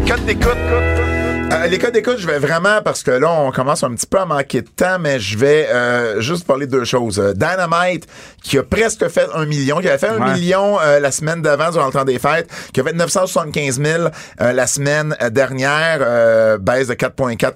[0.07, 1.16] codes d'écoute.
[1.57, 4.19] Euh, les codes d'écoute, je vais vraiment, parce que là, on commence un petit peu
[4.19, 7.19] à manquer de temps, mais je vais euh, juste parler de deux choses.
[7.19, 8.07] Euh, Dynamite,
[8.43, 10.35] qui a presque fait un million, qui avait fait un Ouais.
[10.35, 14.03] million euh, la semaine d'avant, durant le temps des fêtes, qui a fait 975 000
[14.41, 17.53] euh, la semaine dernière, baisse de 4,4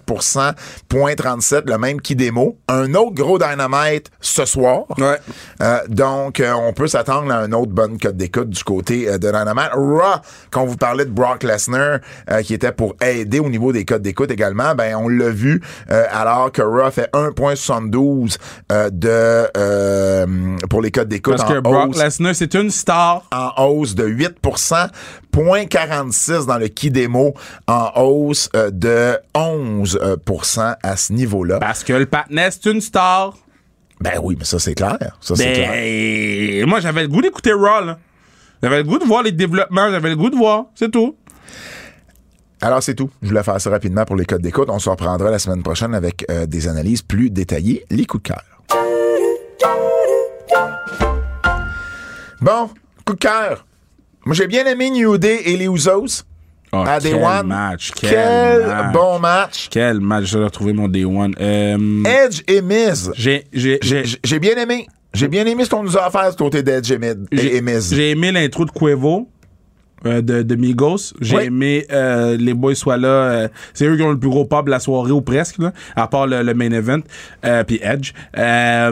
[0.89, 2.59] point 37, le même qui démo.
[2.69, 4.85] Un autre gros Dynamite ce soir.
[4.99, 5.19] Ouais.
[5.89, 9.71] Donc, on peut s'attendre à un autre bonne code d'écoute du côté de Dynamite.
[9.75, 10.21] Raw,
[10.51, 11.99] quand on vous parlait de Brock Lesnar,
[12.45, 15.61] qui était pour aider au niveau des codes d'écoute également, ben on l'a vu,
[15.91, 18.37] euh, alors que Raw fait 1.72
[18.71, 20.27] euh, de euh,
[20.69, 23.25] pour les codes d'écoute Parce en que Brock hausse Lesnar, c'est une star.
[23.33, 24.39] en hausse de 8
[25.33, 27.35] point 46 dans le qui démo
[27.67, 31.59] en hausse de 11% euh, à ce niveau-là.
[31.59, 33.37] Parce que le patinet, c'est une star.
[34.01, 35.19] Ben oui, mais ça c'est clair.
[35.21, 35.69] Ça c'est clair.
[35.73, 37.95] Ben, moi, j'avais le goût d'écouter Raw.
[38.63, 41.17] J'avais le goût de voir les développements, j'avais le goût de voir, c'est tout.
[42.63, 43.11] Alors, c'est tout.
[43.23, 44.69] Je voulais faire ça rapidement pour les codes d'écoute.
[44.71, 48.29] On se reprendra la semaine prochaine avec euh, des analyses plus détaillées, les coups de
[48.29, 48.43] cœur.
[52.41, 52.71] Bon,
[53.07, 53.67] coup de cœur.
[54.27, 56.25] Moi, j'ai bien aimé New Day et les Usos.
[56.73, 57.47] Oh, à Day quel One.
[57.49, 58.93] match, quel Quel match.
[58.93, 59.69] bon match.
[59.71, 61.35] Quel match, j'ai retrouvé mon Day One.
[61.41, 63.11] Euh, Edge et Miz.
[63.17, 63.45] j'ai,
[64.39, 64.87] bien aimé.
[65.13, 67.93] J'ai bien aimé ce qu'on nous a offert du côté d'Edge et et Miz.
[67.93, 69.29] j'ai aimé l'intro de Cuevo.
[70.07, 71.13] Euh, de, de Migos.
[71.21, 71.45] J'ai Oui.
[71.45, 73.09] aimé euh, les boys soient là.
[73.09, 75.73] euh, c'est eux qui ont le plus gros pop de la soirée ou presque, là,
[75.97, 77.01] à part le, le main event.
[77.45, 78.13] Euh, puis Edge.
[78.39, 78.91] Euh,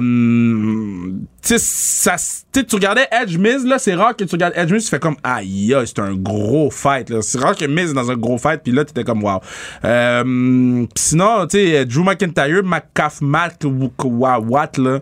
[1.41, 2.17] tu sais, ça,
[2.53, 4.91] tu sais, tu regardais Edge Miz, là, c'est rare que tu regardes Edge Miz, tu
[4.91, 7.23] fais comme, aïe, aïe, c'est un gros fight, là.
[7.23, 9.41] C'est rare que Miz est dans un gros fight, puis là, t'étais comme, wow.
[9.85, 14.99] Euh, pis sinon, tu sais, Drew McIntyre, McCaff, Matt, Watt, là.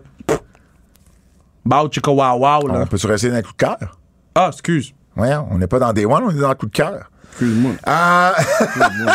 [1.65, 2.81] Bow, chicka, wow, wow, là.
[2.81, 3.99] On peut-tu rester dans le coup de cœur?
[4.35, 4.93] Ah, excuse.
[5.17, 7.09] Ouais, on n'est pas dans Day One, on est dans le coup de cœur.
[7.31, 7.71] Excuse-moi.
[7.87, 8.31] Euh,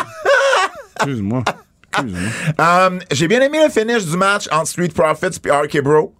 [0.96, 1.42] Excuse-moi.
[1.92, 2.20] Excuse-moi.
[2.60, 6.14] euh, J'ai bien aimé le finish du match entre Street Profits et RK Bro.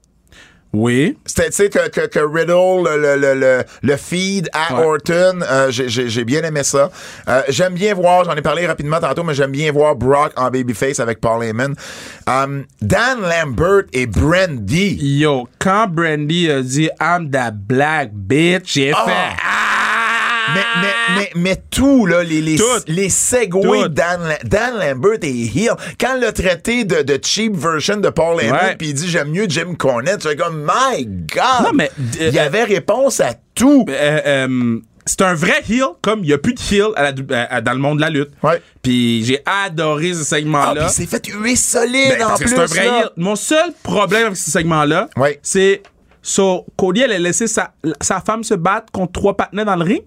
[0.75, 1.19] Oui.
[1.27, 4.85] C'était, tu sais, que, que, que Riddle, le, le, le, le, feed à Ouais.
[4.87, 6.91] Orton, euh, j'ai, bien aimé ça.
[7.29, 10.51] Euh, j'aime bien voir, j'en ai parlé rapidement tantôt, mais j'aime bien voir Brock en
[10.51, 11.75] babyface avec Paul Heyman.
[12.27, 14.97] Um, Dan Lambert et Brandy.
[14.99, 19.05] Yo, quand Brandy a dit I'm that black bitch, j'ai Ah!
[19.05, 19.13] fait
[19.45, 19.72] Ah!
[20.55, 22.65] Mais, mais, mais, mais tout, là, les, les, Tout.
[22.89, 28.09] les segways Dan, Dan Lambert et heel, quand le traité de, de cheap version de
[28.11, 31.65] Paul Heyman, puis il dit j'aime mieux Jim Cornette, tu fais comme, my God!
[31.65, 31.91] Non, mais,
[32.21, 33.85] euh, il y avait réponse à tout.
[33.89, 37.43] Euh, euh, c'est un vrai heel, comme il n'y a plus de heel à la-
[37.43, 38.31] à- à- dans le monde de la lutte.
[38.43, 38.61] Ouais.
[38.83, 40.85] Puis j'ai adoré ce Ah, segment-là.
[40.87, 42.49] puis c'est fait huer solide Ben, en plus.
[42.49, 43.11] c'est un vrai heel.
[43.17, 45.39] Mon seul problème avec ce segment-là, Ouais.
[45.43, 45.83] c'est
[46.21, 49.85] so, Cody, elle a laissé sa, sa femme se battre contre trois partenaires dans le
[49.85, 50.03] ring.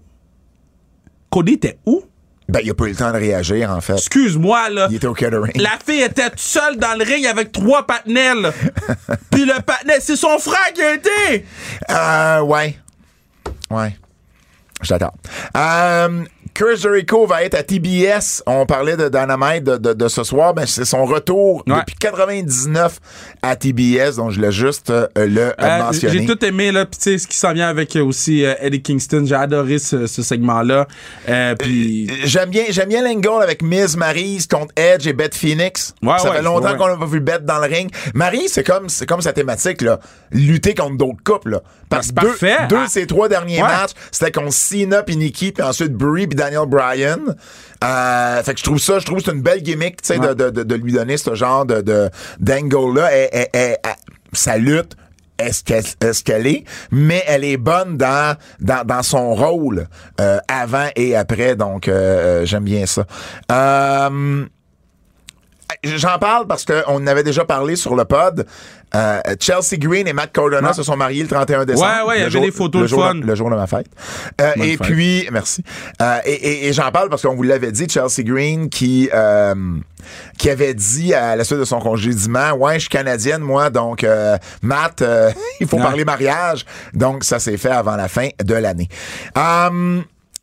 [1.35, 2.01] Cody était où?
[2.47, 3.97] Ben, il a pas eu le temps de réagir, en fait.
[3.97, 4.87] Excuse-moi, là.
[4.89, 5.51] Il était au catering.
[5.61, 8.53] La fille était toute seule dans le ring avec trois là.
[9.31, 11.45] Puis le partenaire, c'est son frère qui a été.
[11.89, 12.77] Euh, ouais.
[13.69, 13.97] Ouais.
[14.81, 14.93] Je.
[14.93, 16.23] Euh,
[16.55, 18.41] Chris Jericho va être à TBS.
[18.47, 20.53] On parlait de Dynamite de, de, de ce soir.
[20.53, 21.79] Ben, c'est son retour Ouais.
[21.79, 22.99] depuis 99
[23.41, 24.15] à TBS.
[24.15, 26.19] Donc, je l'ai juste euh, le Euh, mentionné.
[26.19, 26.85] J'ai tout aimé, là.
[26.85, 29.23] Puis, tu sais, ce qui s'en vient avec euh, aussi euh, Eddie Kingston.
[29.27, 30.87] J'ai adoré ce, ce segment-là.
[31.27, 32.09] Euh, puis.
[32.23, 35.93] J'aime bien, j'aime bien l'angle avec Miz Maryse contre Edge et Beth Phoenix.
[36.01, 37.91] Ouais, ça ouais, fait longtemps qu'on n'a pas vu Beth dans le ring.
[38.13, 39.99] Maryse, c'est comme, c'est comme sa thématique, là.
[40.31, 41.61] Lutter contre d'autres couples, là.
[41.89, 42.55] Parce que deux, parfait.
[42.69, 42.85] deux Ah.
[42.85, 46.67] de ses trois derniers matchs, c'était contre Cena puis Nikki puis ensuite Brie puis Daniel
[46.67, 47.19] Bryan.
[47.83, 50.27] Euh, fait que je trouve ça, je trouve c'est une belle gimmick, tu sais, de,
[50.27, 50.35] Ouais.
[50.35, 53.09] de, de, de lui donner ce genre de, de, d'angle-là.
[53.11, 53.91] Elle- elle- elle- elle-
[54.33, 54.95] sa lutte,
[55.37, 59.87] est-ce qu'elle, est, mais elle est bonne dans, dans, dans son rôle
[60.21, 61.91] euh, avant et après, donc euh,
[62.41, 63.05] euh, j'aime bien ça.
[63.51, 64.45] Euh,
[65.83, 68.45] J'en parle parce qu'on en avait déjà parlé sur le pod.
[68.93, 71.85] Euh, Chelsea Green et Matt Cardona se sont mariés le 31 décembre.
[72.03, 73.15] Ouais, ouais, il y avait des photos le de jour fun.
[73.15, 73.87] de- le jour de ma fête.
[74.39, 74.81] Euh, et fête.
[74.81, 75.63] puis, merci.
[76.01, 79.53] Euh, et et- et j'en parle parce qu'on vous l'avait dit, Chelsea Green qui euh,
[80.37, 84.03] qui avait dit à la suite de son congédiement, ouais, je suis canadienne moi, donc
[84.03, 86.65] euh, Matt, euh, il faut parler mariage.
[86.93, 88.87] Donc ça s'est fait avant la fin de l'année.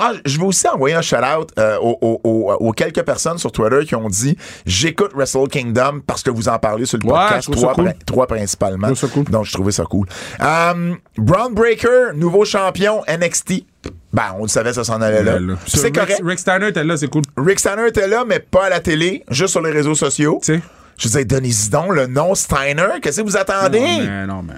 [0.02, 3.94] Ah, je vais aussi envoyer un shout-out euh, aux, aux- quelques personnes sur Twitter qui
[3.94, 4.36] ont dit
[4.66, 7.84] j'écoute Wrestle Kingdom parce que vous en parlez sur le Ouais, podcast, trois, cool.
[7.88, 8.88] pri- trois principalement.
[8.94, 9.24] Je cool.
[9.24, 10.06] Donc, je trouvais ça cool.
[10.40, 13.64] Euh, Braun Breaker, nouveau champion NXT.
[14.12, 15.38] Ben, on le savait, ça s'en allait là.
[15.66, 16.20] C'est correct.
[16.24, 17.22] Rick Steiner était là, c'est cool.
[17.36, 20.38] Rick Steiner était là, mais pas à la télé, juste sur les réseaux sociaux.
[20.42, 20.60] Tu sais.
[20.98, 23.00] Je disais, donnez-y donc le nom Steiner.
[23.02, 23.80] Qu'est-ce que vous attendez?
[23.80, 24.54] Non, mais, non, mais.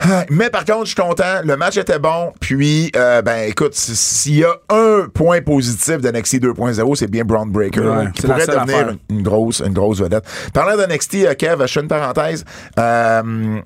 [0.00, 1.40] Ah, Mais par contre, je suis content.
[1.44, 2.32] Le match était bon.
[2.40, 7.24] Puis, euh, ben, écoute, s'il y a un point positif de NXT 2.0, c'est bien
[7.24, 10.24] Braun Breaker, Ouais, qui pourrait devenir une, une grosse, une grosse vedette.
[10.52, 12.44] Parlant de NXT, euh, Kev, je fais une parenthèse.
[12.78, 13.60] euh,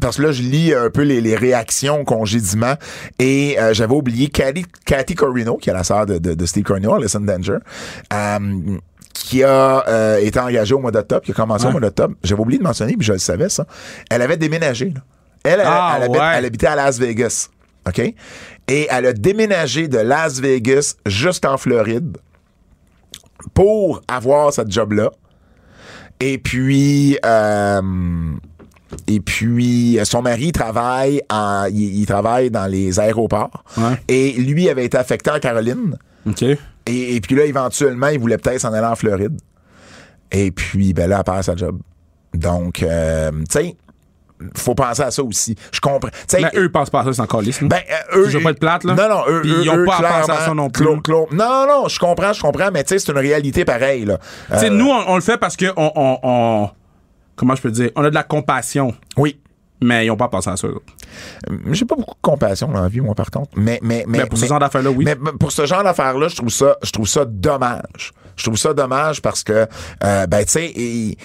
[0.00, 2.74] parce que là, je lis un peu les, les réactions au congédiement.
[3.18, 6.64] Et euh, j'avais oublié Cathy, Cathy Corino, qui est la sœur de, de, de Steve
[6.64, 7.58] Corino, Alison Danger.
[9.12, 12.14] qui a euh, été engagée au mois d'octobre, qui a commencé au mois d'octobre.
[12.22, 13.66] J'avais oublié de mentionner, puis je le savais, ça.
[14.10, 14.90] Elle avait déménagé.
[14.94, 15.00] Là.
[15.46, 16.32] Elle, elle, Ah, elle habite- ouais.
[16.36, 17.48] elle habitait à Las Vegas.
[17.88, 17.98] OK?
[18.68, 22.18] Et elle a déménagé de Las Vegas jusqu'en Floride
[23.54, 25.10] pour avoir cette job-là.
[26.20, 27.82] Et puis, euh,
[29.06, 33.62] et puis, son mari travaille en, il, il travaille dans les aéroports.
[33.76, 34.00] Ouais.
[34.08, 35.96] Et lui avait été affecté en Caroline.
[36.86, 39.38] Et, et puis là, éventuellement, il voulait peut-être s'en aller en Floride.
[40.32, 41.78] Et puis, ben là, elle perd sa job.
[42.34, 43.76] Donc, euh, tu sais,
[44.56, 45.56] faut penser à ça aussi.
[45.72, 46.10] Je comprends.
[46.34, 47.62] Mais eux, ils pensent pas à ça, c'est encore lisse.
[47.62, 47.76] ben,
[48.12, 48.28] euh, eux.
[48.28, 48.94] Je veux pas être plate, là.
[48.94, 49.42] Non, non, eux.
[49.44, 50.84] Ils ont eux, pas à penser à ça non plus.
[51.32, 54.18] Non, non, je comprends, je comprends, mais tu sais, c'est une réalité pareille, là.
[54.52, 56.70] Tu sais, Euh, nous, on, on le fait parce que on, on, on-
[57.36, 57.90] Comment je peux dire?
[57.96, 58.94] On a de la compassion.
[59.18, 59.38] Oui.
[59.82, 60.68] Mais ils ont pas pensé à ça.
[60.68, 60.80] autres.
[61.70, 63.50] J'ai pas beaucoup de compassion dans la vie, moi, par contre.
[63.56, 65.04] Mais, mais, mais, Mais pour ce genre d'affaires-là, oui.
[65.04, 68.12] Mais pour ce genre d'affaires-là, je trouve ça, je trouve ça dommage.
[68.36, 69.66] Je trouve ça dommage parce que,
[70.04, 71.16] euh, ben, tu sais,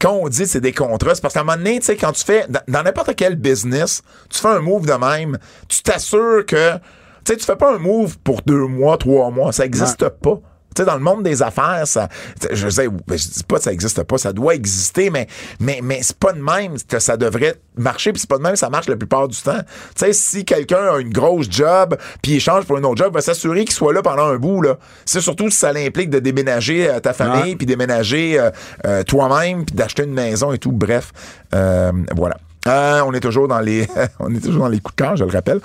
[0.00, 2.12] quand on dit c'est des contrats, c'est parce qu'à un moment donné, tu sais, quand
[2.12, 5.38] tu fais, dans- dans n'importe quel business, tu fais un move de même,
[5.68, 6.78] tu t'assures que, tu
[7.24, 10.38] sais, tu fais pas un move pour deux mois, trois mois, ça existe pas.
[10.74, 12.08] Tu sais, dans le monde des affaires, ça,
[12.50, 15.26] je sais, ben, je dis pas que ça existe pas, ça doit exister, mais,
[15.60, 18.52] mais, mais c'est pas de même que ça devrait marcher, puis c'est pas de même
[18.52, 19.60] que ça marche la plupart du temps.
[19.94, 23.08] Tu sais, si quelqu'un a une grosse job, puis il change pour un autre job,
[23.12, 24.78] il va s'assurer qu'il soit là pendant un bout, là.
[25.04, 28.50] C'est surtout si ça l'implique de déménager euh, ta famille, puis déménager euh,
[28.86, 30.72] euh, toi-même, puis d'acheter une maison et tout.
[30.72, 31.12] Bref,
[31.52, 32.36] voilà.
[32.66, 33.86] On est toujours dans les,
[34.20, 35.60] on est toujours dans les coups de cœur, je le rappelle.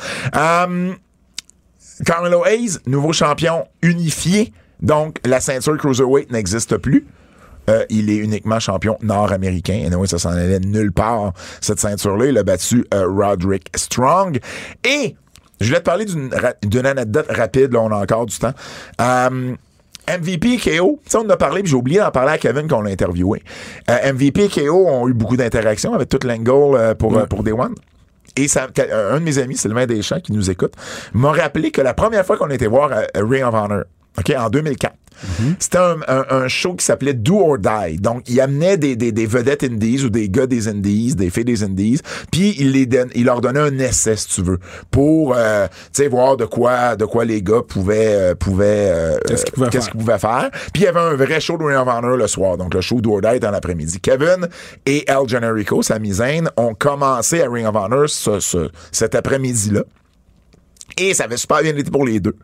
[2.05, 4.53] Carmelo Hayes, nouveau champion unifié.
[4.81, 7.05] Donc, la ceinture Cruiserweight n'existe plus.
[7.69, 9.73] Euh, il est uniquement champion nord-américain.
[9.73, 12.27] Et anyway, ça s'en allait nulle part, cette ceinture-là.
[12.27, 14.39] Il a battu euh, Roderick Strong.
[14.85, 15.15] Et,
[15.59, 17.73] je voulais te parler d'une ra- anecdote rapide.
[17.73, 18.53] Là, on a encore du temps.
[19.01, 19.53] Euh,
[20.09, 22.37] MVP et KO, tu sais, on en a parlé, puis j'ai oublié d'en parler à
[22.37, 23.43] Kevin qu'on l'a interviewé.
[23.89, 27.75] MVP et KO ont eu beaucoup d'interactions avec toute l'angle pour, pour Day One.
[28.37, 28.67] Et ça,
[29.11, 30.75] un de mes amis, Sylvain Deschamps, qui nous écoute,
[31.13, 33.83] m'a rappelé que la première fois qu'on était voir Ring of Honor,
[34.19, 34.93] OK, en 2004,
[35.57, 37.97] c'était un, un- un show qui s'appelait Do or Die.
[37.97, 41.43] Donc, il amenait des, des, des vedettes indies ou des gars des indies, des filles
[41.45, 41.99] des indies,
[42.31, 44.59] puis il, les il leur donnait un essai, si tu veux,
[44.91, 49.17] pour, euh, tu sais, voir de quoi, de quoi les gars pouvaient, euh, pouvaient, euh,
[49.27, 49.89] Qu'est-ce qu'ils pouvaient faire?
[49.91, 50.49] qu'ils pouvaient faire.
[50.71, 52.57] Puis il y avait un vrai show de Ring of Honor le soir.
[52.57, 53.99] Donc, le show Do or Die dans l'après-midi.
[53.99, 54.47] Kevin
[54.85, 59.81] et El Generico, Sami Zayn, ont commencé à Ring of Honor ce- ce- cet après-midi-là.
[60.99, 62.35] Et ça avait super bien été pour les deux.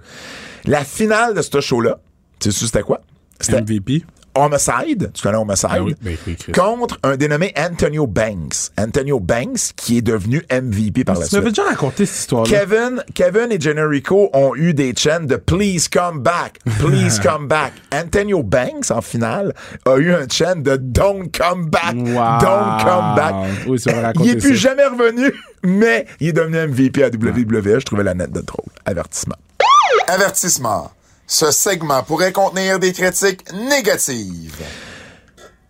[0.65, 1.99] La finale de ce show-là,
[2.39, 3.01] tu sais c'était quoi?
[3.39, 4.03] C'était MVP.
[4.35, 6.17] Homicide, tu connais Homicide, Ah oui, ben
[6.55, 8.71] contre un dénommé Antonio Banks.
[8.79, 11.39] Antonio Banks, qui est devenu MVP par la Tu suite.
[11.39, 12.49] m'avais déjà raconté cette histoire-là.
[12.49, 17.73] Kevin, Kevin et Generico ont eu des chants de Please come back, please come back.
[17.93, 19.53] Antonio Banks, en finale,
[19.85, 22.39] a eu un chant de Don't come back, Wow.
[22.41, 23.35] don't come back.
[23.67, 23.89] Oui, tu
[24.23, 24.69] il est plus ça.
[24.69, 25.31] jamais revenu,
[25.63, 27.79] mais il est devenu MVP à WWE.
[27.81, 28.65] Je trouvais la nette de drôle.
[28.85, 29.35] Avertissement.
[30.07, 30.91] Avertissement.
[31.27, 34.55] Ce segment pourrait contenir des critiques négatives.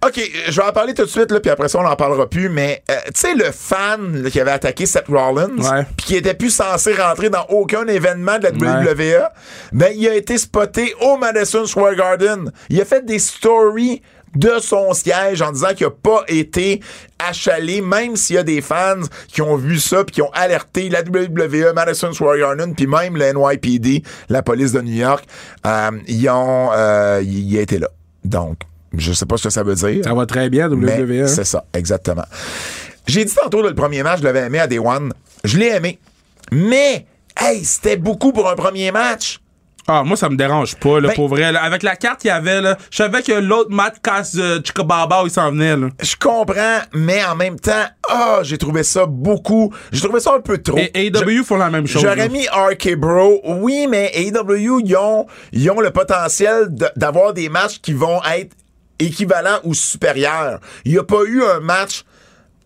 [0.05, 0.19] OK,
[0.49, 2.49] je vais en parler tout de suite, là, puis après ça, on n'en parlera plus,
[2.49, 5.55] mais euh, tu sais, le fan là, qui avait attaqué Seth Rollins,
[5.95, 8.93] puis qui était plus censé rentrer dans aucun événement de la Ouais.
[8.93, 9.23] WWE,
[9.71, 12.51] ben, il a été spoté au Madison Square Garden.
[12.69, 14.01] Il a fait des stories
[14.35, 16.81] de son siège en disant qu'il n'a pas été
[17.19, 20.89] achalé, même s'il y a des fans qui ont vu ça puis qui ont alerté
[20.89, 25.25] la WWE, Madison Square Garden, puis même le NYPD, la police de New York,
[25.65, 27.87] euh, ils ont, euh, il là.
[28.25, 28.57] Donc,
[28.95, 30.03] je sais pas ce que ça veut dire.
[30.03, 31.27] Ça va très bien, WWE.
[31.27, 32.25] c'est ça, exactement.
[33.07, 35.13] J'ai dit tantôt, là, le premier match, je l'avais aimé à Day One.
[35.43, 35.99] Je l'ai aimé.
[36.51, 37.05] Mais,
[37.39, 39.39] hey, c'était beaucoup pour un premier match.
[39.87, 41.51] Ah, moi, ça me dérange pas, là, Ben- pour vrai.
[41.51, 41.61] là.
[41.63, 45.21] Avec la carte qu'il y avait, là, je savais que l'autre Matt Cass de Chicababa,
[45.25, 45.89] il s'en venait, là.
[46.01, 49.73] Je comprends, mais en même temps, ah, j'ai trouvé ça beaucoup.
[49.91, 50.77] J'ai trouvé ça un peu trop.
[50.77, 52.01] Et AEW font la même chose.
[52.01, 53.41] J'aurais mis RK Bro.
[53.43, 58.55] Oui, mais AEW, ils ont, ils ont le potentiel d'avoir des matchs qui vont être
[58.99, 60.59] équivalents ou supérieurs.
[60.85, 62.03] Il n'y a pas eu un match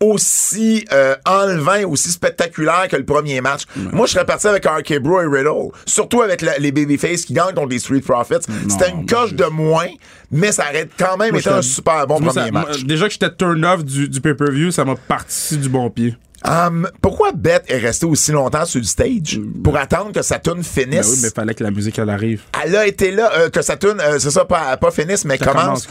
[0.00, 3.62] aussi euh, enlevant, aussi spectaculaire que le premier match.
[3.92, 5.70] Moi, je serais parti avec RK Bro et Riddle.
[5.86, 8.46] Surtout avec la- les Babyface qui gagnent contre les Street Profits.
[8.68, 9.88] C'était une coche de moins,
[10.30, 12.68] mais ça aurait quand même Moi, été un super bon moi, premier ça- match.
[12.68, 16.16] moi, déjà que j'étais turn off du, du pay-per-view, ça m'a parti du bon pied.
[16.44, 19.40] Hum, pourquoi Beth est restée aussi longtemps sur le stage?
[19.64, 21.08] Pour attendre que sa tune Ben finisse?
[21.10, 22.42] oui, mais fallait que la musique, elle arrive.
[22.64, 25.36] Elle a été là, euh, que sa tune, euh, c'est ça, pas, pas finisse, mais
[25.36, 25.88] Ça commence.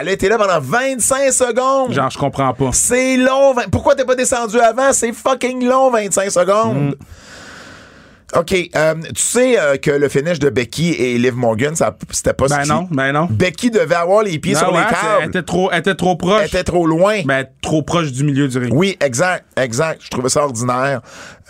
[0.00, 1.92] Elle a été là pendant 25 secondes.
[1.92, 2.70] Genre, je comprends pas.
[2.72, 3.54] C'est long.
[3.72, 4.92] Pourquoi t'es pas descendu avant?
[4.92, 6.76] C'est fucking long, 25 secondes.
[6.76, 6.94] Mm.
[8.36, 8.54] OK.
[8.76, 12.46] euh, tu sais euh, que le finish de Becky et Liv Morgan, ça, c'était pas
[12.48, 13.26] Ben non, ben non.
[13.30, 15.94] Becky devait avoir les pieds Non, sur ouais, les c'est- Elle était trop, elle était
[15.94, 16.40] trop proche.
[16.42, 17.22] Elle était trop loin.
[17.24, 18.72] Ben, trop proche du milieu du ring.
[18.74, 20.02] Oui, exact, exact.
[20.04, 21.00] Je trouvais ça ordinaire.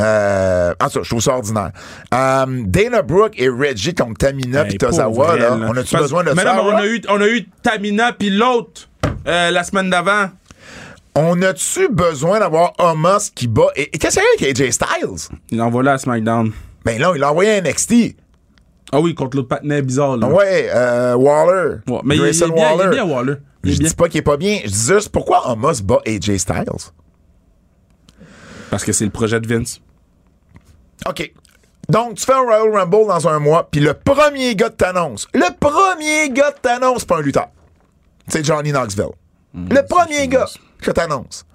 [0.00, 1.72] Euh, en tout cas, je trouve ça ordinaire.
[2.14, 5.66] Euh, Dana Brooke et Reggie contre Tamina Hey, puis Tozawa, là, là.
[5.68, 6.54] on a-tu besoin de mais ça?
[6.54, 8.88] non, mais on a eu, on a eu Tamina puis l'autre
[9.26, 10.30] euh, la semaine d'avant.
[11.16, 13.66] On a-tu besoin d'avoir Homos qui bat?
[13.74, 15.36] Et, et qu'est-ce qu'il y a avec AJ Styles?
[15.50, 16.52] Il envoie là à SmackDown.
[16.92, 18.16] Ben là, il a envoyé un NXT.
[18.92, 20.16] Ah oui, contre l'autre patinet bizarre.
[20.16, 20.28] Là.
[20.28, 21.76] Ouais, euh, Waller.
[21.86, 22.90] Ouais, mais il, est bien, il est Waller.
[22.90, 23.34] bien, Waller.
[23.64, 23.88] Il est Je bien.
[23.88, 24.60] dis pas qu'il est pas bien.
[24.64, 26.64] Je dis juste pourquoi Homos bat AJ Styles?
[28.70, 29.80] Parce que c'est le projet de Vince.
[31.06, 31.32] OK.
[31.88, 35.26] Donc, tu fais un Royal Rumble dans un mois, puis le premier gars de t'annonce,
[35.32, 37.48] le premier gars de t'annonce, pas un lutteur.
[38.26, 39.06] C'est Johnny Knoxville.
[39.54, 40.44] Hmm, le premier gars
[40.82, 41.46] que t'annonce.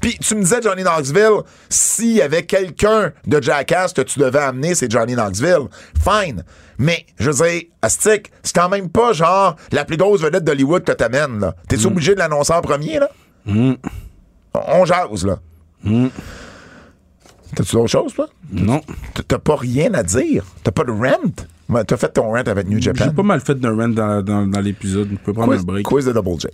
[0.00, 4.38] Puis tu me disais Johnny Knoxville, s'il y avait quelqu'un de Jackass que tu devais
[4.40, 5.68] amener, c'est Johnny Knoxville.
[6.02, 6.44] Fine.
[6.78, 10.84] Mais, je veux dire, Astic, c'est quand même pas genre la plus grosse vedette d'Hollywood
[10.84, 11.54] que t'amènes, là.
[11.68, 13.08] T'es-tu obligé de l'annoncer en premier, là?
[13.46, 15.38] On jase, là.
[17.54, 18.26] T'as-tu d'autres choses, toi?
[18.50, 18.80] Non.
[19.28, 20.44] T'as pas rien à dire.
[20.64, 21.84] T'as pas de rent.
[21.86, 23.04] T'as fait ton rent avec New Japan.
[23.04, 25.08] J'ai pas mal fait d'un rent dans, dans, dans l'épisode.
[25.12, 25.86] On peut prendre Quiz, un break.
[25.86, 26.48] quiz de Double J.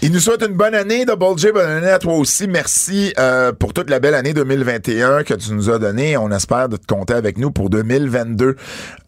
[0.00, 1.50] Il nous souhaite une bonne année, Double J.
[1.50, 2.46] Bonne année à toi aussi.
[2.46, 6.16] Merci euh, pour toute la belle année 2021 que tu nous as donnée.
[6.16, 8.54] On espère de te compter avec nous pour 2022.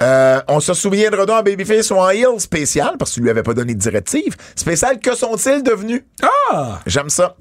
[0.03, 3.31] Euh, on se souviendra donc en Babyface ou en Heel spécial, parce que tu lui
[3.31, 4.35] avais pas donné de directive.
[4.57, 6.03] Spécial, que sont-ils devenus?
[6.51, 6.81] Ah!
[6.87, 7.37] J'aime ça.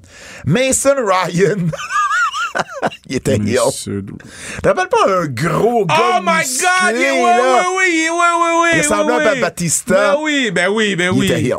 [0.46, 1.56] Mason Ryan.
[3.08, 3.58] Il était heel.
[3.66, 4.16] Monsieur Dou-
[4.62, 6.94] T'appelles pas un gros gars Oh my musclé, god!
[6.94, 7.62] Ouais, là?
[7.62, 8.70] ouais, oui, ouais, ouais, ouais.
[8.74, 9.34] Il ressemblait peu à.
[9.40, 9.94] Batista.
[10.14, 11.26] Ben oui, ben oui, ben Il oui.
[11.26, 11.56] était heel.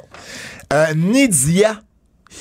[0.71, 1.81] Euh, Nidia,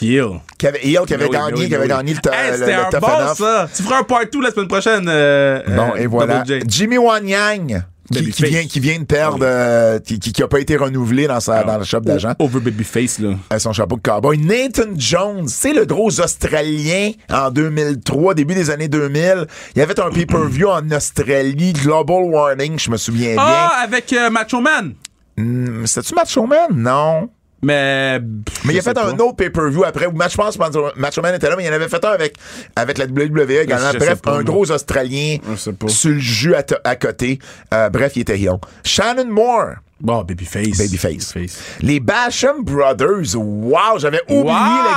[0.01, 0.41] Heel.
[0.57, 3.35] qui avait, qui avait gagné, qui avait gagné le, Hey, le, C'était le un bon,
[3.35, 3.69] ça.
[3.75, 5.05] Tu feras un part 2 la semaine prochaine.
[5.09, 6.45] euh, Bon, euh, et voilà.
[6.67, 7.83] Jimmy Wanyang,
[8.13, 11.27] qui, qui vient, qui vient de perdre, euh, qui, qui, qui a pas été renouvelé
[11.27, 12.35] dans, sa, dans le shop d'agent.
[12.39, 13.31] Over Babyface, là.
[13.53, 14.39] Euh, son chapeau de cowboy.
[14.39, 19.47] Nathan Jones, c'est le gros Australien en 2003, début des années 2000.
[19.75, 24.31] Il avait fait un pay-per-view en Australie, Global Warning, je me souviens Ah, avec euh,
[24.31, 24.95] Macho Man.
[25.37, 25.87] bien.
[25.87, 26.69] C'était-tu Macho Man?
[26.73, 27.29] Non.
[27.63, 28.21] Mais.
[28.65, 30.59] Mais il a fait un autre pay-per-view après où je pense
[30.97, 32.37] Macho Man était là, mais il en avait fait un avec,
[32.77, 33.91] avec la WWE également.
[33.99, 37.39] Bref, un gros Australien sur le jus à, côté.
[37.75, 38.59] Euh, bref, il était heel.
[38.85, 40.79] Shannon Moore, Bon, Babyface.
[40.79, 41.35] Babyface.
[41.81, 44.55] Les Basham Brothers, wow, j'avais oublié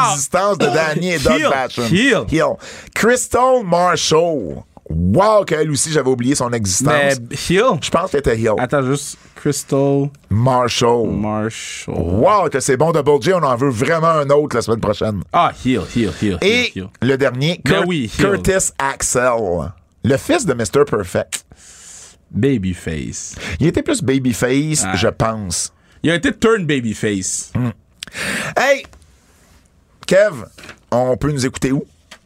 [0.07, 1.41] l'existence de Danny et Doug.
[1.41, 2.55] Basham.
[2.95, 6.93] Crystal Marshall, wow, qu'elle aussi, j'avais oublié son existence.
[6.93, 7.79] Mais Heel.
[7.81, 8.53] Je pense qu'elle était heel.
[8.57, 11.09] Attends, juste Crystal Marshall.
[11.09, 11.95] Marshall.
[11.95, 15.21] Wow, que c'est bon Double J, on en veut vraiment un autre la semaine prochaine.
[15.33, 16.37] Ah, Heel, Heel, Heel.
[16.41, 18.11] Et le dernier, oui.
[18.17, 19.31] Curtis Axel,
[20.03, 20.85] le fils de Mr.
[20.89, 21.45] Perfect.
[22.31, 23.35] Babyface.
[23.59, 24.95] Il était plus babyface, Ah.
[24.95, 25.71] je pense.
[26.01, 27.53] Il a été turn Babyface.
[28.57, 28.83] Hey,
[30.05, 30.45] Kev,
[30.91, 31.85] on peut nous écouter où?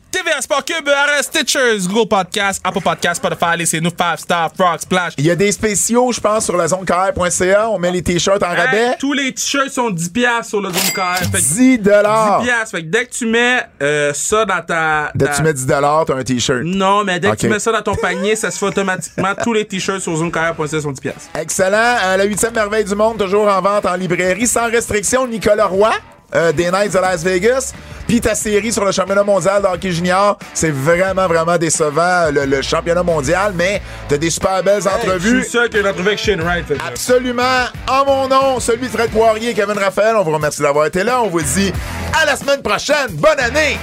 [0.10, 5.14] TVA Sport Cube, RS Stitchers, Google Podcast, Apple Podcast, Spotify, laissez-nous 5 Star, Frog Splash.
[5.18, 7.70] Il y a des spéciaux, je pense, sur la zonecar.ca.
[7.70, 8.78] On met les t-shirts en rabais.
[8.78, 11.26] Hey, tous les t-shirts sont 10$ piastres sur KR.
[11.30, 12.42] Fait que 10 dollars.
[12.42, 12.46] 10$.
[12.46, 12.72] piastres.
[12.78, 15.12] Fait que dès que tu mets euh, ça dans ta.
[15.14, 16.62] Dès que tu mets 10 dollars, t'as un t-shirt.
[16.64, 19.34] Non, mais dès que tu mets ça dans ton panier, ça se fait automatiquement.
[19.44, 21.02] tous les t-shirts sur zoomkr.ca sont 10$.
[21.02, 21.30] piastres.
[21.38, 21.98] Excellent.
[22.06, 25.28] Euh, la huitième merveille du monde, toujours en vente en librairie, sans restriction.
[25.28, 25.92] Nicolas Roy,
[26.36, 27.74] euh, des Knights de Las Vegas.
[28.08, 32.46] Puis ta série sur le championnat mondial de hockey junior, c'est vraiment, vraiment décevant, le,
[32.46, 35.42] le championnat mondial, mais t'as des super belles entrevues.
[35.42, 36.66] suis sûr qu'il a trouvé avec Shane Wright.
[36.88, 37.66] Absolument.
[37.90, 41.04] En mon nom, celui de Fred Poirier et Kevin Raphaël, on vous remercie d'avoir été
[41.04, 41.22] là.
[41.22, 41.74] On vous dit
[42.22, 43.08] à la semaine prochaine.
[43.12, 43.78] Bonne année.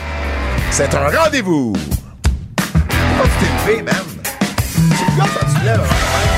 [0.71, 1.75] C'est un rendez-vous.
[2.89, 2.97] Tu
[3.67, 3.95] t'es levé, man?
[4.73, 6.34] C'est tu te lèves.